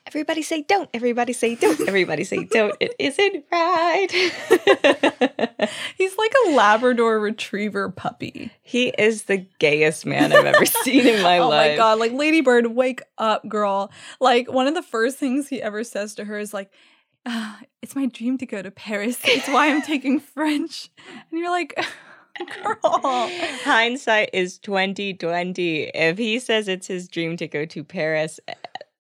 everybody 0.07 0.40
say 0.43 0.62
don't 0.62 0.88
everybody 0.95 1.33
say 1.35 1.55
don't 1.55 1.81
everybody 1.87 2.25
say 2.25 2.43
don't 2.45 2.75
it 2.81 2.95
isn't 2.99 3.45
right 3.53 4.11
He's 5.97 6.17
like 6.17 6.33
a 6.47 6.51
Labrador 6.53 7.21
retriever 7.21 7.90
puppy. 7.90 8.51
he 8.62 8.88
is 8.88 9.25
the 9.25 9.47
gayest 9.59 10.07
man 10.07 10.33
i've 10.33 10.47
ever 10.47 10.64
seen 10.83 11.07
in 11.07 11.23
my 11.23 11.38
oh 11.38 11.49
life 11.51 11.67
Oh 11.67 11.71
my 11.73 11.77
god, 11.77 11.99
like 12.01 12.12
Lady 12.12 12.40
Bird, 12.40 12.69
wake 12.69 13.03
up, 13.19 13.47
girl. 13.49 13.93
Like 14.19 14.51
one 14.51 14.67
of 14.67 14.75
the 14.75 14.83
first 14.83 15.19
things 15.19 15.49
he 15.49 15.62
ever 15.62 15.85
says 15.85 16.14
to 16.17 16.25
her 16.25 16.38
is 16.38 16.53
like, 16.55 16.71
"Ah, 17.27 17.61
"It's 17.83 17.95
my 17.97 18.07
dream 18.07 18.39
to 18.39 18.47
go 18.47 18.63
to 18.63 18.71
Paris. 18.71 19.19
It's 19.25 19.49
why 19.49 19.69
I'm 19.71 19.83
taking 19.83 20.21
French." 20.35 20.91
And 21.31 21.39
you're 21.39 21.51
like, 21.51 21.75
"Girl, 22.63 23.29
hindsight 23.63 24.31
is 24.33 24.59
2020 24.59 25.91
if 25.95 26.19
he 26.19 26.39
says 26.39 26.67
it's 26.69 26.87
his 26.87 27.07
dream 27.07 27.37
to 27.37 27.47
go 27.47 27.65
to 27.65 27.85
paris 27.85 28.41
eh, 28.49 28.55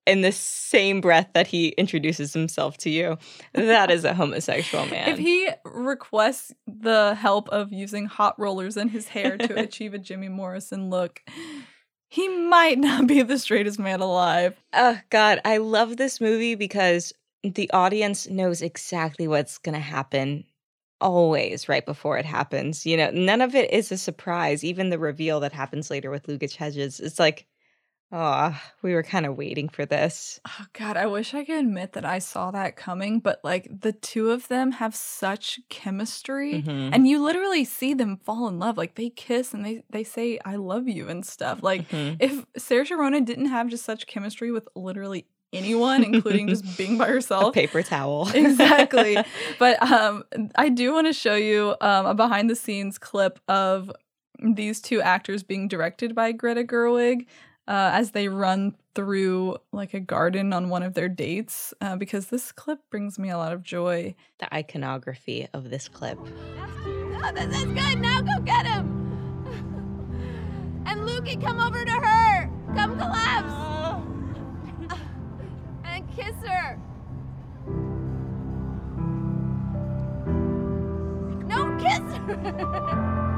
in 0.06 0.20
the 0.20 0.30
same 0.30 1.00
breath 1.00 1.28
that 1.34 1.48
he 1.48 1.68
introduces 1.70 2.32
himself 2.32 2.76
to 2.78 2.90
you 2.90 3.18
that 3.52 3.90
is 3.90 4.04
a 4.04 4.14
homosexual 4.14 4.86
man 4.90 5.08
If 5.08 5.18
he 5.18 5.48
requests 5.64 6.52
the 6.68 7.16
help 7.16 7.48
of 7.48 7.72
using 7.72 8.06
hot 8.06 8.38
rollers 8.38 8.76
in 8.76 8.88
his 8.88 9.08
hair 9.08 9.36
to 9.36 9.58
achieve 9.58 9.94
a 9.94 9.98
Jimmy 9.98 10.28
Morrison 10.28 10.88
look, 10.88 11.20
he 12.08 12.28
might 12.28 12.78
not 12.78 13.08
be 13.08 13.22
the 13.22 13.38
straightest 13.38 13.80
man 13.80 14.00
alive. 14.00 14.54
Oh 14.72 14.98
God, 15.10 15.40
I 15.44 15.56
love 15.56 15.96
this 15.96 16.20
movie 16.20 16.54
because 16.54 17.12
the 17.44 17.70
audience 17.72 18.28
knows 18.28 18.62
exactly 18.62 19.28
what's 19.28 19.58
going 19.58 19.74
to 19.74 19.80
happen 19.80 20.44
always 21.00 21.68
right 21.68 21.84
before 21.86 22.18
it 22.18 22.24
happens. 22.24 22.86
You 22.86 22.96
know, 22.96 23.10
none 23.10 23.40
of 23.42 23.54
it 23.54 23.70
is 23.72 23.92
a 23.92 23.98
surprise. 23.98 24.64
Even 24.64 24.90
the 24.90 24.98
reveal 24.98 25.40
that 25.40 25.52
happens 25.52 25.90
later 25.90 26.10
with 26.10 26.28
Lucas 26.28 26.56
Hedges, 26.56 27.00
it's 27.00 27.18
like, 27.18 27.46
oh, 28.12 28.60
we 28.82 28.94
were 28.94 29.04
kind 29.04 29.26
of 29.26 29.36
waiting 29.38 29.68
for 29.68 29.86
this. 29.86 30.40
Oh 30.46 30.66
God, 30.74 30.96
I 30.98 31.06
wish 31.06 31.32
I 31.32 31.42
could 31.44 31.58
admit 31.58 31.92
that 31.94 32.04
I 32.04 32.18
saw 32.18 32.50
that 32.50 32.76
coming, 32.76 33.18
but 33.20 33.40
like 33.42 33.66
the 33.80 33.92
two 33.92 34.30
of 34.30 34.46
them 34.48 34.72
have 34.72 34.94
such 34.94 35.58
chemistry, 35.70 36.66
Mhm. 36.66 36.92
and 36.92 37.08
you 37.08 37.22
literally 37.22 37.64
see 37.64 37.94
them 37.94 38.18
fall 38.18 38.46
in 38.48 38.58
love. 38.58 38.76
Like 38.76 38.94
they 38.94 39.08
kiss 39.08 39.54
and 39.54 39.64
they 39.64 39.84
they 39.88 40.04
say 40.04 40.38
"I 40.44 40.56
love 40.56 40.86
you" 40.86 41.08
and 41.08 41.24
stuff. 41.24 41.62
Like 41.62 41.86
Mhm. 41.92 42.18
if 42.18 42.44
Saoirse 42.58 42.90
Ronan 42.96 43.24
didn't 43.24 43.46
have 43.46 43.68
just 43.68 43.84
such 43.86 44.06
chemistry 44.06 44.50
with 44.52 44.68
literally 44.76 45.26
anyone, 45.54 46.04
including 46.04 46.48
just 46.48 46.76
being 46.78 46.98
by 46.98 47.06
herself, 47.06 47.48
A 47.48 47.52
paper 47.52 47.82
towel. 47.82 48.28
exactly. 48.34 49.16
But 49.58 49.80
um, 49.90 50.24
I 50.56 50.68
do 50.68 50.92
want 50.92 51.06
to 51.06 51.12
show 51.12 51.34
you 51.34 51.74
um, 51.80 52.06
a 52.06 52.14
behind 52.14 52.50
the 52.50 52.56
scenes 52.56 52.98
clip 52.98 53.38
of 53.48 53.90
these 54.42 54.80
two 54.80 55.00
actors 55.00 55.42
being 55.42 55.68
directed 55.68 56.14
by 56.14 56.32
Greta 56.32 56.64
Gerwig 56.64 57.26
uh, 57.68 57.90
as 57.94 58.10
they 58.10 58.28
run 58.28 58.74
through 58.94 59.56
like 59.72 59.94
a 59.94 60.00
garden 60.00 60.52
on 60.52 60.68
one 60.68 60.82
of 60.82 60.94
their 60.94 61.08
dates 61.08 61.72
uh, 61.80 61.96
because 61.96 62.26
this 62.26 62.52
clip 62.52 62.80
brings 62.90 63.18
me 63.18 63.30
a 63.30 63.36
lot 63.36 63.52
of 63.52 63.62
joy. 63.62 64.14
the 64.38 64.54
iconography 64.54 65.48
of 65.52 65.70
this 65.70 65.88
clip. 65.88 66.18
Oh, 66.20 67.32
this 67.34 67.56
is 67.56 67.64
good. 67.64 68.00
Now 68.00 68.20
go 68.20 68.40
get 68.44 68.66
him. 68.66 69.04
And 70.86 71.00
Lukey, 71.00 71.42
come 71.42 71.58
over 71.60 71.84
to 71.84 71.92
her. 71.92 72.50
Come 72.74 72.98
collapse. 72.98 73.73
Kiss 76.16 76.36
her. 76.46 76.78
No, 81.46 81.76
kiss 81.80 81.98
her. 81.98 82.36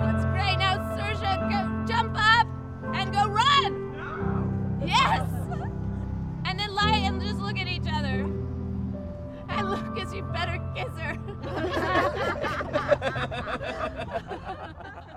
That's 0.00 0.24
great. 0.26 0.56
Now, 0.58 0.78
Saoirse, 0.96 1.50
go 1.50 1.60
jump 1.92 2.16
up 2.16 2.46
and 2.94 3.12
go 3.12 3.26
run. 3.26 4.82
Yes. 4.86 5.28
And 6.44 6.58
then 6.58 6.74
lie 6.74 6.98
and 7.02 7.20
just 7.20 7.40
look 7.40 7.58
at 7.58 7.66
each 7.66 7.86
other. 7.92 8.26
And 9.48 9.70
Lucas, 9.70 10.14
you 10.14 10.22
better 10.32 10.58
kiss 10.76 10.96
her. 10.98 11.16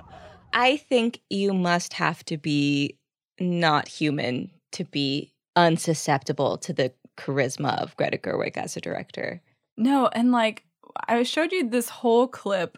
I 0.53 0.77
think 0.77 1.21
you 1.29 1.53
must 1.53 1.93
have 1.93 2.23
to 2.25 2.38
be 2.38 2.97
not 3.39 3.88
human 3.88 4.51
to 4.71 4.86
be 4.86 5.33
unsusceptible 5.55 6.57
to 6.61 6.73
the 6.73 6.93
charisma 7.17 7.81
of 7.81 7.95
Greta 7.97 8.17
Gerwig 8.17 8.57
as 8.57 8.75
a 8.75 8.81
director. 8.81 9.41
No, 9.77 10.07
and 10.07 10.31
like 10.31 10.65
I 11.07 11.23
showed 11.23 11.51
you 11.51 11.69
this 11.69 11.89
whole 11.89 12.27
clip, 12.27 12.77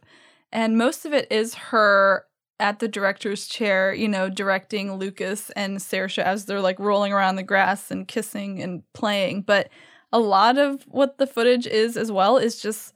and 0.51 0.77
most 0.77 1.05
of 1.05 1.13
it 1.13 1.27
is 1.31 1.55
her 1.55 2.25
at 2.59 2.79
the 2.79 2.87
director's 2.87 3.47
chair, 3.47 3.93
you 3.93 4.07
know, 4.07 4.29
directing 4.29 4.95
Lucas 4.95 5.49
and 5.51 5.77
Saoirse 5.77 6.19
as 6.19 6.45
they're 6.45 6.61
like 6.61 6.79
rolling 6.79 7.11
around 7.11 7.35
the 7.35 7.43
grass 7.43 7.91
and 7.91 8.07
kissing 8.07 8.61
and 8.61 8.81
playing. 8.93 9.41
But 9.41 9.69
a 10.13 10.19
lot 10.19 10.57
of 10.57 10.83
what 10.83 11.17
the 11.17 11.27
footage 11.27 11.67
is 11.67 11.97
as 11.97 12.11
well 12.11 12.37
is 12.37 12.61
just 12.61 12.94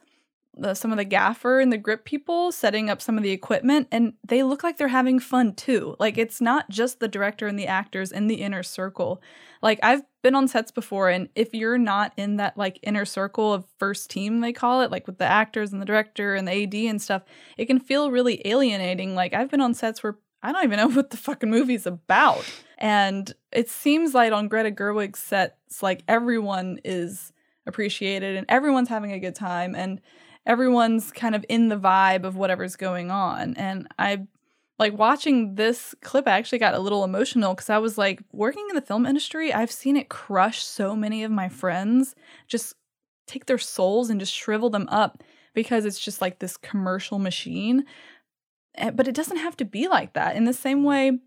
the, 0.61 0.73
some 0.73 0.91
of 0.91 0.97
the 0.97 1.03
gaffer 1.03 1.59
and 1.59 1.71
the 1.71 1.77
grip 1.77 2.05
people 2.05 2.51
setting 2.51 2.89
up 2.89 3.01
some 3.01 3.17
of 3.17 3.23
the 3.23 3.31
equipment, 3.31 3.87
and 3.91 4.13
they 4.27 4.43
look 4.43 4.63
like 4.63 4.77
they're 4.77 4.87
having 4.87 5.19
fun 5.19 5.53
too. 5.53 5.95
Like 5.99 6.17
it's 6.17 6.41
not 6.41 6.69
just 6.69 6.99
the 6.99 7.07
director 7.07 7.47
and 7.47 7.57
the 7.57 7.67
actors 7.67 8.11
in 8.11 8.27
the 8.27 8.35
inner 8.35 8.63
circle. 8.63 9.21
Like 9.61 9.79
I've 9.83 10.03
been 10.21 10.35
on 10.35 10.47
sets 10.47 10.71
before, 10.71 11.09
and 11.09 11.29
if 11.35 11.53
you're 11.53 11.77
not 11.77 12.13
in 12.17 12.37
that 12.37 12.57
like 12.57 12.79
inner 12.83 13.05
circle 13.05 13.53
of 13.53 13.65
first 13.77 14.09
team, 14.09 14.41
they 14.41 14.53
call 14.53 14.81
it, 14.81 14.91
like 14.91 15.07
with 15.07 15.17
the 15.17 15.25
actors 15.25 15.71
and 15.71 15.81
the 15.81 15.85
director 15.85 16.35
and 16.35 16.47
the 16.47 16.63
AD 16.63 16.75
and 16.75 17.01
stuff, 17.01 17.23
it 17.57 17.65
can 17.65 17.79
feel 17.79 18.11
really 18.11 18.41
alienating. 18.45 19.15
Like 19.15 19.33
I've 19.33 19.49
been 19.49 19.61
on 19.61 19.73
sets 19.73 20.03
where 20.03 20.17
I 20.41 20.51
don't 20.51 20.63
even 20.63 20.77
know 20.77 20.89
what 20.95 21.09
the 21.09 21.17
fucking 21.17 21.49
movie's 21.49 21.85
about. 21.85 22.45
And 22.77 23.33
it 23.51 23.69
seems 23.69 24.13
like 24.13 24.31
on 24.31 24.47
Greta 24.47 24.71
Gerwig's 24.71 25.19
sets, 25.19 25.83
like 25.83 26.03
everyone 26.07 26.79
is 26.83 27.33
appreciated 27.65 28.35
and 28.35 28.45
everyone's 28.49 28.89
having 28.89 29.11
a 29.11 29.19
good 29.19 29.35
time 29.35 29.75
and 29.75 30.01
everyone's 30.49 31.11
kind 31.11 31.35
of 31.35 31.45
in 31.47 31.69
the 31.69 31.77
vibe 31.77 32.23
of 32.25 32.35
whatever's 32.35 32.75
going 32.75 33.11
on. 33.11 33.53
And 33.55 33.87
I 33.99 34.25
like 34.79 34.97
watching 34.97 35.53
this 35.55 35.93
clip, 36.01 36.27
I 36.27 36.31
actually 36.31 36.57
got 36.57 36.73
a 36.73 36.79
little 36.79 37.03
emotional 37.03 37.53
because 37.53 37.69
I 37.69 37.77
was 37.77 37.99
like, 37.99 38.23
working 38.31 38.65
in 38.67 38.75
the 38.75 38.81
film 38.81 39.05
industry, 39.05 39.53
I've 39.53 39.71
seen 39.71 39.95
it 39.95 40.09
crush 40.09 40.63
so 40.63 40.95
many 40.95 41.23
of 41.23 41.31
my 41.31 41.49
friends, 41.49 42.15
just 42.47 42.73
take 43.27 43.45
their 43.45 43.59
souls 43.59 44.09
and 44.09 44.19
just 44.19 44.33
shrivel 44.33 44.71
them 44.71 44.87
up 44.89 45.23
because 45.53 45.85
it's 45.85 45.99
just 45.99 46.19
like 46.19 46.39
this 46.39 46.57
commercial 46.57 47.19
machine. 47.19 47.85
Eh, 48.75 48.89
But 48.89 49.07
it 49.07 49.13
doesn't 49.13 49.37
have 49.37 49.55
to 49.57 49.65
be 49.65 49.87
like 49.87 50.13
that. 50.13 50.35
In 50.35 50.45
the 50.45 50.53
same 50.53 50.83
way, 50.83 51.19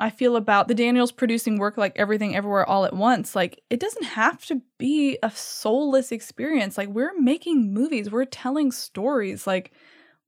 I 0.00 0.10
feel 0.10 0.36
about 0.36 0.68
the 0.68 0.74
Daniels 0.74 1.12
producing 1.12 1.58
work 1.58 1.76
like 1.76 1.92
everything 1.96 2.34
everywhere 2.34 2.68
all 2.68 2.84
at 2.84 2.94
once. 2.94 3.36
Like 3.36 3.62
it 3.70 3.80
doesn't 3.80 4.04
have 4.04 4.44
to 4.46 4.60
be 4.78 5.18
a 5.22 5.30
soulless 5.30 6.10
experience. 6.12 6.78
Like 6.78 6.88
we're 6.88 7.18
making 7.18 7.72
movies, 7.72 8.10
we're 8.10 8.24
telling 8.24 8.72
stories. 8.72 9.46
Like 9.46 9.72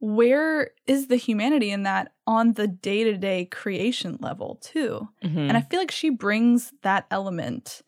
where 0.01 0.71
is 0.87 1.07
the 1.07 1.17
humanity 1.17 1.71
in 1.71 1.85
that 1.85 2.13
on 2.27 2.55
the 2.55 2.67
day 2.67 3.05
to 3.05 3.17
day 3.17 3.45
creation 3.47 4.19
level 4.21 4.59
too. 4.61 5.09
Mhm. 5.25 5.49
And 5.49 5.57
I 5.57 5.61
feel 5.61 5.79
like 5.81 5.93
she 5.93 6.11
brings 6.11 6.73
that 6.83 7.07
element 7.11 7.83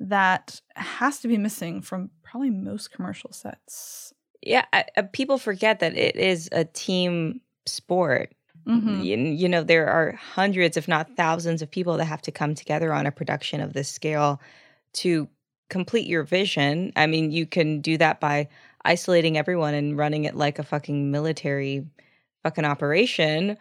that 0.00 0.60
has 0.76 1.20
to 1.20 1.28
be 1.28 1.36
missing 1.36 1.82
from 1.82 2.10
probably 2.22 2.50
most 2.50 2.90
commercial 2.92 3.32
sets. 3.32 4.14
Yeah, 4.42 4.64
I, 4.72 4.84
uh, 4.96 5.02
people 5.12 5.36
forget 5.38 5.80
that 5.80 5.96
it 5.96 6.16
is 6.16 6.48
a 6.52 6.64
team 6.64 7.40
sport. 7.66 8.32
Mhm. 8.68 9.04
You, 9.04 9.16
you 9.16 9.48
know, 9.48 9.62
there 9.62 9.88
are 9.88 10.12
hundreds, 10.12 10.76
if 10.76 10.86
not 10.86 11.16
thousands, 11.16 11.62
of 11.62 11.70
people 11.70 11.96
that 11.96 12.04
have 12.04 12.22
to 12.22 12.30
come 12.30 12.54
together 12.54 12.92
on 12.92 13.06
a 13.06 13.12
production 13.12 13.60
of 13.60 13.72
this 13.72 13.88
scale 13.88 14.40
to 14.94 15.28
complete 15.70 16.06
your 16.06 16.22
vision. 16.22 16.92
I 16.96 17.06
mean, 17.06 17.30
you 17.30 17.46
can 17.46 17.80
do 17.80 17.96
that 17.98 18.20
by 18.20 18.48
isolating 18.84 19.36
everyone 19.36 19.74
and 19.74 19.96
running 19.96 20.24
it 20.24 20.34
like 20.34 20.58
a 20.58 20.62
fucking 20.62 21.10
military 21.10 21.86
fucking 22.42 22.64
operation. 22.64 23.56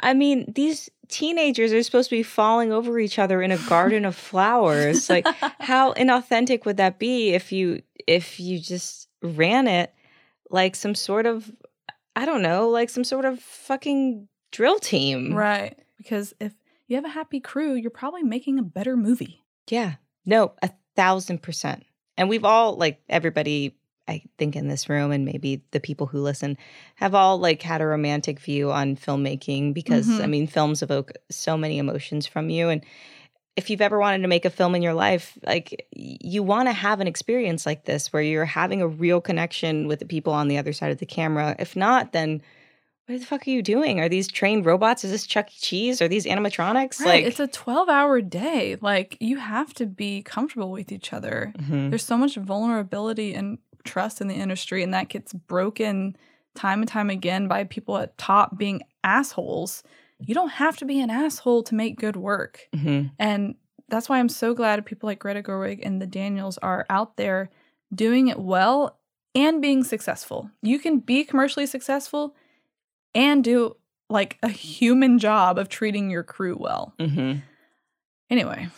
I 0.00 0.14
mean, 0.14 0.52
these 0.54 0.88
teenagers 1.08 1.72
are 1.72 1.82
supposed 1.82 2.10
to 2.10 2.16
be 2.16 2.22
falling 2.22 2.72
over 2.72 2.98
each 2.98 3.18
other 3.18 3.42
in 3.42 3.50
a 3.50 3.58
garden 3.68 4.04
of 4.04 4.14
flowers. 4.14 5.10
Like 5.10 5.26
how 5.60 5.92
inauthentic 5.94 6.64
would 6.64 6.76
that 6.76 6.98
be 6.98 7.30
if 7.30 7.50
you 7.50 7.82
if 8.06 8.38
you 8.38 8.60
just 8.60 9.08
ran 9.22 9.66
it 9.66 9.92
like 10.50 10.76
some 10.76 10.94
sort 10.94 11.26
of 11.26 11.50
I 12.18 12.26
don't 12.26 12.42
know, 12.42 12.68
like 12.70 12.90
some 12.90 13.04
sort 13.04 13.24
of 13.24 13.38
fucking 13.40 14.28
drill 14.50 14.78
team. 14.78 15.34
Right. 15.34 15.78
Because 15.98 16.34
if 16.40 16.52
you 16.86 16.96
have 16.96 17.04
a 17.04 17.08
happy 17.10 17.38
crew, 17.40 17.74
you're 17.74 17.90
probably 17.90 18.22
making 18.22 18.58
a 18.58 18.62
better 18.62 18.96
movie. 18.96 19.44
Yeah. 19.70 19.94
No, 20.26 20.52
a 20.62 20.70
thousand 20.96 21.42
percent. 21.42 21.84
And 22.16 22.28
we've 22.28 22.44
all 22.44 22.76
like 22.76 23.00
everybody 23.08 23.76
I 24.08 24.22
think 24.38 24.56
in 24.56 24.68
this 24.68 24.88
room 24.88 25.12
and 25.12 25.24
maybe 25.26 25.62
the 25.70 25.80
people 25.80 26.06
who 26.06 26.20
listen 26.20 26.56
have 26.96 27.14
all 27.14 27.38
like 27.38 27.60
had 27.62 27.82
a 27.82 27.86
romantic 27.86 28.40
view 28.40 28.72
on 28.72 28.96
filmmaking 28.96 29.74
because 29.74 30.08
I 30.08 30.24
Mhm. 30.24 30.30
mean 30.30 30.46
films 30.46 30.82
evoke 30.82 31.12
so 31.30 31.56
many 31.58 31.76
emotions 31.78 32.26
from 32.26 32.48
you 32.48 32.70
and 32.70 32.82
if 33.58 33.68
you've 33.70 33.80
ever 33.88 33.98
wanted 33.98 34.22
to 34.22 34.28
make 34.28 34.44
a 34.44 34.50
film 34.50 34.74
in 34.74 34.82
your 34.82 34.94
life 34.94 35.36
like 35.44 35.86
you 35.94 36.42
want 36.42 36.68
to 36.68 36.72
have 36.72 37.00
an 37.00 37.06
experience 37.06 37.66
like 37.66 37.84
this 37.84 38.12
where 38.12 38.22
you're 38.22 38.44
having 38.44 38.80
a 38.82 38.88
real 38.88 39.20
connection 39.20 39.86
with 39.88 39.98
the 39.98 40.06
people 40.06 40.32
on 40.32 40.48
the 40.48 40.56
other 40.58 40.72
side 40.72 40.90
of 40.92 40.98
the 40.98 41.06
camera 41.06 41.54
if 41.58 41.74
not 41.76 42.12
then 42.12 42.40
what 43.06 43.18
the 43.20 43.24
fuck 43.26 43.46
are 43.46 43.50
you 43.50 43.62
doing 43.62 44.00
are 44.00 44.08
these 44.08 44.28
trained 44.28 44.66
robots 44.66 45.02
is 45.04 45.10
this 45.10 45.26
chuck 45.26 45.48
e 45.48 45.56
cheese 45.60 46.00
are 46.02 46.08
these 46.08 46.26
animatronics 46.26 47.00
Right. 47.00 47.06
like 47.06 47.24
it's 47.24 47.40
a 47.40 47.46
12 47.46 47.88
hour 47.88 48.20
day. 48.20 48.76
Like, 48.80 49.16
you 49.20 49.38
have 49.38 49.72
to 49.74 49.86
be 49.86 50.22
comfortable 50.22 50.70
with 50.70 50.92
each 50.92 51.12
other. 51.14 51.52
Mhm. 51.58 51.88
There's 51.88 52.04
so 52.04 52.18
much 52.18 52.36
vulnerability 52.36 53.32
and 53.34 53.56
trust 53.84 54.20
in 54.20 54.28
the 54.28 54.34
industry, 54.34 54.82
and 54.82 54.92
that 54.92 55.08
gets 55.08 55.32
broken 55.32 56.16
time 56.54 56.80
and 56.82 56.88
time 56.88 57.08
again 57.08 57.48
by 57.48 57.64
people 57.64 57.96
at 57.96 58.18
top 58.18 58.58
being 58.58 58.82
assholes. 59.02 59.82
You 60.20 60.34
don't 60.34 60.50
have 60.50 60.76
to 60.78 60.84
be 60.84 61.00
an 61.00 61.10
asshole 61.10 61.62
to 61.64 61.74
make 61.74 61.98
good 61.98 62.16
work. 62.16 62.68
Mhm. 62.74 63.12
And 63.18 63.54
that's 63.88 64.08
why 64.08 64.18
I'm 64.18 64.28
so 64.28 64.52
glad 64.54 64.84
people 64.84 65.06
like 65.06 65.18
Greta 65.20 65.42
Gerwig 65.42 65.80
and 65.82 66.02
the 66.02 66.06
Daniels 66.06 66.58
are 66.58 66.84
out 66.90 67.16
there 67.16 67.50
doing 67.94 68.28
it 68.28 68.38
well 68.38 68.98
and 69.34 69.62
being 69.62 69.84
successful. 69.84 70.50
You 70.62 70.78
can 70.78 70.98
be 70.98 71.24
commercially 71.24 71.66
successful 71.66 72.34
and 73.14 73.42
do 73.44 73.76
like 74.10 74.38
a 74.42 74.48
human 74.48 75.18
job 75.18 75.58
of 75.58 75.68
treating 75.68 76.10
your 76.10 76.22
crew 76.22 76.56
well. 76.58 76.94
Mhm. 76.98 77.42
Anyway, 78.30 78.68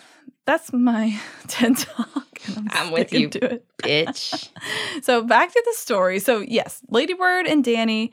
that's 0.46 0.72
my 0.72 1.18
TED 1.48 1.76
talk. 1.78 2.26
I'm, 2.56 2.68
I'm 2.70 2.92
with 2.92 3.12
you, 3.12 3.28
bitch. 3.28 4.48
so 5.02 5.22
back 5.22 5.52
to 5.52 5.62
the 5.66 5.74
story. 5.76 6.18
So 6.18 6.40
yes, 6.40 6.82
Ladybird 6.88 7.46
and 7.46 7.62
Danny, 7.64 8.12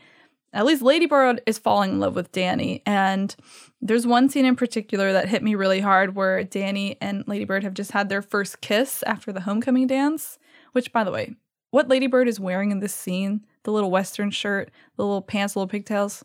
at 0.54 0.66
least 0.66 0.82
Ladybird 0.82 1.42
is 1.46 1.58
falling 1.58 1.92
in 1.92 2.00
love 2.00 2.16
with 2.16 2.32
Danny. 2.32 2.82
And 2.86 3.36
there's 3.82 4.08
one 4.08 4.30
scene 4.30 4.46
in 4.46 4.56
particular 4.56 5.14
that 5.14 5.30
hit 5.30 5.44
me 5.44 5.56
really 5.56 5.82
hard 5.82 6.16
where 6.16 6.44
Danny 6.44 6.98
and 7.02 7.28
Ladybird 7.28 7.64
have 7.64 7.74
just 7.74 7.92
had 7.92 8.10
their 8.10 8.22
first 8.22 8.62
kiss 8.62 9.04
after 9.04 9.32
the 9.32 9.42
homecoming 9.42 9.88
dance. 9.88 10.40
Which, 10.72 10.92
by 10.92 11.04
the 11.04 11.12
way, 11.12 11.36
what 11.72 11.88
Ladybird 11.88 12.28
is 12.28 12.40
wearing 12.40 12.72
in 12.72 12.80
this 12.80 12.94
scene, 12.94 13.46
the 13.64 13.72
little 13.72 13.92
western 13.92 14.32
shirt, 14.32 14.72
the 14.96 15.04
little 15.04 15.22
pants, 15.22 15.56
little 15.56 15.68
pigtails, 15.68 16.24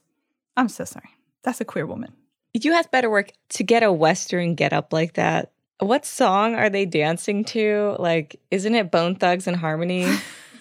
I'm 0.56 0.68
so 0.68 0.84
sorry. 0.84 1.10
That's 1.42 1.60
a 1.60 1.64
queer 1.64 1.86
woman. 1.86 2.12
You 2.54 2.72
have 2.72 2.90
better 2.90 3.10
work 3.10 3.32
to 3.50 3.64
get 3.64 3.82
a 3.82 3.92
Western 3.92 4.54
get 4.54 4.72
up 4.72 4.92
like 4.92 5.14
that. 5.14 5.52
What 5.78 6.04
song 6.04 6.54
are 6.54 6.68
they 6.70 6.84
dancing 6.84 7.44
to? 7.46 7.96
Like, 7.98 8.40
isn't 8.50 8.74
it 8.74 8.90
Bone 8.90 9.16
Thugs-n-Harmony? 9.16 10.06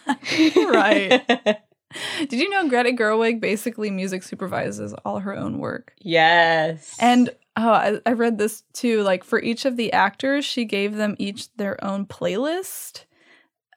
right. 0.55 1.21
Did 2.19 2.33
you 2.33 2.49
know 2.49 2.67
Greta 2.67 2.91
Gerwig 2.91 3.39
basically 3.39 3.91
music 3.91 4.23
supervises 4.23 4.93
all 5.05 5.19
her 5.19 5.35
own 5.35 5.59
work? 5.59 5.93
Yes. 5.99 6.95
And 6.99 7.29
oh, 7.57 7.69
I, 7.69 7.99
I 8.05 8.13
read 8.13 8.37
this 8.37 8.63
too. 8.73 9.01
Like 9.03 9.23
for 9.23 9.39
each 9.39 9.65
of 9.65 9.77
the 9.77 9.93
actors, 9.93 10.45
she 10.45 10.65
gave 10.65 10.95
them 10.95 11.15
each 11.19 11.53
their 11.55 11.83
own 11.83 12.05
playlist 12.05 13.05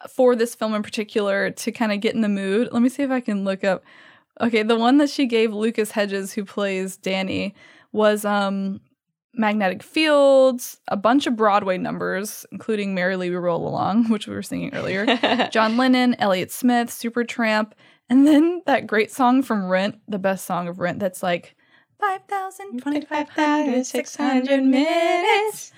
for 0.09 0.37
this 0.37 0.55
film 0.55 0.75
in 0.75 0.83
particular 0.83 1.51
to 1.51 1.73
kind 1.73 1.93
of 1.93 2.01
get 2.01 2.15
in 2.15 2.21
the 2.21 2.29
mood. 2.29 2.69
Let 2.73 2.83
me 2.83 2.89
see 2.89 3.03
if 3.03 3.11
I 3.11 3.21
can 3.21 3.45
look 3.45 3.65
up. 3.65 3.83
Okay, 4.41 4.63
the 4.63 4.77
one 4.77 4.99
that 4.99 5.11
she 5.11 5.27
gave 5.27 5.55
Lucas 5.55 5.93
Hedges, 5.93 6.33
who 6.33 6.45
plays 6.45 6.97
Danny, 6.97 7.55
was 7.93 8.25
um 8.25 8.81
Magnetic 9.37 9.83
Fields, 9.83 10.81
a 10.89 10.97
bunch 10.97 11.27
of 11.27 11.37
Broadway 11.37 11.79
numbers, 11.79 12.47
including 12.53 12.95
Merrily 12.95 13.31
We 13.31 13.37
Roll 13.37 13.67
Along, 13.67 14.09
which 14.09 14.27
we 14.27 14.35
were 14.35 14.43
singing 14.43 14.75
earlier, 14.75 15.07
John 15.51 15.77
Lennon, 15.77 16.15
Elliott 16.19 16.51
Smith, 16.51 16.89
Supertramp, 16.89 17.73
and 18.15 18.27
then 18.27 18.63
that 18.67 18.87
great 18.87 19.11
song 19.11 19.43
from 19.43 19.69
Rent, 19.69 19.99
the 20.07 20.19
best 20.21 20.47
song 20.47 20.69
of 20.69 20.79
Rent, 20.79 21.01
that's 21.01 21.21
like 21.23 21.57
5,000, 22.01 22.79
2,500, 22.83 23.85
600 23.85 24.63
minutes. 24.63 25.73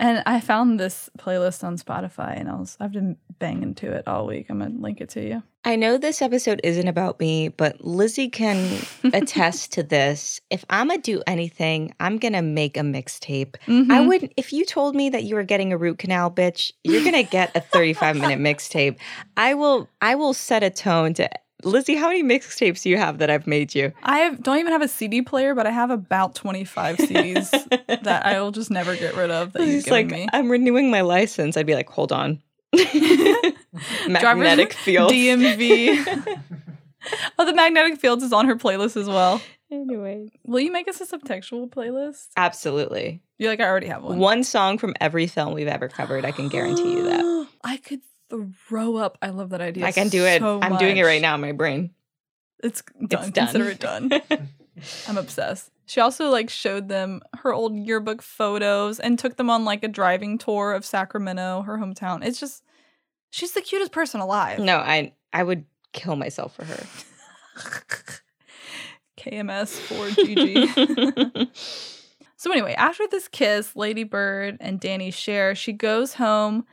And 0.00 0.22
I 0.26 0.40
found 0.40 0.78
this 0.78 1.10
playlist 1.18 1.64
on 1.64 1.76
Spotify 1.76 2.38
and 2.38 2.48
I 2.48 2.54
was 2.54 2.76
I've 2.78 2.92
been 2.92 3.16
banging 3.40 3.74
to 3.76 3.90
it 3.92 4.06
all 4.06 4.26
week. 4.26 4.46
I'm 4.48 4.60
gonna 4.60 4.74
link 4.78 5.00
it 5.00 5.08
to 5.10 5.20
you. 5.26 5.42
I 5.64 5.74
know 5.74 5.98
this 5.98 6.22
episode 6.22 6.60
isn't 6.62 6.86
about 6.86 7.18
me, 7.18 7.48
but 7.48 7.80
Lizzie 7.84 8.28
can 8.28 8.80
attest 9.12 9.72
to 9.72 9.82
this. 9.82 10.40
If 10.50 10.64
I'm 10.70 10.86
gonna 10.88 11.00
do 11.02 11.20
anything, 11.26 11.94
I'm 11.98 12.18
gonna 12.18 12.42
make 12.42 12.76
a 12.76 12.80
mixtape. 12.82 13.56
I 13.66 13.70
Mhm. 13.70 14.06
would 14.06 14.32
if 14.36 14.52
you 14.52 14.64
told 14.64 14.94
me 14.94 15.10
that 15.10 15.24
you 15.24 15.34
were 15.34 15.42
getting 15.42 15.72
a 15.72 15.76
root 15.78 15.98
canal, 15.98 16.30
bitch, 16.30 16.70
you're 16.84 17.04
gonna 17.04 17.24
get 17.24 17.56
a 17.56 17.60
35 17.60 18.16
minute 18.16 18.38
mixtape. 18.38 18.98
I 19.36 19.54
will 19.54 19.88
I 20.00 20.14
will 20.14 20.32
set 20.32 20.62
a 20.62 20.70
tone 20.70 21.12
to 21.14 21.28
Lizzie, 21.64 21.96
how 21.96 22.08
many 22.08 22.22
mixtapes 22.22 22.82
do 22.82 22.90
you 22.90 22.96
have 22.96 23.18
that 23.18 23.30
I've 23.30 23.46
made 23.46 23.74
you? 23.74 23.92
I 24.02 24.18
have, 24.18 24.42
don't 24.42 24.58
even 24.58 24.72
have 24.72 24.82
a 24.82 24.88
CD 24.88 25.22
player, 25.22 25.54
but 25.54 25.66
I 25.66 25.70
have 25.70 25.90
about 25.90 26.34
25 26.36 26.98
CDs 26.98 27.50
that 28.02 28.26
I 28.26 28.40
will 28.40 28.52
just 28.52 28.70
never 28.70 28.94
get 28.94 29.16
rid 29.16 29.30
of 29.30 29.52
that 29.54 29.66
you've 29.66 29.84
given 29.84 29.92
like 29.92 30.06
me. 30.06 30.28
I'm 30.32 30.48
renewing 30.50 30.90
my 30.90 31.00
license. 31.00 31.56
I'd 31.56 31.66
be 31.66 31.74
like, 31.74 31.88
hold 31.88 32.12
on. 32.12 32.40
Magnetic 34.08 34.72
field. 34.72 35.10
DMV. 35.10 36.38
oh, 37.38 37.44
the 37.44 37.54
magnetic 37.54 37.98
fields 37.98 38.22
is 38.22 38.32
on 38.32 38.46
her 38.46 38.56
playlist 38.56 38.96
as 38.96 39.08
well. 39.08 39.40
Anyway. 39.70 40.30
Will 40.44 40.60
you 40.60 40.72
make 40.72 40.88
us 40.88 41.00
a 41.00 41.06
subtextual 41.06 41.68
playlist? 41.70 42.28
Absolutely. 42.36 43.20
You're 43.38 43.50
like, 43.50 43.60
I 43.60 43.64
already 43.64 43.88
have 43.88 44.02
one. 44.02 44.18
One 44.18 44.44
song 44.44 44.78
from 44.78 44.94
every 45.00 45.26
film 45.26 45.54
we've 45.54 45.68
ever 45.68 45.88
covered. 45.88 46.24
I 46.24 46.30
can 46.30 46.48
guarantee 46.48 46.92
you 46.92 47.04
that. 47.04 47.48
I 47.64 47.76
could 47.78 48.00
throw 48.68 48.96
up. 48.96 49.18
I 49.22 49.30
love 49.30 49.50
that 49.50 49.60
idea. 49.60 49.84
I 49.84 49.92
can 49.92 50.08
do 50.08 50.24
it. 50.24 50.40
so 50.40 50.60
I'm 50.60 50.76
doing 50.76 50.96
it 50.96 51.04
right 51.04 51.22
now 51.22 51.34
in 51.34 51.40
my 51.40 51.52
brain. 51.52 51.90
It's 52.62 52.82
done. 52.82 53.28
It's 53.28 53.30
done. 53.30 53.46
Consider 53.46 53.70
it 53.70 53.78
done. 53.78 54.10
I'm 55.08 55.18
obsessed. 55.18 55.70
She 55.86 56.00
also 56.00 56.28
like 56.28 56.50
showed 56.50 56.88
them 56.88 57.22
her 57.38 57.52
old 57.52 57.74
yearbook 57.76 58.20
photos 58.20 59.00
and 59.00 59.18
took 59.18 59.36
them 59.36 59.48
on 59.48 59.64
like 59.64 59.82
a 59.82 59.88
driving 59.88 60.36
tour 60.38 60.72
of 60.74 60.84
Sacramento, 60.84 61.62
her 61.62 61.78
hometown. 61.78 62.24
It's 62.24 62.38
just 62.38 62.62
she's 63.30 63.52
the 63.52 63.62
cutest 63.62 63.92
person 63.92 64.20
alive. 64.20 64.58
No, 64.58 64.76
I 64.76 65.14
I 65.32 65.42
would 65.42 65.64
kill 65.92 66.16
myself 66.16 66.54
for 66.54 66.64
her. 66.64 66.86
KMS 69.18 69.78
for 69.80 70.08
GG. 70.10 71.48
so 72.36 72.52
anyway, 72.52 72.74
after 72.74 73.06
this 73.10 73.26
kiss, 73.26 73.74
Lady 73.74 74.04
Bird 74.04 74.58
and 74.60 74.78
Danny 74.78 75.10
share. 75.10 75.54
She 75.54 75.72
goes 75.72 76.14
home 76.14 76.66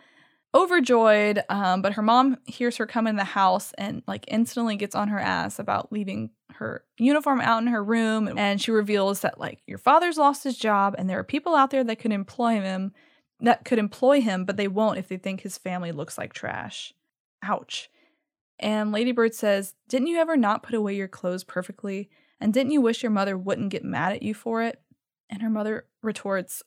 overjoyed, 0.56 1.44
um, 1.50 1.82
but 1.82 1.94
her 1.94 2.02
mom 2.02 2.38
hears 2.46 2.78
her 2.78 2.88
come 2.88 3.06
in 3.06 3.18
the 3.18 3.24
house 3.24 3.74
and 3.78 4.02
like 4.08 4.26
instantly 4.30 4.78
gets 4.78 4.96
on 4.96 5.10
her 5.10 5.20
ass 5.20 5.60
about 5.60 5.92
leaving 5.92 6.32
her 6.54 6.86
uniform 6.98 7.42
out 7.42 7.62
in 7.62 7.68
her 7.68 7.84
room. 7.84 8.32
And 8.38 8.62
she 8.62 8.72
reveals 8.72 9.20
that 9.20 9.40
like 9.40 9.62
your 9.68 9.78
father's 9.78 10.18
lost 10.18 10.44
his 10.44 10.58
job, 10.58 10.96
and 10.98 11.10
there 11.10 11.20
are 11.20 11.24
people 11.24 11.56
out 11.56 11.72
there 11.72 11.84
that 11.84 12.00
could 12.00 12.14
employ 12.14 12.62
him, 12.62 12.94
that 13.42 13.66
could 13.66 13.78
employ 13.78 14.22
him, 14.22 14.46
but 14.46 14.56
they 14.56 14.70
won't 14.70 14.98
if 14.98 15.10
they 15.10 15.18
think 15.18 15.42
his 15.42 15.58
family 15.58 15.92
looks 15.92 16.18
like 16.18 16.34
trash. 16.34 16.94
Ouch. 17.44 17.90
And 18.58 18.92
Ladybird 18.92 19.36
says, 19.36 19.76
Didn't 19.90 20.08
you 20.08 20.18
ever 20.18 20.38
not 20.38 20.64
put 20.64 20.76
away 20.76 20.96
your 20.96 21.10
clothes 21.10 21.44
perfectly? 21.44 22.10
And 22.40 22.54
didn't 22.54 22.72
you 22.72 22.82
wish 22.82 23.04
your 23.04 23.12
mother 23.12 23.38
wouldn't 23.38 23.70
get 23.70 23.84
mad 23.84 24.14
at 24.14 24.24
you 24.24 24.34
for 24.34 24.62
it? 24.64 24.82
And 25.30 25.42
her 25.42 25.50
mother 25.50 25.86
retorts, 26.02 26.64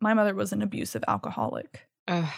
My 0.00 0.12
mother 0.12 0.34
was 0.34 0.52
an 0.52 0.60
abusive 0.60 1.04
alcoholic. 1.08 1.88
Ugh, 2.08 2.28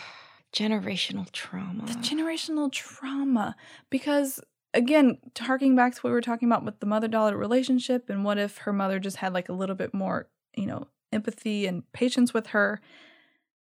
generational 0.53 1.31
trauma. 1.33 1.87
The 1.87 1.95
generational 1.95 2.71
trauma. 2.71 3.57
Because 3.91 4.41
again, 4.75 5.19
harking 5.39 5.77
back 5.77 5.95
to 5.95 6.01
what 6.01 6.11
we 6.11 6.15
were 6.15 6.21
talking 6.21 6.49
about 6.49 6.65
with 6.65 6.81
the 6.81 6.87
mother 6.87 7.09
daughter 7.09 7.37
relationship, 7.37 8.09
and 8.11 8.25
what 8.25 8.39
if 8.39 8.59
her 8.59 8.73
mother 8.73 8.99
just 8.99 9.19
had 9.19 9.33
like 9.33 9.49
a 9.49 9.53
little 9.55 9.77
bit 9.77 9.93
more, 9.95 10.29
you 10.57 10.67
know, 10.67 10.89
empathy 11.13 11.67
and 11.67 11.91
patience 11.93 12.33
with 12.33 12.49
her? 12.49 12.81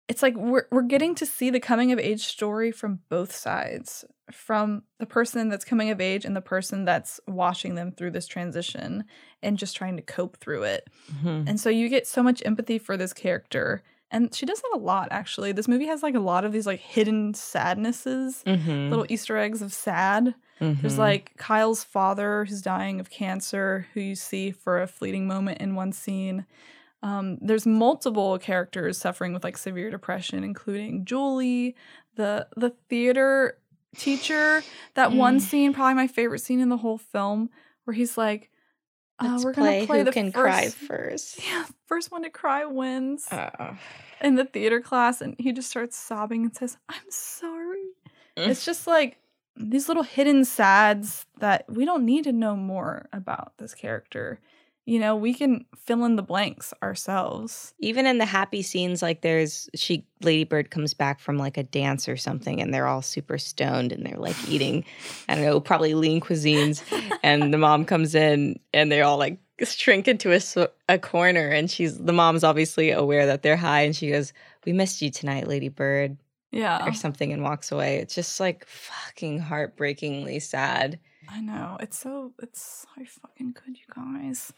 It's 0.09 0.23
like 0.23 0.37
we're 0.37 0.67
we're 0.71 0.83
getting 0.83 1.17
to 1.17 1.27
see 1.27 1.51
the 1.51 1.59
coming 1.59 1.91
of 1.91 1.99
age 1.99 2.27
story 2.27 2.71
from 2.71 3.01
both 3.09 3.35
sides, 3.35 4.05
from 4.31 4.85
the 5.01 5.07
person 5.07 5.49
that's 5.49 5.65
coming 5.65 5.91
of 5.91 6.01
age 6.01 6.25
and 6.25 6.37
the 6.37 6.41
person 6.41 6.85
that's 6.85 7.19
watching 7.27 7.75
them 7.75 7.91
through 7.91 8.13
this 8.13 8.29
transition 8.29 9.05
and 9.43 9.59
just 9.59 9.77
trying 9.77 9.97
to 9.97 10.03
cope 10.03 10.37
through 10.37 10.63
it. 10.63 10.89
Mhm. 11.25 11.49
And 11.49 11.59
so 11.59 11.71
you 11.71 11.89
get 11.89 12.07
so 12.07 12.23
much 12.23 12.41
empathy 12.45 12.79
for 12.79 12.97
this 12.97 13.13
character. 13.13 13.83
And 14.11 14.33
she 14.35 14.47
does 14.47 14.61
that 14.61 14.71
a 14.75 14.79
lot, 14.79 15.09
actually. 15.11 15.53
This 15.53 15.67
movie 15.69 15.87
has 15.87 16.03
like 16.03 16.15
a 16.15 16.21
lot 16.21 16.45
of 16.45 16.53
these 16.53 16.67
like 16.67 16.81
hidden 16.81 17.35
sadnesses, 17.35 18.43
Mhm. 18.47 18.89
little 18.91 19.07
Easter 19.09 19.37
eggs 19.37 19.63
of 19.63 19.73
sad. 19.73 20.35
There's 20.61 20.95
Mhm. 20.95 20.99
like 20.99 21.33
Kyle's 21.37 21.85
father 21.85 22.45
who's 22.45 22.63
dying 22.63 23.01
of 23.01 23.11
cancer, 23.11 23.87
who 23.93 24.01
you 24.01 24.15
see 24.15 24.53
for 24.53 24.81
a 24.81 24.87
fleeting 24.87 25.27
moment 25.27 25.61
in 25.61 25.75
one 25.75 25.93
scene. 25.93 26.47
Um, 27.03 27.37
there's 27.43 27.67
multiple 27.67 28.39
characters 28.39 28.97
suffering 28.99 29.33
with 29.35 29.45
like 29.45 29.59
severe 29.59 29.91
depression, 29.91 30.45
including 30.45 31.05
Julie, 31.05 31.77
the 32.15 32.49
the 32.57 32.71
theater 32.89 33.59
teacher. 33.97 34.63
That 34.95 35.13
one 35.13 35.39
Mm. 35.39 35.41
scene, 35.43 35.73
probably 35.75 35.95
my 35.95 36.07
favorite 36.07 36.41
scene 36.41 36.61
in 36.61 36.69
the 36.71 36.79
whole 36.79 36.99
film, 36.99 37.51
where 37.85 37.95
he's 37.95 38.17
like, 38.17 38.51
uh, 39.19 39.29
Let's 39.33 39.45
"We're 39.45 39.55
play 39.55 39.75
gonna 39.77 39.87
play 39.87 39.99
who 39.99 40.05
the 40.05 40.13
can 40.13 40.33
first, 40.33 40.35
cry 40.35 40.69
first. 40.69 41.41
Yeah, 41.49 41.65
first 41.87 42.11
one 42.11 42.23
to 42.23 42.31
cry 42.31 42.65
wins." 42.65 43.27
Oh. 43.31 43.77
in 44.21 44.35
the 44.37 44.45
theater 44.45 44.81
class 44.81 45.21
and 45.21 45.35
he 45.39 45.53
just 45.53 45.69
starts 45.71 45.97
sobbing 45.97 46.45
and 46.45 46.55
says, 46.57 46.77
I'm 46.89 47.11
sorry. 47.11 47.85
Mm. 48.37 48.49
It's 48.49 48.65
just 48.65 48.87
like 48.87 49.19
these 49.57 49.89
little 49.89 50.03
hidden 50.03 50.45
sads 50.45 51.27
that 51.39 51.65
we 51.69 51.85
don't 51.85 52.05
need 52.05 52.25
to 52.25 52.33
know 52.33 52.57
more 52.57 53.09
about 53.13 53.53
this 53.59 53.75
character. 53.75 54.41
You 54.87 55.01
know, 55.01 55.17
we 55.17 55.35
can 55.35 55.65
fill 55.77 56.05
in 56.05 56.15
the 56.15 56.23
blanks 56.23 56.73
ourselves. 56.81 57.75
Even 57.81 58.07
in 58.07 58.19
the 58.19 58.25
happy 58.25 58.63
scenes, 58.63 59.03
like 59.03 59.21
there's 59.21 59.69
she 59.75 60.07
Lady 60.23 60.45
Bird 60.45 60.71
comes 60.71 60.95
back 60.95 61.19
from 61.19 61.39
like 61.39 61.57
a 61.57 61.65
dance 61.65 62.09
or 62.09 62.17
something, 62.17 62.63
and 62.63 62.73
they're 62.73 62.87
all 62.87 63.03
super 63.03 63.37
stoned 63.37 63.91
and 63.91 64.07
they're 64.07 64.17
like 64.17 64.37
eating, 64.49 64.85
I 65.29 65.35
don't 65.35 65.45
know, 65.45 65.59
probably 65.59 65.95
lean 65.95 66.21
cuisines. 66.21 66.83
and 67.25 67.53
the 67.53 67.59
mom 67.59 67.85
comes 67.85 68.15
in 68.15 68.61
and 68.73 68.91
they're 68.91 69.05
all 69.05 69.19
like 69.19 69.39
shrink 69.65 70.07
into 70.07 70.39
a 70.89 70.99
corner, 71.01 71.49
and 71.49 71.69
she's 71.69 71.99
the 71.99 72.13
mom's 72.13 72.45
obviously 72.45 72.93
aware 72.93 73.27
that 73.27 73.43
they're 73.43 73.57
high, 73.57 73.81
and 73.83 73.97
she 73.97 74.11
goes, 74.11 74.33
"We 74.65 74.73
missed 74.73 75.03
you 75.03 75.11
tonight, 75.11 75.49
Lady 75.49 75.69
Bird," 75.69 76.17
Yeah. 76.53 76.87
or 76.87 76.93
something, 76.93 77.33
and 77.33 77.43
walks 77.43 77.73
away. 77.73 77.97
It's 77.97 78.15
just 78.15 78.39
like 78.39 78.65
fucking 78.69 79.41
heartbreakingly 79.41 80.39
sad. 80.39 81.01
I 81.29 81.41
know. 81.41 81.77
It's 81.81 81.99
so 81.99 82.33
it's 82.43 82.87
so 82.97 83.05
fucking 83.05 83.53
good, 83.53 83.77
you 83.77 83.85
guys. 83.95 84.53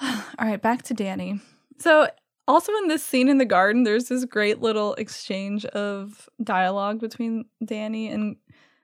All 0.02 0.46
right, 0.46 0.60
back 0.60 0.82
to 0.84 0.94
Danny. 0.94 1.40
So 1.78 2.08
also 2.46 2.72
in 2.76 2.88
this 2.88 3.04
scene 3.04 3.28
in 3.28 3.38
the 3.38 3.44
garden, 3.44 3.84
there's 3.84 4.08
this 4.08 4.24
great 4.24 4.60
little 4.60 4.94
exchange 4.94 5.64
of 5.66 6.28
dialogue 6.42 7.00
between 7.00 7.46
Danny 7.64 8.08
and 8.08 8.36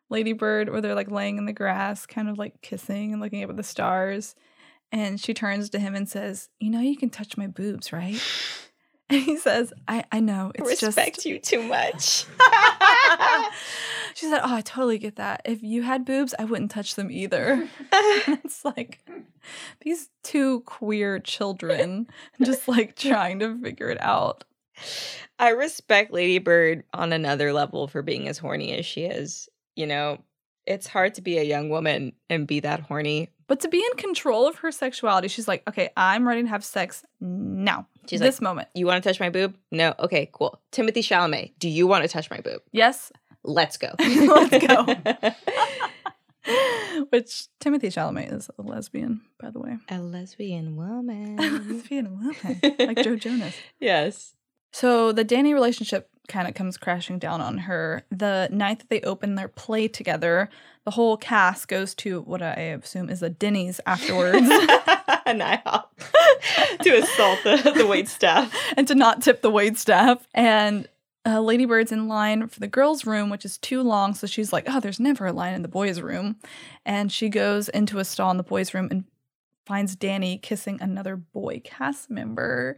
Lady 0.09 0.33
Bird 0.33 0.69
where 0.69 0.81
they're 0.81 0.95
like 0.95 1.11
laying 1.11 1.39
in 1.39 1.47
the 1.47 1.53
grass, 1.53 2.07
kind 2.07 2.29
of 2.29 2.39
like 2.39 2.63
kissing 2.63 3.13
and 3.13 3.21
looking 3.21 3.43
up 3.43 3.51
at 3.51 3.57
the 3.57 3.63
stars. 3.63 4.35
And 4.93 5.21
she 5.21 5.35
turns 5.35 5.69
to 5.71 5.79
him 5.79 5.95
and 5.95 6.09
says, 6.09 6.49
You 6.61 6.71
know 6.71 6.81
you 6.81 6.97
can 6.97 7.11
touch 7.11 7.37
my 7.37 7.47
boobs, 7.47 7.93
right? 7.93 8.21
And 9.11 9.23
he 9.23 9.37
says, 9.37 9.73
I, 9.87 10.05
I 10.11 10.19
know. 10.19 10.51
It's 10.57 10.83
Respect 10.83 11.17
just 11.17 11.27
you 11.27 11.39
too 11.39 11.63
much. 11.63 12.25
she 14.15 14.27
said, 14.27 14.41
"Oh, 14.43 14.53
I 14.57 14.63
totally 14.65 14.99
get 14.99 15.15
that. 15.17 15.43
If 15.45 15.63
you 15.63 15.83
had 15.83 16.05
boobs, 16.05 16.35
I 16.39 16.45
wouldn't 16.45 16.73
touch 16.73 16.97
them 16.97 17.11
either." 17.11 17.69
It's 18.29 18.65
like 18.65 19.09
these 19.81 20.09
two 20.25 20.61
queer 20.63 21.21
children 21.21 22.09
just 22.43 22.67
like 22.67 22.97
trying 22.97 23.39
to 23.39 23.57
figure 23.57 23.91
it 23.91 24.01
out. 24.01 24.43
I 25.39 25.51
respect 25.51 26.13
Lady 26.13 26.39
Bird 26.39 26.83
on 26.93 27.13
another 27.13 27.53
level 27.53 27.87
for 27.87 28.03
being 28.03 28.27
as 28.27 28.39
horny 28.39 28.73
as 28.77 28.85
she 28.87 29.05
is. 29.05 29.49
You 29.77 29.87
know, 29.87 30.19
it's 30.67 30.89
hard 30.89 31.15
to 31.15 31.23
be 31.23 31.39
a 31.39 31.45
young 31.45 31.69
woman 31.69 32.13
and 32.29 32.47
be 32.47 32.61
that 32.61 32.81
horny. 32.81 33.31
But 33.47 33.61
to 33.61 33.69
be 33.69 33.79
in 33.79 33.97
control 33.97 34.49
of 34.49 34.57
her 34.57 34.73
sexuality, 34.73 35.29
she's 35.29 35.47
like, 35.47 35.63
"Okay, 35.69 35.91
I'm 35.97 36.27
ready 36.27 36.43
to 36.43 36.49
have 36.49 36.65
sex 36.65 37.05
now. 37.21 37.87
She's 38.09 38.21
this 38.21 38.37
like, 38.37 38.43
moment. 38.43 38.69
You 38.75 38.87
want 38.87 39.03
to 39.03 39.09
touch 39.09 39.21
my 39.21 39.31
boob? 39.31 39.57
No. 39.71 39.95
Okay, 39.99 40.31
cool. 40.33 40.61
Timothée 40.73 41.05
Chalamet, 41.05 41.53
do 41.59 41.69
you 41.69 41.87
want 41.87 42.03
to 42.03 42.09
touch 42.09 42.31
my 42.31 42.41
boob? 42.41 42.61
Yes, 42.73 43.13
Let's 43.47 43.77
go. 43.77 43.91
let's 43.99 44.67
go." 44.67 44.85
Which 47.11 47.49
Timothée 47.61 47.93
Chalamet 47.93 48.33
is 48.33 48.51
a 48.59 48.63
lesbian, 48.63 49.21
by 49.41 49.51
the 49.51 49.59
way. 49.61 49.77
a 49.89 49.99
lesbian 49.99 50.77
woman. 50.77 51.37
lesbian 51.69 52.13
woman, 52.19 52.61
like 52.79 53.03
Joe 53.03 53.17
Jonas. 53.17 53.55
yes. 53.81 54.35
So 54.73 55.13
the 55.13 55.25
Danny 55.25 55.55
relationship 55.55 56.09
kind 56.29 56.49
of 56.49 56.55
comes 56.55 56.77
crashing 56.77 57.19
down 57.19 57.41
on 57.41 57.59
her. 57.59 58.05
The 58.11 58.49
night 58.51 58.81
that 58.81 58.91
they 58.91 59.01
open 59.03 59.35
their 59.35 59.49
play 59.49 59.89
together, 59.89 60.49
the 60.85 60.91
whole 60.93 61.17
cast 61.17 61.69
goes 61.69 61.95
to 61.97 62.21
what 62.23 62.43
I 62.43 62.53
assume 62.53 63.11
is 63.11 63.23
a 63.23 63.31
Denny's 63.31 63.81
afterwards 63.87 64.49
An 65.27 65.41
IHOP 65.41 65.85
to 66.83 66.91
assault 66.91 67.41
the, 67.43 67.73
the 67.77 67.87
wait 67.87 68.09
staff. 68.09 68.55
and 68.77 68.87
to 68.87 68.95
not 68.95 69.23
tip 69.23 69.43
the 69.43 69.51
wait 69.51 69.77
staff. 69.77 70.27
And 70.33 70.89
uh, 71.27 71.41
Lady 71.41 71.65
Bird's 71.65 71.91
in 71.91 72.07
line 72.07 72.47
for 72.47 72.61
the 72.61 72.69
girls' 72.69 73.05
room, 73.05 73.29
which 73.29 73.45
is 73.45 73.59
too 73.59 73.83
long. 73.83 74.15
So 74.15 74.29
she's 74.29 74.53
like, 74.53 74.65
oh, 74.69 74.79
there's 74.79 75.01
never 75.01 75.27
a 75.27 75.33
line 75.33 75.55
in 75.55 75.63
the 75.63 75.69
boys' 75.69 76.01
room. 76.01 76.37
And 76.85 77.11
she 77.11 77.29
goes 77.29 77.69
into 77.69 77.99
a 77.99 78.05
stall 78.05 78.31
in 78.31 78.37
the 78.37 78.45
boys' 78.45 78.73
room 78.73 78.89
and 78.91 79.05
finds 79.67 79.97
Danny 79.97 80.39
kissing 80.39 80.79
another 80.81 81.17
boy 81.17 81.61
cast 81.65 82.09
member. 82.09 82.77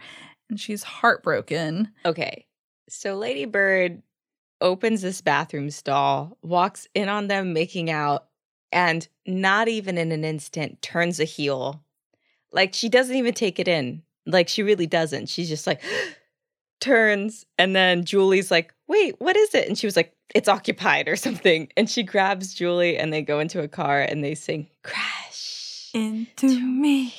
And 0.48 0.58
she's 0.58 0.82
heartbroken. 0.82 1.92
Okay. 2.06 2.46
So 2.88 3.16
Lady 3.16 3.44
Bird 3.44 4.02
opens 4.60 5.02
this 5.02 5.20
bathroom 5.20 5.70
stall, 5.70 6.36
walks 6.42 6.88
in 6.94 7.08
on 7.08 7.28
them 7.28 7.52
making 7.52 7.90
out, 7.90 8.26
and 8.72 9.06
not 9.26 9.68
even 9.68 9.98
in 9.98 10.10
an 10.12 10.24
instant 10.24 10.82
turns 10.82 11.20
a 11.20 11.24
heel. 11.24 11.82
Like 12.50 12.74
she 12.74 12.88
doesn't 12.88 13.14
even 13.14 13.34
take 13.34 13.58
it 13.58 13.68
in. 13.68 14.02
Like 14.26 14.48
she 14.48 14.62
really 14.62 14.86
doesn't. 14.86 15.28
She's 15.28 15.48
just 15.48 15.66
like 15.66 15.82
turns 16.80 17.44
and 17.58 17.76
then 17.76 18.04
Julie's 18.04 18.50
like, 18.50 18.74
"Wait, 18.86 19.20
what 19.20 19.36
is 19.36 19.54
it?" 19.54 19.68
And 19.68 19.78
she 19.78 19.86
was 19.86 19.96
like, 19.96 20.14
"It's 20.34 20.48
occupied 20.48 21.08
or 21.08 21.16
something." 21.16 21.70
And 21.76 21.88
she 21.90 22.02
grabs 22.02 22.54
Julie 22.54 22.96
and 22.96 23.12
they 23.12 23.22
go 23.22 23.38
into 23.38 23.60
a 23.60 23.68
car 23.68 24.00
and 24.00 24.24
they 24.24 24.34
sing 24.34 24.68
Crash 24.82 25.90
into 25.94 26.48
me. 26.60 27.14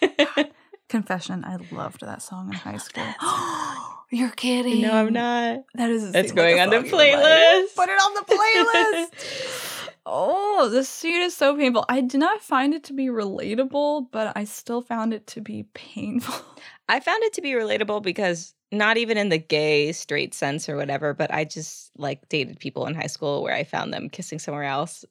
Confession, 0.88 1.44
I 1.44 1.56
loved 1.70 2.00
that 2.00 2.22
song 2.22 2.48
in 2.48 2.54
high 2.54 2.76
school. 2.78 3.04
You're 4.12 4.28
kidding. 4.28 4.82
No, 4.82 4.92
I'm 4.92 5.10
not. 5.10 5.64
That 5.74 5.88
is 5.88 6.14
It's 6.14 6.32
going 6.32 6.60
on 6.60 6.68
the 6.68 6.80
playlist. 6.80 7.74
Put 7.74 7.88
it 7.88 7.92
on 7.92 8.14
the 8.14 9.08
playlist. 9.08 9.88
oh, 10.06 10.68
this 10.70 10.86
scene 10.86 11.22
is 11.22 11.34
so 11.34 11.56
painful. 11.56 11.86
I 11.88 12.02
did 12.02 12.20
not 12.20 12.42
find 12.42 12.74
it 12.74 12.84
to 12.84 12.92
be 12.92 13.06
relatable, 13.06 14.08
but 14.12 14.36
I 14.36 14.44
still 14.44 14.82
found 14.82 15.14
it 15.14 15.26
to 15.28 15.40
be 15.40 15.64
painful. 15.72 16.44
I 16.90 17.00
found 17.00 17.22
it 17.22 17.32
to 17.32 17.40
be 17.40 17.52
relatable 17.52 18.02
because 18.02 18.54
not 18.70 18.98
even 18.98 19.16
in 19.16 19.30
the 19.30 19.38
gay 19.38 19.92
straight 19.92 20.34
sense 20.34 20.68
or 20.68 20.76
whatever, 20.76 21.14
but 21.14 21.32
I 21.32 21.44
just 21.44 21.90
like 21.96 22.28
dated 22.28 22.60
people 22.60 22.84
in 22.84 22.94
high 22.94 23.06
school 23.06 23.42
where 23.42 23.54
I 23.54 23.64
found 23.64 23.94
them 23.94 24.10
kissing 24.10 24.38
somewhere 24.38 24.64
else. 24.64 25.06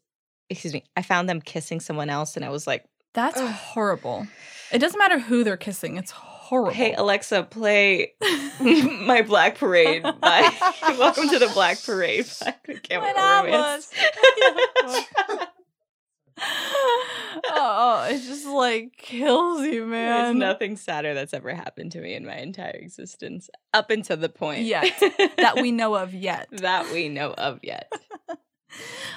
Excuse 0.51 0.75
me. 0.75 0.83
I 0.95 1.01
found 1.01 1.27
them 1.27 1.41
kissing 1.41 1.79
someone 1.79 2.11
else 2.11 2.35
and 2.35 2.45
I 2.45 2.49
was 2.49 2.67
like, 2.67 2.85
That's 3.15 3.41
horrible. 3.41 4.27
It 4.71 4.77
doesn't 4.77 4.99
matter 4.99 5.17
who 5.17 5.43
they're 5.43 5.57
kissing. 5.57 5.97
It's 5.97 6.11
horrible. 6.11 6.30
"Hey 6.73 6.93
Alexa, 6.93 7.43
play 7.43 8.13
my 8.59 9.21
Black 9.21 9.57
Parade." 9.57 10.03
By 10.03 10.51
Welcome 10.99 11.29
to 11.29 11.39
the 11.39 11.47
Black 11.53 11.81
Parade 11.81 12.25
by 12.41 12.55
Camel 12.83 13.07
oh, 16.37 18.07
it 18.09 18.21
just 18.21 18.45
like 18.45 18.97
kills 18.97 19.61
you, 19.61 19.85
man. 19.85 20.23
There's 20.23 20.35
nothing 20.35 20.75
sadder 20.75 21.13
that's 21.13 21.33
ever 21.33 21.53
happened 21.53 21.93
to 21.93 22.01
me 22.01 22.15
in 22.15 22.25
my 22.25 22.35
entire 22.35 22.71
existence 22.71 23.49
up 23.73 23.89
until 23.89 24.17
the 24.17 24.27
point 24.29 24.63
Yet 24.63 24.91
that 25.37 25.55
we 25.61 25.71
know 25.71 25.95
of 25.95 26.13
yet. 26.13 26.49
that 26.51 26.91
we 26.91 27.07
know 27.07 27.31
of 27.31 27.59
yet. 27.63 27.91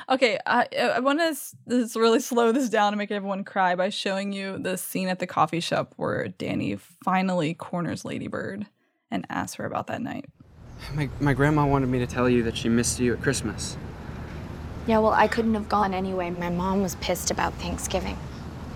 Okay, 0.09 0.39
I 0.47 0.67
I 0.97 1.01
want 1.01 1.21
to 1.21 1.27
s- 1.27 1.55
really 1.97 2.21
slow 2.21 2.53
this 2.53 2.69
down 2.69 2.93
and 2.93 2.99
make 2.99 3.11
everyone 3.11 3.45
cry 3.45 3.75
by 3.75 3.89
showing 3.89 4.33
you 4.33 4.59
the 4.59 4.77
scene 4.77 5.09
at 5.09 5.19
the 5.19 5.27
coffee 5.27 5.61
shop 5.61 5.95
where 5.97 6.29
Danny 6.29 6.77
finally 6.77 7.55
corners 7.55 8.05
Ladybird 8.05 8.67
and 9.11 9.27
asks 9.31 9.57
her 9.57 9.65
about 9.65 9.87
that 9.87 10.03
night. 10.03 10.27
My, 10.95 11.09
my 11.21 11.33
grandma 11.33 11.67
wanted 11.67 11.89
me 11.89 11.99
to 12.01 12.07
tell 12.07 12.29
you 12.29 12.43
that 12.43 12.57
she 12.57 12.69
missed 12.69 12.99
you 13.01 13.15
at 13.15 13.23
Christmas. 13.23 13.77
Yeah, 14.87 14.99
well, 14.99 15.13
I 15.13 15.29
couldn't 15.29 15.55
have 15.55 15.69
gone 15.69 15.95
anyway. 15.95 16.31
My 16.31 16.51
mom 16.51 16.83
was 16.83 16.97
pissed 16.97 17.31
about 17.31 17.55
Thanksgiving. 17.55 18.19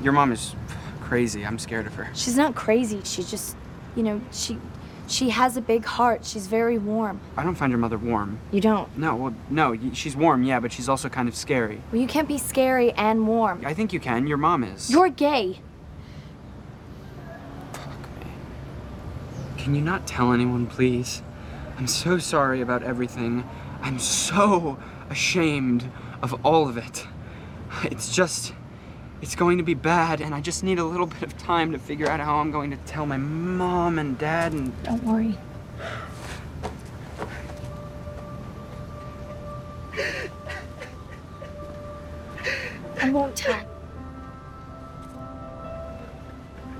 Your 0.02 0.12
mom 0.12 0.32
is 0.32 0.54
crazy. 1.02 1.44
I'm 1.44 1.58
scared 1.58 1.86
of 1.86 1.94
her. 1.94 2.08
She's 2.14 2.36
not 2.36 2.54
crazy. 2.54 3.02
She 3.04 3.22
just, 3.22 3.56
you 3.94 4.02
know, 4.02 4.20
she 4.32 4.58
She 5.08 5.30
has 5.30 5.56
a 5.56 5.62
big 5.62 5.86
heart. 5.86 6.24
She's 6.26 6.46
very 6.46 6.76
warm. 6.76 7.18
I 7.36 7.42
don't 7.42 7.54
find 7.54 7.70
your 7.70 7.78
mother 7.78 7.96
warm. 7.96 8.38
You 8.52 8.60
don't? 8.60 8.96
No, 8.98 9.16
well, 9.16 9.34
no, 9.48 9.76
she's 9.94 10.14
warm, 10.14 10.42
yeah, 10.42 10.60
but 10.60 10.70
she's 10.70 10.88
also 10.88 11.08
kind 11.08 11.28
of 11.28 11.34
scary. 11.34 11.80
Well, 11.90 12.00
you 12.00 12.06
can't 12.06 12.28
be 12.28 12.36
scary 12.36 12.92
and 12.92 13.26
warm. 13.26 13.62
I 13.64 13.72
think 13.72 13.94
you 13.94 14.00
can. 14.00 14.26
Your 14.26 14.36
mom 14.36 14.62
is. 14.62 14.90
You're 14.90 15.08
gay. 15.08 15.60
Fuck 17.72 18.00
me. 18.20 18.30
Can 19.56 19.74
you 19.74 19.80
not 19.80 20.06
tell 20.06 20.32
anyone, 20.32 20.66
please? 20.66 21.22
I'm 21.78 21.86
so 21.86 22.18
sorry 22.18 22.60
about 22.60 22.82
everything. 22.82 23.48
I'm 23.80 23.98
so 23.98 24.78
ashamed 25.08 25.90
of 26.20 26.44
all 26.44 26.68
of 26.68 26.76
it. 26.76 27.06
It's 27.84 28.14
just. 28.14 28.52
It's 29.20 29.34
going 29.34 29.58
to 29.58 29.64
be 29.64 29.74
bad, 29.74 30.20
and 30.20 30.34
I 30.34 30.40
just 30.40 30.62
need 30.62 30.78
a 30.78 30.84
little 30.84 31.06
bit 31.06 31.22
of 31.22 31.36
time 31.38 31.72
to 31.72 31.78
figure 31.78 32.08
out 32.08 32.20
how 32.20 32.36
I'm 32.36 32.50
going 32.50 32.70
to 32.70 32.76
tell 32.78 33.04
my 33.04 33.16
mom 33.16 33.98
and 33.98 34.16
dad 34.16 34.52
and. 34.52 34.82
Don't 34.84 35.02
worry. 35.02 35.36
I 43.00 43.10
won't 43.10 43.34
tell. 43.34 43.66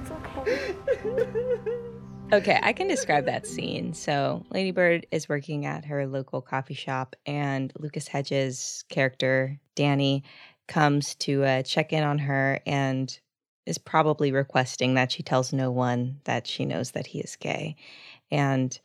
It's 0.01 0.11
okay. 0.11 0.75
Okay, 2.31 2.61
I 2.63 2.75
can 2.75 2.89
describe 2.89 3.25
that 3.25 3.47
scene. 3.47 3.95
So, 3.95 4.45
Lady 4.51 4.71
Bird 4.71 5.07
is 5.11 5.31
working 5.31 5.65
at 5.65 5.87
her 5.87 6.07
local 6.07 6.43
coffee 6.43 6.75
shop, 6.75 7.17
and 7.25 7.73
Lucas 7.79 8.07
Hedges' 8.07 8.85
character, 8.91 9.59
Danny, 9.75 10.23
comes 10.69 11.15
to 11.17 11.45
uh, 11.45 11.63
check 11.63 11.93
in 11.93 12.05
on 12.05 12.19
her 12.19 12.61
and 12.67 13.19
is 13.67 13.79
probably 13.79 14.33
requesting 14.33 14.95
that 14.95 15.13
she 15.13 15.23
tells 15.23 15.53
no 15.53 15.71
one 15.71 16.21
that 16.25 16.47
she 16.47 16.65
knows 16.65 16.93
that 16.93 17.07
he 17.07 17.21
is 17.21 17.37
gay. 17.37 17.77
And 18.31 18.79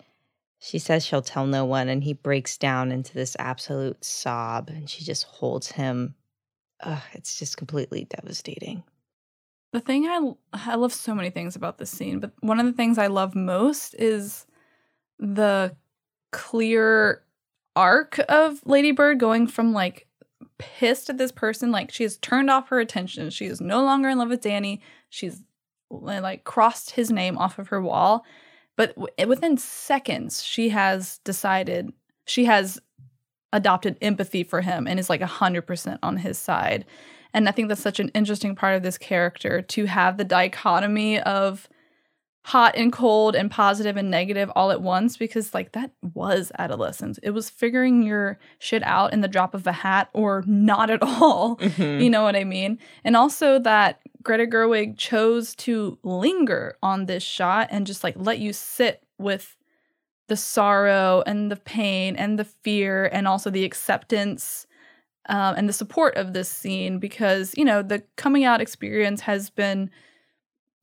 she 0.60 0.80
says 0.80 1.06
she'll 1.06 1.22
tell 1.22 1.46
no 1.46 1.66
one, 1.66 1.90
and 1.90 2.02
he 2.02 2.14
breaks 2.14 2.58
down 2.58 2.92
into 2.94 3.14
this 3.14 3.36
absolute 3.38 4.04
sob, 4.04 4.70
and 4.70 4.90
she 4.90 5.04
just 5.04 5.26
holds 5.26 5.74
him. 5.74 6.16
Ugh, 6.80 7.02
it's 7.12 7.38
just 7.38 7.58
completely 7.58 8.06
devastating. 8.06 8.84
The 9.74 9.82
thing 9.82 10.06
I 10.06 10.34
I 10.54 10.76
love 10.76 10.94
so 10.94 11.14
many 11.14 11.32
things 11.32 11.58
about 11.58 11.80
this 11.80 11.90
scene, 11.90 12.20
but 12.20 12.32
one 12.40 12.62
of 12.62 12.66
the 12.66 12.72
things 12.72 12.98
I 12.98 13.08
love 13.08 13.36
most 13.36 13.94
is 13.96 14.46
the 15.20 15.76
clear 16.32 17.24
arc 17.76 18.20
of 18.30 18.62
Lady 18.66 18.92
Bird 18.92 19.20
going 19.20 19.48
from 19.48 19.74
like 19.74 20.08
pissed 20.78 21.10
at 21.10 21.18
this 21.18 21.32
person, 21.32 21.72
like 21.72 21.92
she 21.92 22.04
has 22.04 22.18
turned 22.18 22.50
off 22.50 22.70
her 22.70 22.80
attention. 22.80 23.30
She 23.30 23.46
is 23.46 23.62
no 23.62 23.84
longer 23.84 24.10
in 24.10 24.18
love 24.18 24.30
with 24.30 24.42
Danny. 24.42 24.82
She's 25.10 25.42
like 25.90 26.44
crossed 26.44 26.92
his 26.92 27.12
name 27.12 27.38
off 27.38 27.60
of 27.60 27.68
her 27.68 27.82
wall. 27.82 28.26
But 28.76 28.96
w- 28.96 29.08
eh, 29.18 29.26
within 29.26 29.58
seconds, 29.58 30.44
she 30.44 30.70
has 30.70 31.20
decided 31.20 31.92
she 32.26 32.46
has 32.46 32.80
adopted 33.52 33.98
empathy 34.02 34.44
for 34.44 34.62
him 34.62 34.88
and 34.88 35.00
is 35.00 35.10
like 35.10 35.22
100% 35.22 36.00
on 36.02 36.18
his 36.18 36.38
side. 36.38 36.86
And 37.34 37.48
I 37.48 37.52
think 37.52 37.68
that's 37.68 37.82
such 37.82 38.00
an 38.00 38.10
interesting 38.10 38.56
part 38.56 38.76
of 38.76 38.84
this 38.84 38.98
character 38.98 39.62
to 39.62 39.86
have 39.86 40.18
the 40.18 40.24
dichotomy 40.24 41.20
of 41.20 41.68
hot 42.46 42.76
and 42.76 42.92
cold 42.92 43.36
and 43.36 43.50
positive 43.50 43.96
and 43.96 44.12
negative 44.12 44.52
all 44.56 44.70
at 44.70 44.82
once 44.82 45.16
because 45.16 45.54
like 45.54 45.72
that 45.72 45.92
was 46.14 46.52
adolescence. 46.60 47.18
It 47.24 47.30
was 47.30 47.50
figuring 47.50 48.04
your 48.04 48.38
shit 48.60 48.84
out 48.84 49.14
in 49.14 49.22
the 49.22 49.30
drop 49.30 49.54
of 49.54 49.66
a 49.66 49.72
hat 49.72 50.10
or 50.14 50.44
not 50.46 50.90
at 50.90 51.02
all. 51.02 51.56
Mhm. 51.58 52.04
You 52.04 52.10
know 52.10 52.24
what 52.24 52.36
I 52.36 52.44
mean? 52.44 52.80
And 53.06 53.16
also 53.16 53.60
that 53.60 54.02
Greta 54.24 54.46
Gerwig 54.46 54.98
chose 54.98 55.56
to 55.58 55.98
linger 56.04 56.76
on 56.84 57.06
this 57.06 57.24
shot 57.24 57.70
and 57.72 57.88
just 57.88 58.04
like 58.04 58.16
let 58.18 58.40
you 58.40 58.52
sit 58.52 59.04
with 59.18 59.56
the 60.28 60.36
sorrow 60.38 61.24
and 61.26 61.50
the 61.52 61.56
pain 61.58 62.16
and 62.16 62.38
the 62.40 62.46
fear 62.46 63.06
and 63.06 63.28
also 63.28 63.50
the 63.50 63.66
acceptance 63.66 64.66
um, 65.30 65.56
and 65.56 65.70
the 65.70 65.74
support 65.74 66.16
of 66.16 66.34
this 66.34 66.50
scene 66.50 67.00
because 67.00 67.54
you 67.58 67.64
know 67.64 67.82
the 67.82 68.04
coming 68.18 68.44
out 68.44 68.60
experience 68.62 69.22
has 69.22 69.50
been 69.50 69.90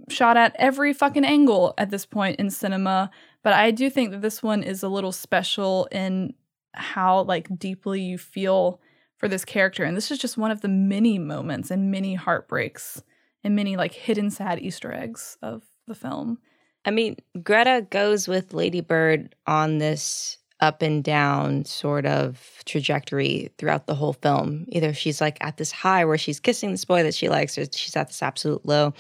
shot 0.09 0.36
at 0.36 0.55
every 0.59 0.92
fucking 0.92 1.24
angle 1.24 1.74
at 1.78 1.90
this 1.90 2.07
point 2.07 2.38
in 2.38 2.51
cinema 2.51 3.11
but 3.42 3.53
i 3.53 3.70
do 3.70 3.90
think 3.90 4.11
that 4.11 4.22
this 4.22 4.42
one 4.42 4.62
is 4.62 4.82
a 4.82 4.88
little 4.88 5.12
special 5.12 5.88
in 5.92 6.32
how 6.74 7.22
like 7.22 7.48
deeply 7.59 8.01
you 8.01 8.16
feel 8.16 8.80
for 9.16 9.28
this 9.28 9.44
character 9.44 9.84
and 9.84 9.96
this 9.96 10.11
is 10.11 10.18
just 10.18 10.38
one 10.38 10.51
of 10.51 10.61
the 10.61 10.68
many 10.68 11.18
moments 11.18 11.70
and 11.70 11.90
many 11.90 12.14
heartbreaks 12.14 13.03
and 13.42 13.57
many 13.57 13.76
like 13.76 13.92
hidden 13.92 14.30
sad 14.30 14.61
easter 14.61 14.92
eggs 14.92 15.36
of 15.42 15.64
the 15.86 15.94
film 15.94 16.38
I 16.84 16.90
mean, 16.90 17.16
Greta 17.42 17.86
goes 17.90 18.26
with 18.26 18.55
Lady 18.55 18.80
Bird 18.80 19.34
on 19.46 19.78
this 19.78 20.38
up 20.61 20.82
and 20.82 21.03
down 21.03 21.64
sort 21.64 22.07
of 22.07 22.62
trajectory 22.66 23.51
throughout 23.59 23.86
the 23.86 23.94
whole 23.94 24.12
film. 24.12 24.66
Either 24.68 24.92
she's 24.92 25.20
like 25.20 25.38
at 25.40 25.57
this 25.57 25.72
high 25.72 26.05
where 26.05 26.18
she's 26.18 26.40
kissing 26.40 26.70
this 26.70 26.84
boy 26.84 27.03
that 27.03 27.14
she 27.14 27.28
likes, 27.28 27.57
or 27.59 27.64
she's 27.72 27.96
at 27.96 28.09
this 28.09 28.22
absolute 28.22 28.64
low. 28.66 28.92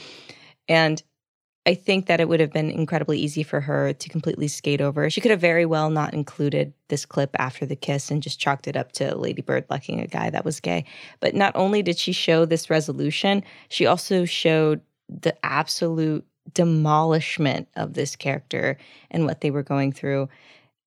And 0.70 1.02
I 1.66 1.74
think 1.74 2.06
that 2.06 2.20
it 2.20 2.28
would 2.28 2.40
have 2.40 2.52
been 2.52 2.70
incredibly 2.70 3.18
easy 3.18 3.42
for 3.42 3.60
her 3.60 3.92
to 3.92 4.08
completely 4.08 4.48
skate 4.48 4.80
over. 4.80 5.10
She 5.10 5.20
could 5.20 5.30
have 5.30 5.40
very 5.40 5.66
well 5.66 5.90
not 5.90 6.14
included 6.14 6.72
this 6.88 7.04
clip 7.04 7.36
after 7.38 7.66
the 7.66 7.76
kiss 7.76 8.10
and 8.10 8.22
just 8.22 8.40
chalked 8.40 8.66
it 8.66 8.76
up 8.76 8.92
to 8.92 9.14
Lady 9.14 9.42
Bird 9.42 9.66
liking 9.68 10.00
a 10.00 10.06
guy 10.06 10.30
that 10.30 10.44
was 10.44 10.60
gay. 10.60 10.86
But 11.18 11.34
not 11.34 11.54
only 11.54 11.82
did 11.82 11.98
she 11.98 12.12
show 12.12 12.46
this 12.46 12.70
resolution, 12.70 13.42
she 13.68 13.84
also 13.84 14.24
showed 14.24 14.80
the 15.08 15.36
absolute 15.44 16.24
demolishment 16.54 17.68
of 17.76 17.92
this 17.92 18.16
character 18.16 18.78
and 19.10 19.26
what 19.26 19.42
they 19.42 19.50
were 19.50 19.62
going 19.62 19.92
through. 19.92 20.28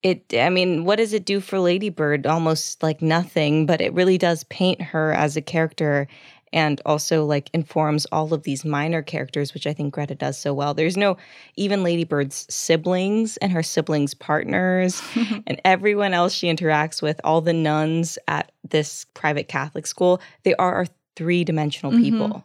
It, 0.01 0.33
I 0.33 0.49
mean, 0.49 0.85
what 0.85 0.95
does 0.95 1.13
it 1.13 1.25
do 1.25 1.39
for 1.39 1.59
Ladybird? 1.59 2.25
Almost 2.25 2.81
like 2.81 3.01
nothing, 3.01 3.65
but 3.65 3.79
it 3.79 3.93
really 3.93 4.17
does 4.17 4.43
paint 4.45 4.81
her 4.81 5.13
as 5.13 5.37
a 5.37 5.41
character 5.41 6.07
and 6.53 6.79
also 6.85 7.25
like 7.25 7.49
informs 7.53 8.05
all 8.11 8.33
of 8.33 8.43
these 8.43 8.63
minor 8.63 9.01
characters, 9.01 9.53
which 9.53 9.67
I 9.67 9.73
think 9.73 9.93
Greta 9.93 10.15
does 10.15 10.37
so 10.37 10.53
well. 10.53 10.73
There's 10.73 10.95
no 10.95 11.17
even 11.55 11.81
Ladybird's 11.83 12.45
siblings 12.53 13.35
and 13.37 13.51
her 13.51 13.63
siblings' 13.63 14.13
partners 14.13 15.01
and 15.47 15.59
everyone 15.65 16.13
else 16.13 16.31
she 16.33 16.47
interacts 16.47 17.01
with, 17.01 17.19
all 17.23 17.41
the 17.41 17.53
nuns 17.53 18.17
at 18.27 18.51
this 18.69 19.05
private 19.13 19.47
Catholic 19.49 19.85
school, 19.87 20.21
they 20.43 20.55
are, 20.55 20.85
three 21.15 21.43
dimensional 21.43 21.91
Mhm. 21.91 22.01
people. 22.01 22.43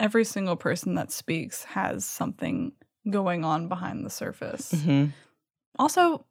every 0.00 0.24
single 0.24 0.56
person 0.56 0.96
that 0.96 1.12
speaks 1.12 1.62
has 1.64 2.04
something 2.04 2.72
going 3.08 3.44
on 3.44 3.68
behind 3.68 4.04
the 4.04 4.10
surface 4.10 4.72
Mhm. 4.72 5.12
also 5.78 6.24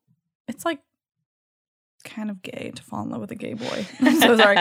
it's 0.47 0.65
like 0.65 0.79
kind 2.01 2.29
of 2.29 2.41
gay 2.41 2.71
to 2.75 2.83
fall 2.83 3.03
in 3.03 3.09
love 3.09 3.21
with 3.21 3.31
a 3.31 3.35
gay 3.35 3.53
boy 3.53 3.85
i'm 4.01 4.19
so 4.19 4.35
sorry 4.37 4.57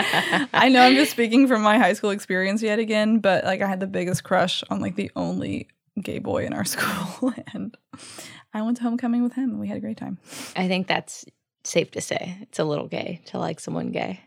i 0.53 0.69
know 0.69 0.83
i'm 0.83 0.95
just 0.95 1.11
speaking 1.11 1.49
from 1.49 1.63
my 1.63 1.79
high 1.79 1.93
school 1.93 2.11
experience 2.11 2.63
yet 2.63 2.79
again 2.79 3.19
but 3.19 3.45
like 3.45 3.61
i 3.63 3.67
had 3.67 3.81
the 3.81 3.87
biggest 3.87 4.25
crush 4.25 4.63
on 4.71 4.81
like 4.81 4.97
the 4.97 5.11
only 5.17 5.69
gay 6.01 6.19
boy 6.19 6.45
in 6.45 6.53
our 6.53 6.65
school 6.75 7.33
and 7.53 7.77
i 8.55 8.63
went 8.63 8.77
to 8.77 8.83
homecoming 8.83 9.23
with 9.23 9.35
him 9.35 9.51
and 9.51 9.61
we 9.61 9.69
had 9.69 9.77
a 9.77 9.81
great 9.81 9.97
time 9.97 10.19
I 10.57 10.69
think 10.69 10.87
that's 10.87 11.25
safe 11.65 11.91
to 11.93 12.01
say. 12.01 12.39
It's 12.43 12.59
a 12.59 12.65
little 12.65 12.87
gay 12.87 13.21
to 13.27 13.39
like 13.39 13.61
someone 13.61 13.91
gay. 13.93 14.21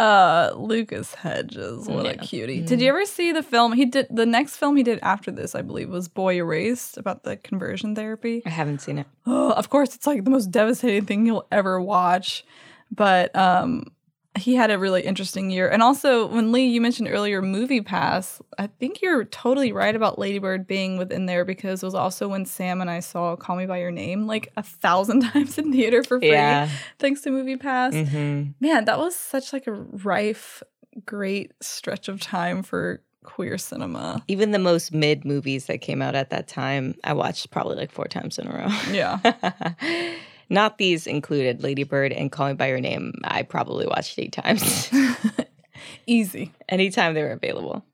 uh 0.00 0.50
lucas 0.56 1.14
hedges 1.14 1.86
what 1.86 2.06
a 2.06 2.14
Yeah. 2.14 2.22
cutie. 2.22 2.62
Did 2.62 2.80
you 2.80 2.88
ever 2.88 3.04
see 3.04 3.32
the 3.32 3.42
film? 3.42 3.72
He 3.74 3.84
did 3.84 4.06
the 4.10 4.24
next 4.26 4.56
film 4.56 4.76
he 4.76 4.82
did 4.82 4.98
after 5.02 5.30
this 5.30 5.54
i 5.54 5.62
believe 5.62 5.88
was 5.90 6.08
boy 6.08 6.36
erased 6.36 6.96
about 6.96 7.22
the 7.24 7.36
conversion 7.36 7.94
therapy. 7.94 8.42
I 8.46 8.50
haven't 8.50 8.80
seen 8.80 8.98
it. 8.98 9.06
oh, 9.26 9.52
of 9.60 9.68
course 9.68 9.94
it's 9.94 10.06
like 10.06 10.24
the 10.24 10.30
most 10.30 10.50
devastating 10.50 11.04
thing 11.06 11.26
you'll 11.26 11.46
ever 11.52 11.80
watch. 11.80 12.44
But 12.90 13.34
um 13.36 13.92
he 14.38 14.54
had 14.54 14.70
a 14.70 14.78
really 14.78 15.02
interesting 15.02 15.50
year 15.50 15.68
and 15.68 15.82
also 15.82 16.26
when 16.26 16.52
lee 16.52 16.66
you 16.68 16.80
mentioned 16.80 17.08
earlier 17.10 17.42
MoviePass 17.42 18.40
i 18.58 18.68
think 18.68 19.02
you're 19.02 19.24
totally 19.24 19.72
right 19.72 19.94
about 19.96 20.18
ladybird 20.20 20.66
being 20.68 20.96
within 20.98 21.26
there 21.26 21.44
because 21.44 21.82
it 21.82 21.86
was 21.86 21.94
also 21.96 22.28
when 22.28 22.44
sam 22.46 22.80
and 22.80 22.88
i 22.88 23.00
saw 23.00 23.34
call 23.36 23.56
me 23.56 23.66
by 23.66 23.78
your 23.78 23.90
name 23.90 24.26
like 24.28 24.52
a 24.56 24.62
thousand 24.62 25.20
times 25.32 25.58
in 25.58 25.72
theater 25.72 26.04
for 26.04 26.20
free 26.20 26.30
Yeah. 26.30 26.68
thanks 27.00 27.22
to 27.22 27.30
MoviePass 27.30 27.92
Mhm. 28.06 28.54
man 28.60 28.84
that 28.84 28.98
was 28.98 29.16
such 29.16 29.52
like 29.52 29.66
a 29.66 29.72
rife 29.72 30.62
great 31.04 31.52
stretch 31.60 32.08
of 32.08 32.20
time 32.20 32.62
for 32.62 33.02
queer 33.24 33.58
cinema 33.58 34.22
Even 34.28 34.52
the 34.52 34.58
most 34.58 34.92
mid 34.94 35.24
movies 35.24 35.66
that 35.66 35.80
came 35.82 36.00
out 36.00 36.14
at 36.14 36.30
that 36.30 36.48
time, 36.48 36.94
I 37.04 37.12
watched 37.12 37.50
probably 37.50 37.76
like 37.76 37.90
four 37.92 38.06
times 38.06 38.38
in 38.38 38.46
a 38.46 38.50
row. 38.50 38.68
yeah 38.92 39.18
Not 40.50 40.78
these 40.78 41.06
included 41.06 41.62
Lady 41.62 41.84
Bird 41.84 42.12
and 42.12 42.30
Call 42.30 42.48
Me 42.48 42.54
By 42.54 42.68
Your 42.68 42.80
Name. 42.80 43.14
I 43.24 43.42
probably 43.42 43.86
watched 43.86 44.18
eight 44.18 44.32
times. 44.32 44.90
easy 46.06 46.52
Anytime 46.68 47.14
they 47.14 47.22
were 47.22 47.30
available. 47.30 47.84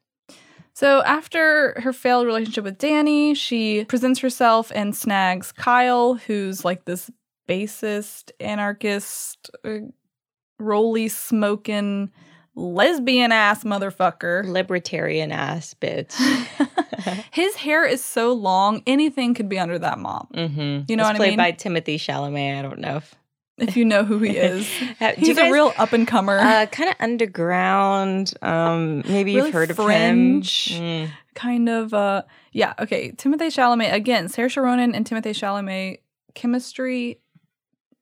So 0.72 1.02
after 1.04 1.80
her 1.80 1.92
failed 1.92 2.26
relationship 2.26 2.64
with 2.64 2.78
Danny, 2.78 3.34
she 3.34 3.84
presents 3.84 4.20
herself 4.20 4.70
and 4.74 4.94
snags 4.94 5.52
Kyle, 5.52 6.14
who's 6.14 6.64
like 6.64 6.84
this 6.84 7.10
bassist, 7.48 8.30
anarchist, 8.40 9.50
uh, 9.64 9.78
roly 10.58 11.08
smoking 11.08 12.10
lesbian 12.56 13.30
ass 13.32 13.62
motherfucker. 13.64 14.44
Libertarian 14.46 15.30
ass 15.30 15.74
bitch. 15.80 16.12
His 17.30 17.54
hair 17.56 17.84
is 17.84 18.02
so 18.02 18.32
long, 18.32 18.82
anything 18.86 19.34
could 19.34 19.48
be 19.48 19.58
under 19.58 19.78
that 19.78 19.98
mop. 19.98 20.32
Mm-hmm. 20.32 20.84
You 20.90 20.96
know 20.96 21.08
it's 21.08 21.18
what 21.18 21.26
I 21.26 21.28
mean? 21.30 21.36
played 21.36 21.36
by 21.38 21.52
Timothée 21.52 21.96
Chalamet. 21.96 22.58
I 22.58 22.62
don't 22.62 22.78
know 22.78 22.96
if 22.96 23.14
If 23.58 23.76
you 23.76 23.84
know 23.84 24.04
who 24.04 24.18
he 24.18 24.30
is, 24.36 24.66
Ha- 24.98 25.12
do 25.14 25.20
you 25.20 25.26
he's 25.28 25.38
a 25.38 25.50
real 25.52 25.72
up 25.78 25.92
and 25.92 26.08
comer. 26.08 26.38
uh, 26.38 26.66
kind 26.66 26.90
of 26.90 26.96
underground. 27.00 28.32
Um, 28.42 28.98
maybe 29.06 29.34
Really 29.36 29.46
you've 29.46 29.52
heard 29.54 29.76
fringe. 29.76 30.70
of 30.72 30.76
him. 30.78 31.08
Mm. 31.08 31.10
kind 31.34 31.68
of 31.68 31.92
uh 31.94 32.22
yeah 32.52 32.72
okay 32.78 33.12
timothée 33.12 33.48
chalamet 33.52 33.92
again 33.92 34.26
Saoirse 34.28 34.56
ronan 34.62 34.94
and 34.94 35.06
timothée 35.06 35.34
chalamet 35.36 35.98
chemistry 36.34 37.20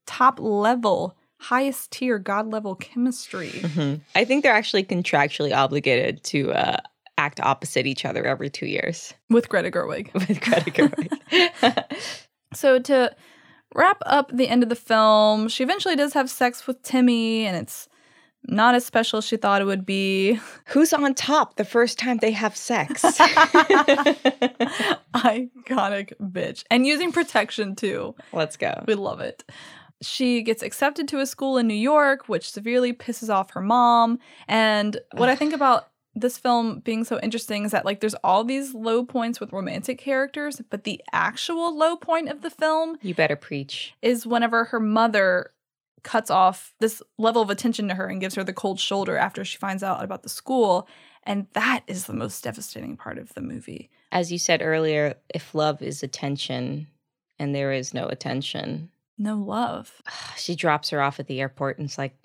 top 0.06 0.38
level 0.40 1.16
highest 1.40 1.90
tier 1.90 2.18
god 2.18 2.50
level 2.50 2.74
chemistry 2.74 3.50
Mhm. 3.50 4.00
I 4.14 4.24
think 4.24 4.42
they're 4.42 4.54
actually 4.54 4.84
contractually 4.84 5.54
obligated 5.54 6.22
to 6.24 6.52
uh, 6.52 6.76
act 7.18 7.40
opposite 7.40 7.86
each 7.86 8.04
other 8.04 8.24
every 8.24 8.50
two 8.50 8.66
years 8.66 9.12
with 9.30 9.48
greta 9.48 9.70
gerwig 9.70 10.12
with 10.14 10.40
Greta 10.40 10.70
Gerwig. 10.70 11.10
so 12.54 12.78
to 12.80 13.14
wrap 13.74 13.98
up 14.06 14.30
the 14.32 14.48
end 14.48 14.62
of 14.62 14.68
the 14.68 14.76
film 14.76 15.48
she 15.48 15.62
eventually 15.62 15.96
does 15.96 16.12
have 16.14 16.30
sex 16.30 16.66
with 16.66 16.82
timmy 16.82 17.44
and 17.46 17.56
it's 17.56 17.88
not 18.46 18.74
as 18.74 18.84
special 18.84 19.16
as 19.18 19.24
she 19.24 19.38
thought 19.38 19.62
it 19.62 19.64
would 19.64 19.86
be 19.86 20.38
Who's 20.68 20.92
on 20.92 21.14
top 21.14 21.56
the 21.56 21.64
first 21.64 21.98
time 21.98 22.18
they 22.18 22.30
have 22.32 22.54
sex? 22.54 23.02
iconic 25.14 26.12
bitch 26.20 26.64
and 26.70 26.86
using 26.86 27.10
protection 27.12 27.74
too 27.74 28.14
Let's 28.32 28.56
go. 28.56 28.84
We 28.86 28.94
love 28.94 29.20
it. 29.20 29.44
She 30.04 30.42
gets 30.42 30.62
accepted 30.62 31.08
to 31.08 31.20
a 31.20 31.26
school 31.26 31.58
in 31.58 31.66
New 31.66 31.74
York, 31.74 32.28
which 32.28 32.50
severely 32.50 32.92
pisses 32.92 33.32
off 33.32 33.50
her 33.52 33.60
mom. 33.60 34.18
And 34.46 34.98
what 35.12 35.28
I 35.28 35.36
think 35.36 35.52
about 35.52 35.88
this 36.14 36.38
film 36.38 36.78
being 36.80 37.04
so 37.04 37.18
interesting 37.20 37.64
is 37.64 37.72
that 37.72 37.84
like 37.84 38.00
there's 38.00 38.14
all 38.22 38.44
these 38.44 38.74
low 38.74 39.04
points 39.04 39.40
with 39.40 39.52
romantic 39.52 39.98
characters, 39.98 40.60
but 40.70 40.84
the 40.84 41.02
actual 41.12 41.76
low 41.76 41.96
point 41.96 42.28
of 42.28 42.42
the 42.42 42.50
film 42.50 42.96
You 43.02 43.14
better 43.14 43.36
preach. 43.36 43.94
is 44.00 44.26
whenever 44.26 44.64
her 44.66 44.80
mother 44.80 45.52
cuts 46.04 46.30
off 46.30 46.74
this 46.80 47.02
level 47.18 47.42
of 47.42 47.50
attention 47.50 47.88
to 47.88 47.94
her 47.94 48.06
and 48.06 48.20
gives 48.20 48.34
her 48.34 48.44
the 48.44 48.52
cold 48.52 48.78
shoulder 48.78 49.16
after 49.16 49.44
she 49.44 49.58
finds 49.58 49.82
out 49.82 50.04
about 50.04 50.22
the 50.22 50.28
school. 50.28 50.86
And 51.24 51.46
that 51.54 51.82
is 51.86 52.04
the 52.04 52.12
most 52.12 52.44
devastating 52.44 52.96
part 52.96 53.18
of 53.18 53.32
the 53.34 53.40
movie. 53.40 53.90
As 54.12 54.30
you 54.30 54.38
said 54.38 54.60
earlier, 54.62 55.14
if 55.34 55.54
love 55.54 55.82
is 55.82 56.02
attention 56.02 56.86
and 57.38 57.54
there 57.54 57.72
is 57.72 57.94
no 57.94 58.06
attention, 58.06 58.90
No 59.18 59.36
love. 59.36 59.92
she 60.36 60.54
drops 60.54 60.90
her 60.90 61.00
off 61.00 61.20
at 61.20 61.26
the 61.26 61.40
airport 61.40 61.78
and 61.78 61.86
it's 61.86 61.98
like, 61.98 62.16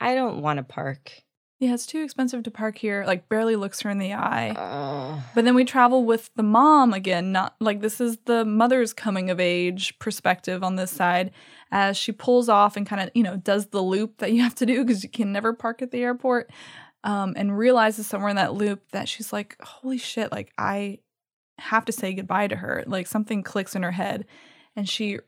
I 0.00 0.14
don't 0.14 0.42
want 0.42 0.58
to 0.58 0.62
park. 0.62 1.12
Yeah, 1.60 1.74
it's 1.74 1.86
too 1.86 2.02
expensive 2.02 2.44
to 2.44 2.52
park 2.52 2.78
here. 2.78 3.02
Like, 3.04 3.28
barely 3.28 3.56
looks 3.56 3.80
her 3.80 3.90
in 3.90 3.98
the 3.98 4.14
eye. 4.14 4.54
Oh. 4.56 5.24
But 5.34 5.44
then 5.44 5.56
we 5.56 5.64
travel 5.64 6.04
with 6.04 6.30
the 6.36 6.44
mom 6.44 6.94
again, 6.94 7.32
not 7.32 7.56
like 7.58 7.80
this 7.80 8.00
is 8.00 8.16
the 8.26 8.44
mother's 8.44 8.92
coming 8.92 9.28
of 9.28 9.40
age 9.40 9.98
perspective 9.98 10.62
on 10.62 10.76
this 10.76 10.92
side 10.92 11.32
as 11.72 11.96
she 11.96 12.12
pulls 12.12 12.48
off 12.48 12.76
and 12.76 12.86
kind 12.86 13.02
of, 13.02 13.10
you 13.12 13.24
know, 13.24 13.36
does 13.36 13.66
the 13.66 13.82
loop 13.82 14.18
that 14.18 14.32
you 14.32 14.40
have 14.42 14.54
to 14.56 14.66
do 14.66 14.84
because 14.84 15.02
you 15.02 15.08
can 15.08 15.32
never 15.32 15.52
park 15.52 15.82
at 15.82 15.90
the 15.90 16.00
airport 16.00 16.48
um, 17.02 17.34
and 17.36 17.58
realizes 17.58 18.06
somewhere 18.06 18.30
in 18.30 18.36
that 18.36 18.54
loop 18.54 18.88
that 18.92 19.08
she's 19.08 19.32
like, 19.32 19.56
holy 19.60 19.98
shit, 19.98 20.30
like 20.30 20.52
I 20.58 21.00
have 21.58 21.84
to 21.86 21.92
say 21.92 22.14
goodbye 22.14 22.46
to 22.46 22.56
her. 22.56 22.84
Like 22.86 23.08
something 23.08 23.42
clicks 23.42 23.74
in 23.74 23.82
her 23.82 23.90
head 23.90 24.26
and 24.76 24.88
she 24.88 25.18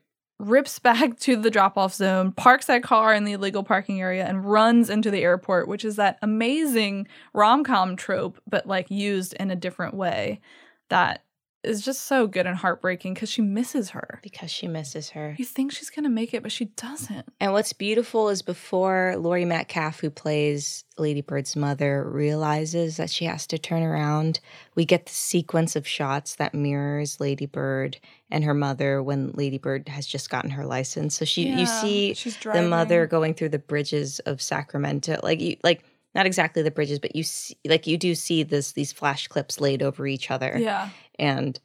rips 0.41 0.79
back 0.79 1.17
to 1.19 1.35
the 1.35 1.51
drop 1.51 1.77
off 1.77 1.93
zone, 1.93 2.31
parks 2.31 2.65
that 2.65 2.83
car 2.83 3.13
in 3.13 3.23
the 3.23 3.33
illegal 3.33 3.63
parking 3.63 4.01
area, 4.01 4.25
and 4.25 4.45
runs 4.45 4.89
into 4.89 5.11
the 5.11 5.21
airport, 5.21 5.67
which 5.67 5.85
is 5.85 5.95
that 5.95 6.17
amazing 6.21 7.07
rom 7.33 7.63
com 7.63 7.95
trope, 7.95 8.41
but 8.49 8.65
like 8.65 8.89
used 8.89 9.33
in 9.33 9.51
a 9.51 9.55
different 9.55 9.93
way 9.93 10.41
that 10.89 11.23
is 11.63 11.83
just 11.83 12.05
so 12.05 12.27
good 12.27 12.47
and 12.47 12.57
heartbreaking 12.57 13.13
because 13.13 13.29
she 13.29 13.41
misses 13.41 13.91
her. 13.91 14.19
Because 14.23 14.49
she 14.49 14.67
misses 14.67 15.11
her. 15.11 15.35
You 15.37 15.45
think 15.45 15.71
she's 15.71 15.89
going 15.89 16.03
to 16.03 16.09
make 16.09 16.33
it, 16.33 16.41
but 16.41 16.51
she 16.51 16.65
doesn't. 16.65 17.27
And 17.39 17.53
what's 17.53 17.73
beautiful 17.73 18.29
is 18.29 18.41
before 18.41 19.15
Laurie 19.17 19.45
Metcalf, 19.45 19.99
who 19.99 20.09
plays 20.09 20.83
Lady 20.97 21.21
Bird's 21.21 21.55
mother, 21.55 22.03
realizes 22.09 22.97
that 22.97 23.09
she 23.09 23.25
has 23.25 23.45
to 23.47 23.57
turn 23.57 23.83
around, 23.83 24.39
we 24.75 24.85
get 24.85 25.05
the 25.05 25.11
sequence 25.11 25.75
of 25.75 25.87
shots 25.87 26.35
that 26.35 26.53
mirrors 26.53 27.19
Lady 27.19 27.45
Bird 27.45 27.97
and 28.29 28.43
her 28.43 28.53
mother 28.53 29.03
when 29.03 29.31
Lady 29.31 29.57
Bird 29.57 29.87
has 29.89 30.07
just 30.07 30.29
gotten 30.29 30.51
her 30.51 30.65
license. 30.65 31.15
So 31.15 31.25
she, 31.25 31.47
you 31.47 31.65
see 31.65 32.13
she's 32.13 32.37
the 32.37 32.61
mother 32.63 33.05
going 33.05 33.33
through 33.33 33.49
the 33.49 33.59
bridges 33.59 34.19
of 34.21 34.41
Sacramento, 34.41 35.19
like 35.21 35.39
you, 35.39 35.57
like 35.63 35.83
not 36.13 36.25
exactly 36.25 36.61
the 36.61 36.71
bridges, 36.71 36.99
but 36.99 37.15
you 37.15 37.23
see, 37.23 37.55
like 37.65 37.87
you 37.87 37.97
do 37.97 38.15
see 38.15 38.43
this 38.43 38.73
these 38.73 38.91
flash 38.91 39.27
clips 39.27 39.59
laid 39.59 39.81
over 39.81 40.05
each 40.07 40.29
other 40.29 40.57
Yeah. 40.57 40.89
And 41.21 41.57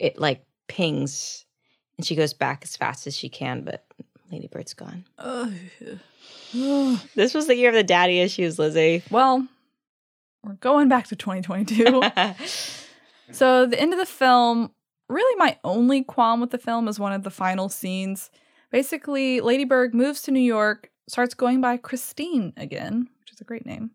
it 0.00 0.18
like 0.18 0.44
pings 0.66 1.46
and 1.96 2.04
she 2.04 2.16
goes 2.16 2.34
back 2.34 2.62
as 2.64 2.76
fast 2.76 3.06
as 3.06 3.16
she 3.16 3.28
can 3.28 3.62
but 3.62 3.86
lady 4.32 4.48
bird's 4.48 4.74
gone 4.74 5.04
this 7.14 7.32
was 7.32 7.46
the 7.46 7.54
year 7.54 7.68
of 7.68 7.76
the 7.76 7.84
daddy 7.84 8.20
issues 8.20 8.58
lizzie 8.58 9.04
well, 9.10 9.46
we're 10.46 10.54
going 10.54 10.88
back 10.88 11.08
to 11.08 11.16
2022. 11.16 12.02
So 13.32 13.66
the 13.66 13.80
end 13.80 13.92
of 13.92 13.98
the 13.98 14.06
film, 14.06 14.70
really 15.08 15.36
my 15.36 15.58
only 15.64 16.04
qualm 16.04 16.40
with 16.40 16.50
the 16.50 16.58
film 16.58 16.86
is 16.86 17.00
one 17.00 17.12
of 17.12 17.24
the 17.24 17.30
final 17.30 17.68
scenes. 17.68 18.30
Basically, 18.70 19.40
Ladybird 19.40 19.94
moves 19.94 20.22
to 20.22 20.30
New 20.30 20.38
York, 20.38 20.90
starts 21.08 21.34
going 21.34 21.60
by 21.60 21.76
Christine 21.76 22.52
again, 22.56 23.08
which 23.18 23.32
is 23.32 23.40
a 23.40 23.44
great 23.44 23.66
name. 23.66 23.90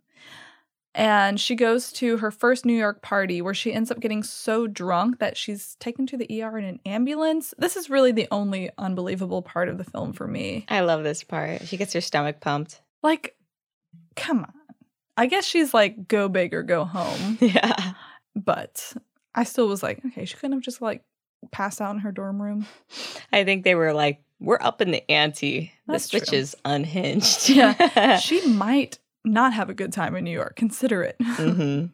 And 0.93 1.39
she 1.39 1.55
goes 1.55 1.91
to 1.93 2.17
her 2.17 2.31
first 2.31 2.65
New 2.65 2.73
York 2.77 3.01
party 3.01 3.41
where 3.41 3.53
she 3.53 3.71
ends 3.71 3.91
up 3.91 3.99
getting 4.01 4.23
so 4.23 4.67
drunk 4.67 5.19
that 5.19 5.37
she's 5.37 5.75
taken 5.79 6.05
to 6.07 6.17
the 6.17 6.43
ER 6.43 6.57
in 6.57 6.65
an 6.65 6.79
ambulance. 6.85 7.53
This 7.57 7.77
is 7.77 7.89
really 7.89 8.11
the 8.11 8.27
only 8.29 8.69
unbelievable 8.77 9.41
part 9.41 9.69
of 9.69 9.77
the 9.77 9.85
film 9.85 10.11
for 10.11 10.27
me. 10.27 10.65
i 10.67 10.81
love 10.81 11.03
this 11.03 11.23
part 11.23 11.65
she 11.67 11.77
gets 11.77 11.93
her 11.93 12.01
stomach 12.01 12.41
pumped 12.41 12.81
Like, 13.03 13.35
come 14.15 14.39
on. 14.39 14.53
I 15.17 15.27
guess 15.27 15.45
she's 15.45 15.73
like, 15.73 16.07
go 16.07 16.27
big 16.29 16.53
or 16.53 16.63
go 16.63 16.83
home. 16.85 17.37
yeah 17.41 17.93
But 18.35 18.93
I 19.33 19.43
still 19.45 19.67
was 19.67 19.81
like, 19.83 20.01
okay, 20.07 20.25
she 20.25 20.35
couldn't 20.35 20.53
have 20.53 20.61
just 20.63 20.81
like 20.81 21.03
passed 21.51 21.79
out 21.81 21.91
in 21.95 21.99
her 22.01 22.11
dorm 22.11 22.41
room. 22.41 22.67
i 23.33 23.43
think 23.43 23.63
they 23.63 23.75
were 23.75 23.93
like 23.93 24.21
we're 24.39 24.59
up 24.61 24.81
in 24.81 24.91
the 24.91 25.09
ante 25.09 25.71
That's 25.87 26.09
this 26.09 26.21
bitch 26.23 26.29
true. 26.29 26.37
is 26.37 26.55
unhinged 26.65 27.49
Yeah. 27.49 28.17
she 28.19 28.45
might 28.47 28.99
not 29.23 29.53
have 29.53 29.69
a 29.69 29.73
good 29.73 29.93
time 29.93 30.15
in 30.15 30.23
New 30.23 30.31
York. 30.31 30.55
Consider 30.55 31.03
it. 31.03 31.15
hmm 31.23 31.85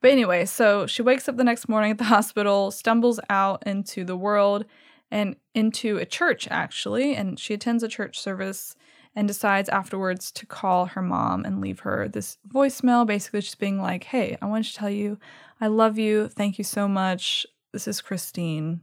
But 0.00 0.10
anyway, 0.10 0.44
so 0.44 0.86
she 0.86 1.02
wakes 1.02 1.28
up 1.28 1.36
the 1.36 1.44
next 1.44 1.68
morning 1.68 1.90
at 1.90 1.98
the 1.98 2.04
hospital, 2.04 2.70
stumbles 2.70 3.20
out 3.28 3.62
into 3.66 4.04
the 4.04 4.16
world 4.16 4.64
and 5.10 5.36
into 5.54 5.96
a 5.96 6.04
church, 6.06 6.46
actually. 6.50 7.14
And 7.14 7.38
she 7.38 7.54
attends 7.54 7.82
a 7.82 7.88
church 7.88 8.18
service 8.18 8.76
and 9.14 9.26
decides 9.26 9.68
afterwards 9.70 10.30
to 10.32 10.46
call 10.46 10.86
her 10.86 11.02
mom 11.02 11.44
and 11.44 11.60
leave 11.60 11.80
her 11.80 12.08
this 12.08 12.38
voicemail, 12.46 13.06
basically 13.06 13.40
just 13.40 13.58
being 13.58 13.80
like, 13.80 14.04
hey, 14.04 14.36
I 14.40 14.46
want 14.46 14.64
to 14.66 14.74
tell 14.74 14.90
you, 14.90 15.18
I 15.60 15.66
love 15.66 15.98
you. 15.98 16.28
Thank 16.28 16.58
you 16.58 16.64
so 16.64 16.86
much. 16.86 17.46
This 17.72 17.88
is 17.88 18.00
Christine. 18.00 18.82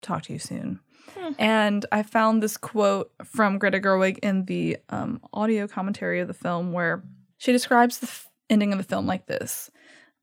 Talk 0.00 0.22
to 0.22 0.32
you 0.32 0.38
soon. 0.38 0.80
And 1.38 1.86
I 1.92 2.02
found 2.02 2.42
this 2.42 2.56
quote 2.56 3.12
from 3.24 3.58
Greta 3.58 3.80
Gerwig 3.80 4.18
in 4.18 4.44
the 4.46 4.76
um, 4.90 5.20
audio 5.32 5.66
commentary 5.66 6.20
of 6.20 6.28
the 6.28 6.34
film 6.34 6.72
where 6.72 7.02
she 7.38 7.52
describes 7.52 7.98
the 7.98 8.06
f- 8.06 8.28
ending 8.50 8.72
of 8.72 8.78
the 8.78 8.84
film 8.84 9.06
like 9.06 9.26
this 9.26 9.70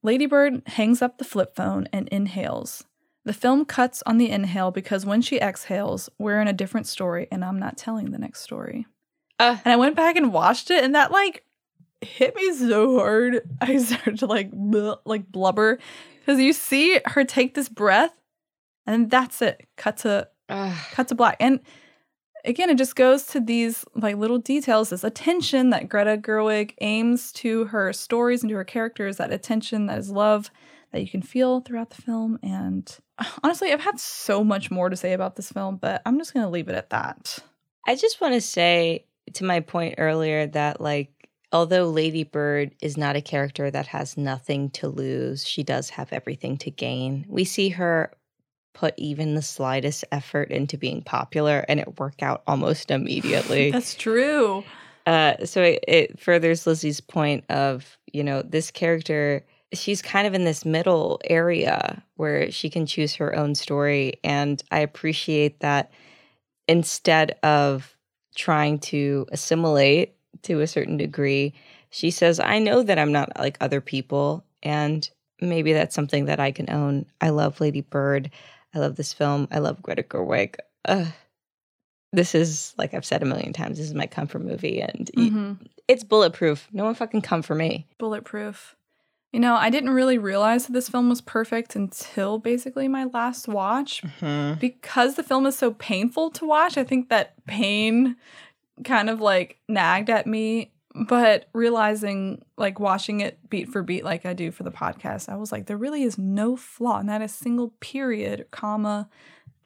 Ladybird 0.02 0.62
hangs 0.68 1.02
up 1.02 1.18
the 1.18 1.26
flip 1.26 1.56
phone 1.56 1.88
and 1.92 2.08
inhales. 2.10 2.86
The 3.26 3.34
film 3.34 3.66
cuts 3.66 4.02
on 4.06 4.18
the 4.18 4.30
inhale 4.30 4.72
because 4.72 5.06
when 5.06 5.22
she 5.22 5.40
exhales, 5.40 6.10
we're 6.18 6.40
in 6.40 6.48
a 6.48 6.54
different 6.54 6.88
story 6.88 7.28
and 7.32 7.44
I'm 7.44 7.60
not 7.60 7.78
telling 7.78 8.12
the 8.12 8.18
next 8.18 8.42
story. 8.42 8.86
Uh. 9.40 9.58
and 9.64 9.72
I 9.72 9.78
went 9.78 9.96
back 9.96 10.16
and 10.18 10.34
watched 10.34 10.70
it 10.70 10.84
and 10.84 10.96
that 10.96 11.12
like 11.12 11.44
hit 12.02 12.36
me 12.36 12.54
so 12.54 12.98
hard. 12.98 13.42
I 13.62 13.78
started 13.78 14.20
to 14.20 14.26
like 14.26 14.52
bl- 14.52 14.94
like 15.06 15.30
blubber 15.30 15.80
because 16.20 16.40
you 16.40 16.54
see 16.54 17.00
her 17.06 17.24
take 17.26 17.54
this 17.56 17.70
breath 17.70 18.14
and 18.86 19.10
that's 19.12 19.42
it. 19.42 19.68
Cut 19.76 19.98
to 19.98 20.30
cut 20.50 21.08
to 21.08 21.16
black. 21.16 21.38
And 21.40 21.60
again, 22.46 22.70
it 22.70 22.78
just 22.78 22.96
goes 22.96 23.26
to 23.28 23.40
these 23.40 23.86
like 23.96 24.18
little 24.18 24.38
details, 24.38 24.90
this 24.90 25.04
attention 25.04 25.70
that 25.72 25.90
Greta 25.90 26.18
Gerwig 26.18 26.74
aims 26.82 27.32
to 27.34 27.66
her 27.66 27.94
stories 27.94 28.44
and 28.44 28.50
to 28.50 28.56
her 28.56 28.64
characters, 28.64 29.18
that 29.18 29.32
attention 29.32 29.86
that 29.88 30.00
is 30.00 30.10
love 30.10 30.52
that 30.92 31.02
you 31.02 31.10
can 31.10 31.22
feel 31.22 31.62
throughout 31.62 31.92
the 31.92 32.02
film. 32.02 32.40
And 32.42 32.98
honestly, 33.44 33.72
I've 33.72 33.82
had 33.82 34.00
so 34.00 34.44
much 34.44 34.72
more 34.72 34.90
to 34.90 34.96
say 34.96 35.14
about 35.14 35.36
this 35.36 35.52
film, 35.52 35.78
but 35.78 36.02
I'm 36.06 36.18
just 36.18 36.34
gonna 36.34 36.50
leave 36.50 36.70
it 36.70 36.76
at 36.76 36.90
that. 36.90 37.40
I 37.88 37.96
just 37.96 38.22
want 38.22 38.34
to 38.34 38.42
say 38.42 39.06
to 39.34 39.44
my 39.44 39.60
point 39.60 39.96
earlier 39.98 40.48
that 40.48 40.82
like 40.82 41.12
although 41.52 41.90
Lady 41.90 42.24
Bird 42.24 42.76
is 42.82 42.98
not 42.98 43.16
a 43.16 43.22
character 43.22 43.72
that 43.72 43.88
has 43.88 44.18
nothing 44.18 44.70
to 44.72 44.88
lose, 44.88 45.48
she 45.48 45.64
does 45.64 45.90
have 45.90 46.14
everything 46.14 46.58
to 46.58 46.72
gain. 46.72 47.26
We 47.28 47.44
see 47.44 47.70
her 47.70 48.12
put 48.74 48.94
even 48.98 49.36
the 49.36 49.42
slightest 49.42 50.06
effort 50.12 50.52
into 50.52 50.78
being 50.78 51.02
popular 51.02 51.66
and 51.68 51.80
it 51.80 52.00
work 52.00 52.22
out 52.22 52.44
almost 52.48 52.92
immediately. 52.92 53.72
That's 53.72 53.96
true. 53.96 54.64
Uh, 55.06 55.46
so 55.46 55.62
it, 55.64 55.84
it 55.88 56.20
furthers 56.20 56.68
Lizzie's 56.68 57.02
point 57.02 57.44
of, 57.50 57.98
you 58.14 58.24
know, 58.24 58.42
this 58.42 58.70
character, 58.72 59.44
she's 59.74 60.02
kind 60.02 60.28
of 60.28 60.34
in 60.34 60.44
this 60.44 60.66
middle 60.66 61.20
area 61.24 62.04
where 62.16 62.52
she 62.52 62.70
can 62.70 62.86
choose 62.86 63.16
her 63.16 63.36
own 63.36 63.56
story. 63.56 64.20
And 64.24 64.62
I 64.72 64.80
appreciate 64.80 65.62
that 65.62 65.92
instead 66.68 67.38
of 67.42 67.98
trying 68.36 68.80
to 68.80 69.26
assimilate 69.32 70.16
to 70.44 70.62
a 70.62 70.68
certain 70.68 70.98
degree, 70.98 71.54
she 71.90 72.12
says, 72.12 72.40
I 72.40 72.60
know 72.60 72.84
that 72.84 73.00
I'm 73.00 73.12
not 73.12 73.32
like 73.38 73.58
other 73.60 73.82
people. 73.82 74.46
And 74.62 75.10
maybe 75.42 75.74
that's 75.74 75.96
something 75.96 76.26
that 76.26 76.40
I 76.40 76.52
can 76.52 76.70
own. 76.70 77.06
I 77.20 77.30
love 77.30 77.60
Lady 77.60 77.82
Bird. 77.82 78.30
I 78.74 78.80
love 78.80 78.96
this 78.96 79.14
film. 79.14 79.48
I 79.52 79.60
love 79.60 79.82
Greta 79.82 80.04
Gerwig. 80.04 80.56
Ugh. 80.86 81.08
This 82.12 82.34
is, 82.34 82.74
like 82.78 82.94
I've 82.94 83.06
said 83.06 83.22
a 83.22 83.26
million 83.26 83.54
times, 83.54 83.78
this 83.78 83.86
is 83.88 83.94
my 83.94 84.08
comfort 84.08 84.40
movie. 84.40 84.82
And 84.82 85.12
Mhm. 85.16 85.58
it's 85.88 86.04
bulletproof. 86.04 86.68
No 86.72 86.86
one 86.86 86.96
fucking 86.96 87.22
come 87.22 87.42
for 87.44 87.54
me. 87.56 87.88
Bulletproof. 88.00 88.76
You 89.32 89.40
know, 89.40 89.54
I 89.56 89.70
didn't 89.70 89.92
really 89.92 90.18
realize 90.18 90.66
that 90.66 90.74
this 90.74 90.90
film 90.90 91.08
was 91.10 91.22
perfect 91.22 91.76
until 91.76 92.40
basically 92.40 92.88
my 92.88 93.04
last 93.04 93.48
watch. 93.48 94.04
Because 94.60 95.16
the 95.16 95.24
film 95.24 95.46
is 95.46 95.56
so 95.56 95.72
painful 95.74 96.32
to 96.32 96.46
watch, 96.46 96.78
I 96.80 96.84
think 96.84 97.10
that 97.10 97.34
pain 97.46 98.16
kind 98.84 99.08
of 99.10 99.22
like 99.22 99.60
nagged 99.68 100.10
at 100.10 100.26
me. 100.26 100.72
But 100.96 101.50
realizing, 101.54 102.44
like 102.58 102.80
watching 102.80 103.22
it 103.22 103.38
beat 103.50 103.70
for 103.70 103.84
beat, 103.84 104.04
like 104.04 104.26
I 104.26 104.34
do 104.34 104.52
for 104.52 104.64
the 104.64 104.72
podcast, 104.72 105.30
I 105.30 105.36
was 105.36 105.52
like, 105.52 105.68
there 105.68 105.78
really 105.78 106.04
is 106.04 106.18
no 106.18 106.56
flaw, 106.56 107.02
not 107.02 107.22
a 107.22 107.28
single 107.28 107.74
period, 107.80 108.48
comma, 108.52 109.08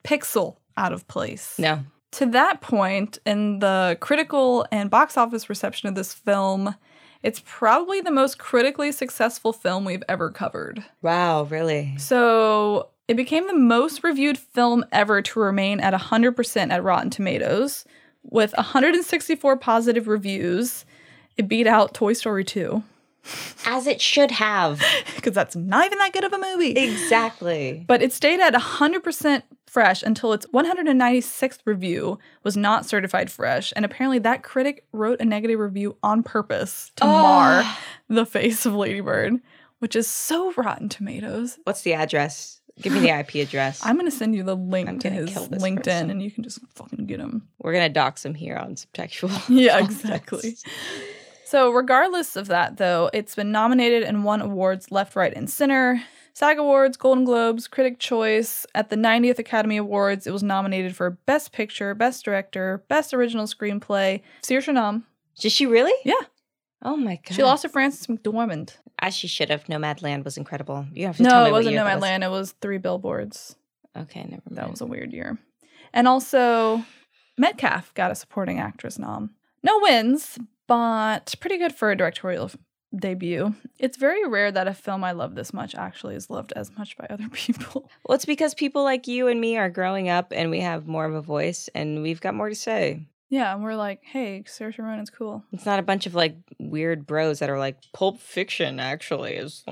pixel 0.04 0.56
out 0.76 0.92
of 0.92 1.08
place. 1.08 1.58
No. 1.58 1.80
To 2.12 2.26
that 2.26 2.60
point, 2.60 3.18
in 3.26 3.58
the 3.58 3.96
critical 4.00 4.66
and 4.70 4.90
box 4.90 5.16
office 5.16 5.48
reception 5.48 5.88
of 5.88 5.94
this 5.94 6.12
film, 6.12 6.74
it's 7.22 7.42
probably 7.44 8.02
the 8.02 8.10
most 8.10 8.38
critically 8.38 8.92
successful 8.92 9.52
film 9.52 9.84
we've 9.84 10.04
ever 10.08 10.30
covered. 10.30 10.84
Wow, 11.00 11.44
really? 11.44 11.94
So 11.96 12.90
it 13.08 13.14
became 13.14 13.46
the 13.46 13.56
most 13.56 14.04
reviewed 14.04 14.38
film 14.38 14.84
ever 14.92 15.22
to 15.22 15.40
remain 15.40 15.80
at 15.80 15.94
100% 15.94 16.70
at 16.70 16.84
Rotten 16.84 17.10
Tomatoes 17.10 17.86
with 18.22 18.54
164 18.56 19.56
positive 19.56 20.06
reviews. 20.06 20.84
It 21.36 21.48
beat 21.48 21.66
out 21.66 21.94
Toy 21.94 22.12
Story 22.12 22.44
2 22.44 22.82
As 23.66 23.86
it 23.86 24.00
should 24.00 24.30
have. 24.32 24.82
because 25.16 25.34
that's 25.34 25.56
not 25.56 25.86
even 25.86 25.98
that 25.98 26.12
good 26.12 26.24
of 26.24 26.32
a 26.32 26.38
movie. 26.38 26.70
Exactly. 26.72 27.84
But 27.86 28.02
it 28.02 28.12
stayed 28.12 28.40
at 28.40 28.54
100% 28.54 29.42
fresh 29.66 30.02
until 30.04 30.32
its 30.32 30.46
196th 30.46 31.58
review 31.64 32.18
was 32.44 32.56
not 32.56 32.86
certified 32.86 33.30
fresh. 33.30 33.72
And 33.74 33.84
apparently, 33.84 34.20
that 34.20 34.42
critic 34.44 34.84
wrote 34.92 35.20
a 35.20 35.24
negative 35.24 35.58
review 35.58 35.96
on 36.02 36.22
purpose 36.22 36.92
to 36.96 37.04
mar 37.04 37.64
the 38.08 38.24
face 38.26 38.64
of 38.66 38.74
Ladybird, 38.74 39.40
which 39.80 39.96
is 39.96 40.06
so 40.06 40.52
Rotten 40.52 40.88
Tomatoes. 40.88 41.58
What's 41.64 41.82
the 41.82 41.94
address? 41.94 42.60
Give 42.80 42.92
me 42.92 43.00
the 43.00 43.10
IP 43.10 43.36
address. 43.36 43.80
I'm 43.84 43.96
going 43.96 44.10
to 44.10 44.16
send 44.16 44.34
you 44.34 44.42
the 44.42 44.56
link 44.56 45.00
to 45.00 45.10
his 45.10 45.30
LinkedIn 45.30 45.76
person. 45.84 46.10
and 46.10 46.22
you 46.22 46.30
can 46.30 46.42
just 46.44 46.60
fucking 46.74 47.06
get 47.06 47.20
him. 47.20 47.48
We're 47.58 47.72
gonna 47.72 47.88
dox 47.88 48.24
him 48.24 48.34
here 48.34 48.56
on 48.56 48.74
subtextual. 48.74 49.44
Yeah, 49.48 49.78
exactly. 49.84 50.56
So, 51.54 51.70
regardless 51.70 52.34
of 52.34 52.48
that, 52.48 52.78
though, 52.78 53.10
it's 53.12 53.36
been 53.36 53.52
nominated 53.52 54.02
and 54.02 54.24
won 54.24 54.40
awards 54.40 54.90
left, 54.90 55.14
right, 55.14 55.32
and 55.32 55.48
center. 55.48 56.02
SAG 56.32 56.58
Awards, 56.58 56.96
Golden 56.96 57.24
Globes, 57.24 57.68
Critic 57.68 58.00
Choice. 58.00 58.66
At 58.74 58.90
the 58.90 58.96
90th 58.96 59.38
Academy 59.38 59.76
Awards, 59.76 60.26
it 60.26 60.32
was 60.32 60.42
nominated 60.42 60.96
for 60.96 61.10
Best 61.10 61.52
Picture, 61.52 61.94
Best 61.94 62.24
Director, 62.24 62.82
Best 62.88 63.14
Original 63.14 63.46
Screenplay. 63.46 64.20
Saoirse 64.42 64.74
Nom. 64.74 65.04
Did 65.38 65.52
she 65.52 65.64
really? 65.64 65.92
Yeah. 66.04 66.26
Oh 66.82 66.96
my 66.96 67.20
god. 67.24 67.36
She 67.36 67.44
lost 67.44 67.62
to 67.62 67.68
Frances 67.68 68.08
McDormand. 68.08 68.76
as 68.98 69.14
she 69.14 69.28
should 69.28 69.50
have. 69.50 69.62
Nomadland 69.66 70.24
was 70.24 70.36
incredible. 70.36 70.86
You 70.92 71.06
have 71.06 71.18
to 71.18 71.22
No, 71.22 71.28
tell 71.30 71.42
me 71.44 71.50
it 71.50 71.52
wasn't 71.52 71.76
Nomadland. 71.76 72.24
It 72.24 72.32
was 72.32 72.50
Three 72.60 72.78
Billboards. 72.78 73.54
Okay, 73.96 74.22
never 74.24 74.42
mind. 74.50 74.58
That 74.58 74.70
was 74.72 74.80
a 74.80 74.86
weird 74.86 75.12
year. 75.12 75.38
And 75.92 76.08
also, 76.08 76.84
Metcalf 77.38 77.94
got 77.94 78.10
a 78.10 78.16
supporting 78.16 78.58
actress 78.58 78.98
nom. 78.98 79.30
No 79.62 79.78
wins, 79.80 80.36
but 80.66 81.34
pretty 81.40 81.58
good 81.58 81.74
for 81.74 81.90
a 81.90 81.96
directorial 81.96 82.50
debut. 82.94 83.54
It's 83.78 83.96
very 83.96 84.26
rare 84.26 84.52
that 84.52 84.68
a 84.68 84.74
film 84.74 85.04
I 85.04 85.12
love 85.12 85.34
this 85.34 85.52
much 85.52 85.74
actually 85.74 86.14
is 86.14 86.30
loved 86.30 86.52
as 86.54 86.70
much 86.76 86.96
by 86.96 87.06
other 87.10 87.28
people. 87.32 87.90
Well, 88.06 88.14
it's 88.14 88.24
because 88.24 88.54
people 88.54 88.84
like 88.84 89.06
you 89.06 89.28
and 89.28 89.40
me 89.40 89.56
are 89.56 89.70
growing 89.70 90.08
up 90.08 90.32
and 90.34 90.50
we 90.50 90.60
have 90.60 90.86
more 90.86 91.04
of 91.04 91.14
a 91.14 91.22
voice 91.22 91.68
and 91.74 92.02
we've 92.02 92.20
got 92.20 92.34
more 92.34 92.48
to 92.48 92.54
say. 92.54 93.06
Yeah, 93.30 93.52
and 93.52 93.64
we're 93.64 93.74
like, 93.74 94.00
hey, 94.04 94.44
Saoirse 94.46 94.78
Ronan's 94.78 95.10
cool. 95.10 95.42
It's 95.52 95.66
not 95.66 95.78
a 95.78 95.82
bunch 95.82 96.06
of 96.06 96.14
like 96.14 96.36
weird 96.58 97.06
bros 97.06 97.40
that 97.40 97.50
are 97.50 97.58
like 97.58 97.78
Pulp 97.92 98.20
Fiction 98.20 98.78
actually 98.78 99.34
is. 99.34 99.64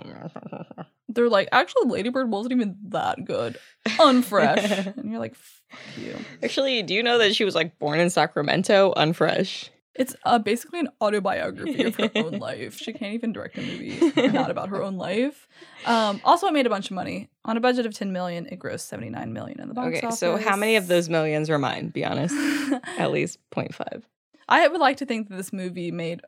They're 1.09 1.29
like, 1.29 1.49
actually, 1.53 1.91
Ladybird 1.91 2.31
wasn't 2.31 2.53
even 2.53 2.77
that 2.89 3.25
good. 3.25 3.59
Unfresh. 3.87 4.97
and 4.97 5.11
you're 5.11 5.21
like, 5.21 5.35
fuck 5.35 5.81
you. 5.99 6.17
Actually, 6.43 6.83
do 6.83 6.95
you 6.95 7.03
know 7.03 7.19
that 7.19 7.37
she 7.37 7.45
was 7.45 7.55
like 7.55 7.79
born 7.79 8.01
in 8.01 8.09
Sacramento, 8.09 8.95
unfresh? 8.97 9.69
It's 9.95 10.17
uh, 10.25 10.39
basically 10.39 10.81
an 10.81 10.89
autobiography 11.03 11.83
of 11.85 11.97
her 11.97 12.11
own 12.15 12.33
life. 12.39 12.77
She 12.79 12.93
can't 12.93 13.13
even 13.15 13.33
direct 13.33 13.59
a 13.59 13.61
movie 13.61 14.29
not 14.31 14.51
about 14.51 14.71
her 14.71 14.83
own 14.83 14.97
life. 14.97 15.47
Um, 15.85 16.21
also, 16.25 16.47
it 16.47 16.53
made 16.55 16.67
a 16.67 16.71
bunch 16.71 16.87
of 16.91 16.95
money 16.95 17.29
on 17.45 17.57
a 17.57 17.61
budget 17.61 17.85
of 17.85 17.93
10 17.95 18.11
million. 18.13 18.47
It 18.47 18.59
grossed 18.59 18.81
79 18.89 19.33
million 19.33 19.61
in 19.61 19.69
the 19.69 19.75
box 19.75 19.99
Okay, 19.99 20.07
office. 20.07 20.19
so 20.19 20.37
how 20.39 20.57
many 20.57 20.77
of 20.77 20.87
those 20.87 21.09
millions 21.11 21.51
were 21.51 21.59
mine? 21.59 21.89
Be 21.89 22.05
honest. 22.05 22.35
At 22.99 23.11
least 23.11 23.39
0.5. 23.55 24.03
I 24.49 24.67
would 24.67 24.81
like 24.81 24.97
to 24.99 25.07
think 25.07 25.29
that 25.29 25.37
this 25.37 25.53
movie 25.53 25.91
made 25.91 26.23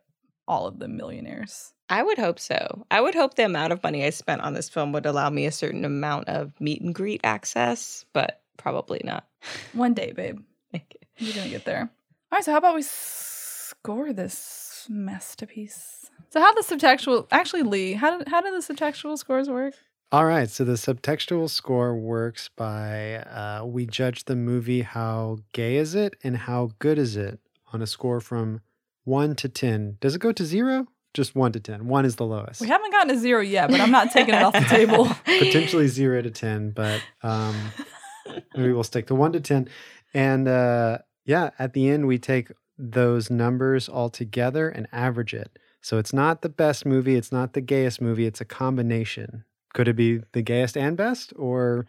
all 0.47 0.67
of 0.67 0.79
them 0.79 0.97
millionaires. 0.97 1.73
I 1.89 2.03
would 2.03 2.19
hope 2.19 2.39
so. 2.39 2.87
I 2.91 3.01
would 3.01 3.15
hope 3.15 3.35
the 3.35 3.45
amount 3.45 3.73
of 3.73 3.83
money 3.83 4.05
I 4.05 4.11
spent 4.11 4.41
on 4.43 4.53
this 4.55 4.69
film 4.69 4.93
would 4.93 5.07
allow 5.07 5.31
me 5.31 5.47
a 5.47 5.53
certain 5.53 5.85
amount 5.85 6.29
of 6.29 6.53
meet 6.61 6.81
and 6.83 6.95
greet 6.95 7.21
access, 7.25 8.05
but 8.13 8.43
probably 8.57 9.01
not. 9.05 9.27
One 9.73 9.95
day, 9.95 10.13
babe. 10.13 10.41
You're 11.19 11.35
gonna 11.35 11.49
get 11.51 11.65
there. 11.65 11.91
All 12.33 12.37
right, 12.37 12.45
so 12.45 12.53
how 12.53 12.59
about 12.59 12.75
we 12.75 12.83
score 13.85 14.15
this 14.15 14.87
masterpiece? 14.89 16.11
So 16.31 16.41
how 16.41 16.55
the 16.55 16.63
subtextual 16.63 17.27
actually 17.31 17.65
Lee, 17.65 17.93
how 17.93 18.17
did 18.17 18.29
how 18.29 18.41
do 18.41 18.51
the 18.51 18.75
subtextual 18.75 19.19
scores 19.19 19.47
work? 19.47 19.75
All 20.11 20.25
right, 20.25 20.49
so 20.49 20.65
the 20.65 20.73
subtextual 20.73 21.51
score 21.51 21.95
works 21.95 22.49
by 22.57 23.17
uh, 23.17 23.67
we 23.67 23.85
judge 23.85 24.25
the 24.25 24.37
movie 24.37 24.81
how 24.81 25.41
gay 25.53 25.77
is 25.77 25.95
it 25.95 26.17
and 26.25 26.35
how 26.35 26.71
good 26.79 26.99
is 26.99 27.15
it 27.15 27.41
on 27.75 27.83
a 27.83 27.87
score 27.87 28.21
from 28.21 28.63
one 29.05 29.37
to 29.37 29.51
ten. 29.51 29.99
Does 30.01 30.15
it 30.15 30.21
go 30.21 30.33
to 30.33 30.47
zero? 30.47 30.87
Just 31.13 31.35
one 31.35 31.53
to 31.53 31.61
ten. 31.61 31.87
One 31.87 32.07
is 32.07 32.17
the 32.17 32.25
lowest. 32.25 32.63
We 32.63 32.69
haven't 32.69 32.91
gotten 32.91 33.15
a 33.15 33.19
zero 33.19 33.43
yet, 33.43 33.71
but 33.71 33.83
I'm 33.83 33.91
not 33.91 34.13
taking 34.13 34.35
it 34.35 34.43
off 34.43 34.55
the 34.55 34.61
table. 34.61 35.05
Potentially 35.27 35.89
zero 35.89 36.23
to 36.23 36.31
ten, 36.31 36.71
but 36.71 37.03
um, 37.23 37.55
maybe 38.57 38.73
we'll 38.73 38.83
stick 38.83 39.09
to 39.09 39.15
one 39.15 39.33
to 39.33 39.41
ten. 39.41 39.69
And 40.15 40.49
uh, 40.49 40.99
yeah, 41.27 41.51
at 41.59 41.75
the 41.75 41.91
end 41.91 42.07
we 42.07 42.19
take 42.19 42.51
those 42.79 43.31
numbers 43.31 43.89
all 43.89 44.09
together 44.09 44.69
and 44.69 44.87
average 44.93 45.35
it. 45.35 45.59
So 45.81 45.99
it's 45.99 46.13
not 46.13 46.43
the 46.43 46.49
best 46.49 46.87
movie, 46.87 47.17
it's 47.17 47.33
not 47.33 47.53
the 47.53 47.61
gayest 47.61 48.01
movie, 48.01 48.27
it's 48.27 48.41
a 48.41 48.45
combination. 48.45 49.45
Could 49.75 49.89
it 49.89 49.97
be 49.97 50.21
the 50.33 50.43
gayest 50.43 50.77
and 50.77 50.97
best 50.97 51.33
or 51.37 51.87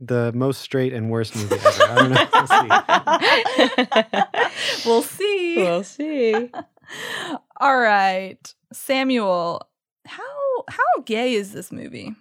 the 0.00 0.32
most 0.32 0.60
straight 0.60 0.92
and 0.92 1.10
worst 1.10 1.34
movie 1.36 1.54
ever? 1.56 1.82
I 1.82 1.94
don't 1.96 2.10
know. 2.12 2.26
We'll 4.86 5.02
see. 5.02 5.56
we'll 5.56 5.82
see. 5.82 6.32
We'll 6.36 6.42
see. 6.42 6.50
All 7.60 7.78
right, 7.78 8.54
Samuel, 8.72 9.60
how 10.06 10.64
how 10.68 11.02
gay 11.04 11.34
is 11.34 11.52
this 11.52 11.72
movie? 11.72 12.14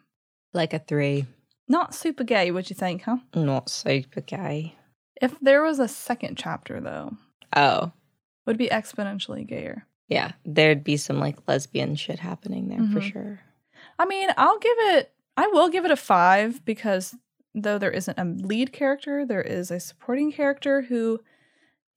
Like 0.53 0.73
a 0.73 0.79
three. 0.79 1.25
Not 1.67 1.95
super 1.95 2.23
gay, 2.23 2.51
would 2.51 2.69
you 2.69 2.75
think, 2.75 3.03
huh? 3.03 3.17
Not 3.35 3.69
super 3.69 4.21
gay. 4.21 4.75
If 5.21 5.39
there 5.39 5.63
was 5.63 5.79
a 5.79 5.87
second 5.87 6.37
chapter, 6.37 6.79
though, 6.79 7.13
Oh, 7.55 7.91
would 8.45 8.57
be 8.57 8.67
exponentially 8.69 9.45
gayer. 9.47 9.85
yeah. 10.07 10.33
There'd 10.45 10.83
be 10.83 10.97
some 10.97 11.19
like 11.19 11.37
lesbian 11.47 11.95
shit 11.95 12.19
happening 12.19 12.67
there 12.69 12.77
for 12.93 12.99
Mhm. 13.01 13.11
sure. 13.11 13.39
I 13.97 14.05
mean, 14.05 14.29
I'll 14.37 14.59
give 14.59 14.77
it. 14.77 15.11
I 15.37 15.47
will 15.47 15.69
give 15.69 15.83
it 15.85 15.91
a 15.91 15.95
five 15.95 16.63
because 16.65 17.15
though 17.53 17.77
there 17.77 17.91
isn't 17.91 18.19
a 18.19 18.25
lead 18.25 18.71
character, 18.73 19.25
there 19.25 19.41
is 19.41 19.71
a 19.71 19.79
supporting 19.79 20.31
character 20.31 20.81
who 20.83 21.21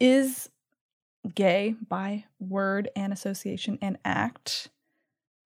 is 0.01 0.49
gay 1.35 1.75
by 1.89 2.25
word 2.41 2.89
and 2.97 3.13
association 3.13 3.79
and 3.83 3.99
act. 4.05 4.69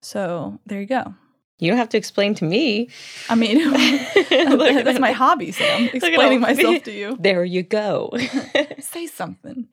So 0.02 0.60
there 0.66 0.80
you 0.80 0.86
go. 0.86 1.14
You 1.58 1.68
don't 1.70 1.78
have 1.78 1.90
to 1.90 1.98
explain 1.98 2.34
to 2.36 2.44
me. 2.44 2.88
I 3.28 3.34
mean, 3.36 3.58
Look 3.70 4.84
that's 4.84 4.98
my 4.98 5.12
hobby, 5.12 5.52
Sam. 5.52 5.90
Explaining 5.92 6.40
myself 6.40 6.82
to 6.84 6.92
you. 6.92 7.16
There 7.20 7.44
you 7.44 7.62
go. 7.62 8.10
Say 8.80 9.06
something. 9.06 9.68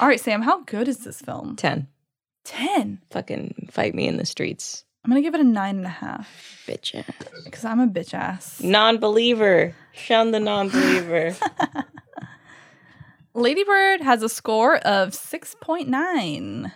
All 0.00 0.08
right, 0.08 0.20
Sam. 0.20 0.42
How 0.42 0.62
good 0.62 0.88
is 0.88 0.98
this 1.04 1.20
film? 1.20 1.56
10. 1.56 1.88
Ten. 2.44 3.00
Fucking 3.10 3.68
fight 3.70 3.94
me 3.94 4.08
in 4.08 4.16
the 4.16 4.24
streets. 4.24 4.84
I'm 5.04 5.10
gonna 5.10 5.22
give 5.22 5.34
it 5.34 5.40
a 5.40 5.44
nine 5.44 5.76
and 5.76 5.86
a 5.86 5.90
half 5.90 6.62
Bitch 6.66 6.94
ass. 6.94 7.04
because 7.44 7.64
I'm 7.64 7.80
a 7.80 7.86
bitch 7.86 8.12
ass. 8.12 8.62
Non 8.62 8.98
believer. 8.98 9.74
Shun 9.92 10.30
the 10.30 10.40
non 10.40 10.68
believer. 10.68 11.34
Ladybird 13.34 14.00
has 14.00 14.22
a 14.22 14.28
score 14.28 14.76
of 14.78 15.10
6.9. 15.10 16.72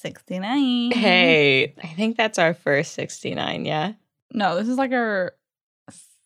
69. 0.00 0.92
Hey, 0.92 1.74
I 1.82 1.86
think 1.88 2.16
that's 2.16 2.38
our 2.38 2.54
first 2.54 2.92
69, 2.94 3.64
yeah? 3.64 3.92
No, 4.32 4.56
this 4.56 4.68
is 4.68 4.78
like 4.78 4.92
our 4.92 5.34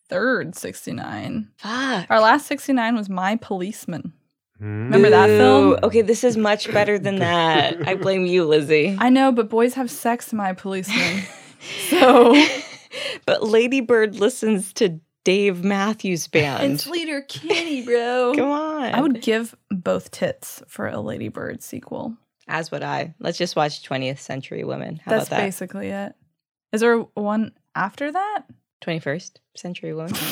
third 0.09 0.55
69. 0.55 1.51
Fuck. 1.57 2.07
Our 2.11 2.21
last 2.21 2.47
69 2.47 2.95
was 2.97 3.09
My 3.09 3.37
Policeman. 3.37 4.13
Hmm. 4.59 4.85
Remember 4.85 5.11
that 5.11 5.27
film? 5.27 5.73
Ooh, 5.73 5.77
Okay, 5.83 6.03
this 6.03 6.23
is 6.23 6.37
much 6.37 6.73
better 6.73 6.99
than 6.99 7.17
that. 7.17 7.89
I 7.89 7.95
blame 7.97 8.25
you, 8.27 8.45
Lizzie. 8.45 8.97
I 8.99 9.09
know, 9.11 9.33
but 9.33 9.49
boys 9.49 9.75
have 9.75 9.91
sex 9.91 10.33
My 10.33 10.53
Policeman. 10.53 11.25
so. 11.91 12.35
But 13.27 13.43
Ladybird 13.43 14.21
listens 14.21 14.73
to 14.75 15.01
Dave 15.25 15.65
Matthews 15.65 16.29
Band. 16.29 16.75
It's 16.75 16.87
Leader 16.87 17.23
Kenny, 17.23 17.85
bro. 17.85 18.35
Come 18.37 18.51
on. 18.51 18.95
I 18.95 19.01
would 19.01 19.21
give 19.21 19.57
both 19.69 20.13
tits 20.13 20.63
for 20.69 20.87
a 20.87 21.01
Ladybird 21.01 21.61
sequel. 21.61 22.17
As 22.47 22.71
would 22.71 22.83
I. 22.83 23.15
Let's 23.19 23.39
just 23.39 23.57
watch 23.57 23.89
20th 23.89 24.19
Century 24.19 24.65
Women. 24.65 25.01
How 25.05 25.13
That's 25.13 25.29
about 25.29 25.39
that? 25.39 25.45
basically 25.45 25.89
it. 25.89 26.15
Is 26.73 26.81
there 26.81 26.99
one 26.99 27.53
after 27.75 28.13
that? 28.13 28.43
21st 28.83 29.33
Century 29.57 29.95
Women. 29.95 30.15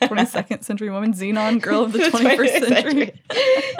22nd 0.02 0.64
century 0.64 0.88
woman, 0.88 1.12
Xenon, 1.12 1.60
girl 1.60 1.82
of 1.82 1.92
the 1.92 1.98
21st 1.98 2.68
century. 2.68 3.12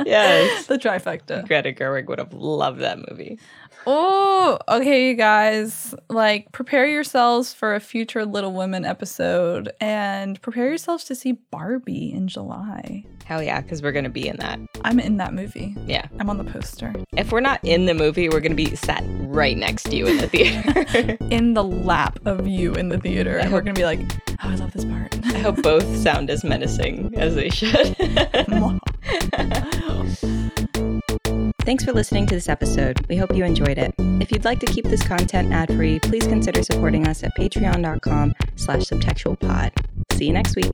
yes. 0.04 0.66
the 0.66 0.76
trifecta. 0.76 1.46
Greta 1.46 1.72
Gerwig 1.72 2.06
would 2.08 2.18
have 2.18 2.34
loved 2.34 2.80
that 2.80 2.98
movie. 3.10 3.38
Oh, 3.86 4.58
okay, 4.68 5.08
you 5.08 5.14
guys. 5.14 5.94
Like, 6.10 6.52
prepare 6.52 6.86
yourselves 6.86 7.54
for 7.54 7.74
a 7.74 7.80
future 7.80 8.26
Little 8.26 8.52
Women 8.52 8.84
episode 8.84 9.72
and 9.80 10.40
prepare 10.42 10.68
yourselves 10.68 11.04
to 11.04 11.14
see 11.14 11.32
Barbie 11.32 12.12
in 12.12 12.28
July. 12.28 13.06
Hell 13.30 13.44
yeah, 13.44 13.60
because 13.60 13.80
we're 13.80 13.92
going 13.92 14.02
to 14.02 14.10
be 14.10 14.26
in 14.26 14.38
that. 14.38 14.58
I'm 14.82 14.98
in 14.98 15.18
that 15.18 15.32
movie. 15.32 15.76
Yeah. 15.86 16.08
I'm 16.18 16.28
on 16.28 16.36
the 16.36 16.42
poster. 16.42 16.92
If 17.16 17.30
we're 17.30 17.38
not 17.38 17.60
in 17.62 17.86
the 17.86 17.94
movie, 17.94 18.28
we're 18.28 18.40
going 18.40 18.50
to 18.50 18.56
be 18.56 18.74
sat 18.74 19.04
right 19.06 19.56
next 19.56 19.84
to 19.84 19.94
you 19.94 20.08
in 20.08 20.16
the 20.16 20.26
theater. 20.26 21.16
in 21.30 21.54
the 21.54 21.62
lap 21.62 22.18
of 22.26 22.48
you 22.48 22.74
in 22.74 22.88
the 22.88 22.98
theater. 22.98 23.38
And 23.38 23.52
we're 23.52 23.60
going 23.60 23.76
to 23.76 23.80
be 23.80 23.84
like, 23.84 24.00
oh, 24.30 24.34
I 24.40 24.56
love 24.56 24.72
this 24.72 24.84
part. 24.84 25.16
I 25.26 25.38
hope 25.38 25.56
both 25.62 25.96
sound 25.96 26.28
as 26.28 26.42
menacing 26.42 27.16
as 27.16 27.36
they 27.36 27.50
should. 27.50 27.96
Thanks 31.60 31.84
for 31.84 31.92
listening 31.92 32.26
to 32.26 32.34
this 32.34 32.48
episode. 32.48 33.06
We 33.08 33.14
hope 33.14 33.32
you 33.32 33.44
enjoyed 33.44 33.78
it. 33.78 33.94
If 34.20 34.32
you'd 34.32 34.44
like 34.44 34.58
to 34.58 34.66
keep 34.66 34.86
this 34.86 35.06
content 35.06 35.52
ad-free, 35.52 36.00
please 36.00 36.26
consider 36.26 36.64
supporting 36.64 37.06
us 37.06 37.22
at 37.22 37.36
patreon.com 37.36 38.34
slash 38.56 38.80
subtextualpod. 38.80 39.70
See 40.16 40.26
you 40.26 40.32
next 40.32 40.56
week. 40.56 40.72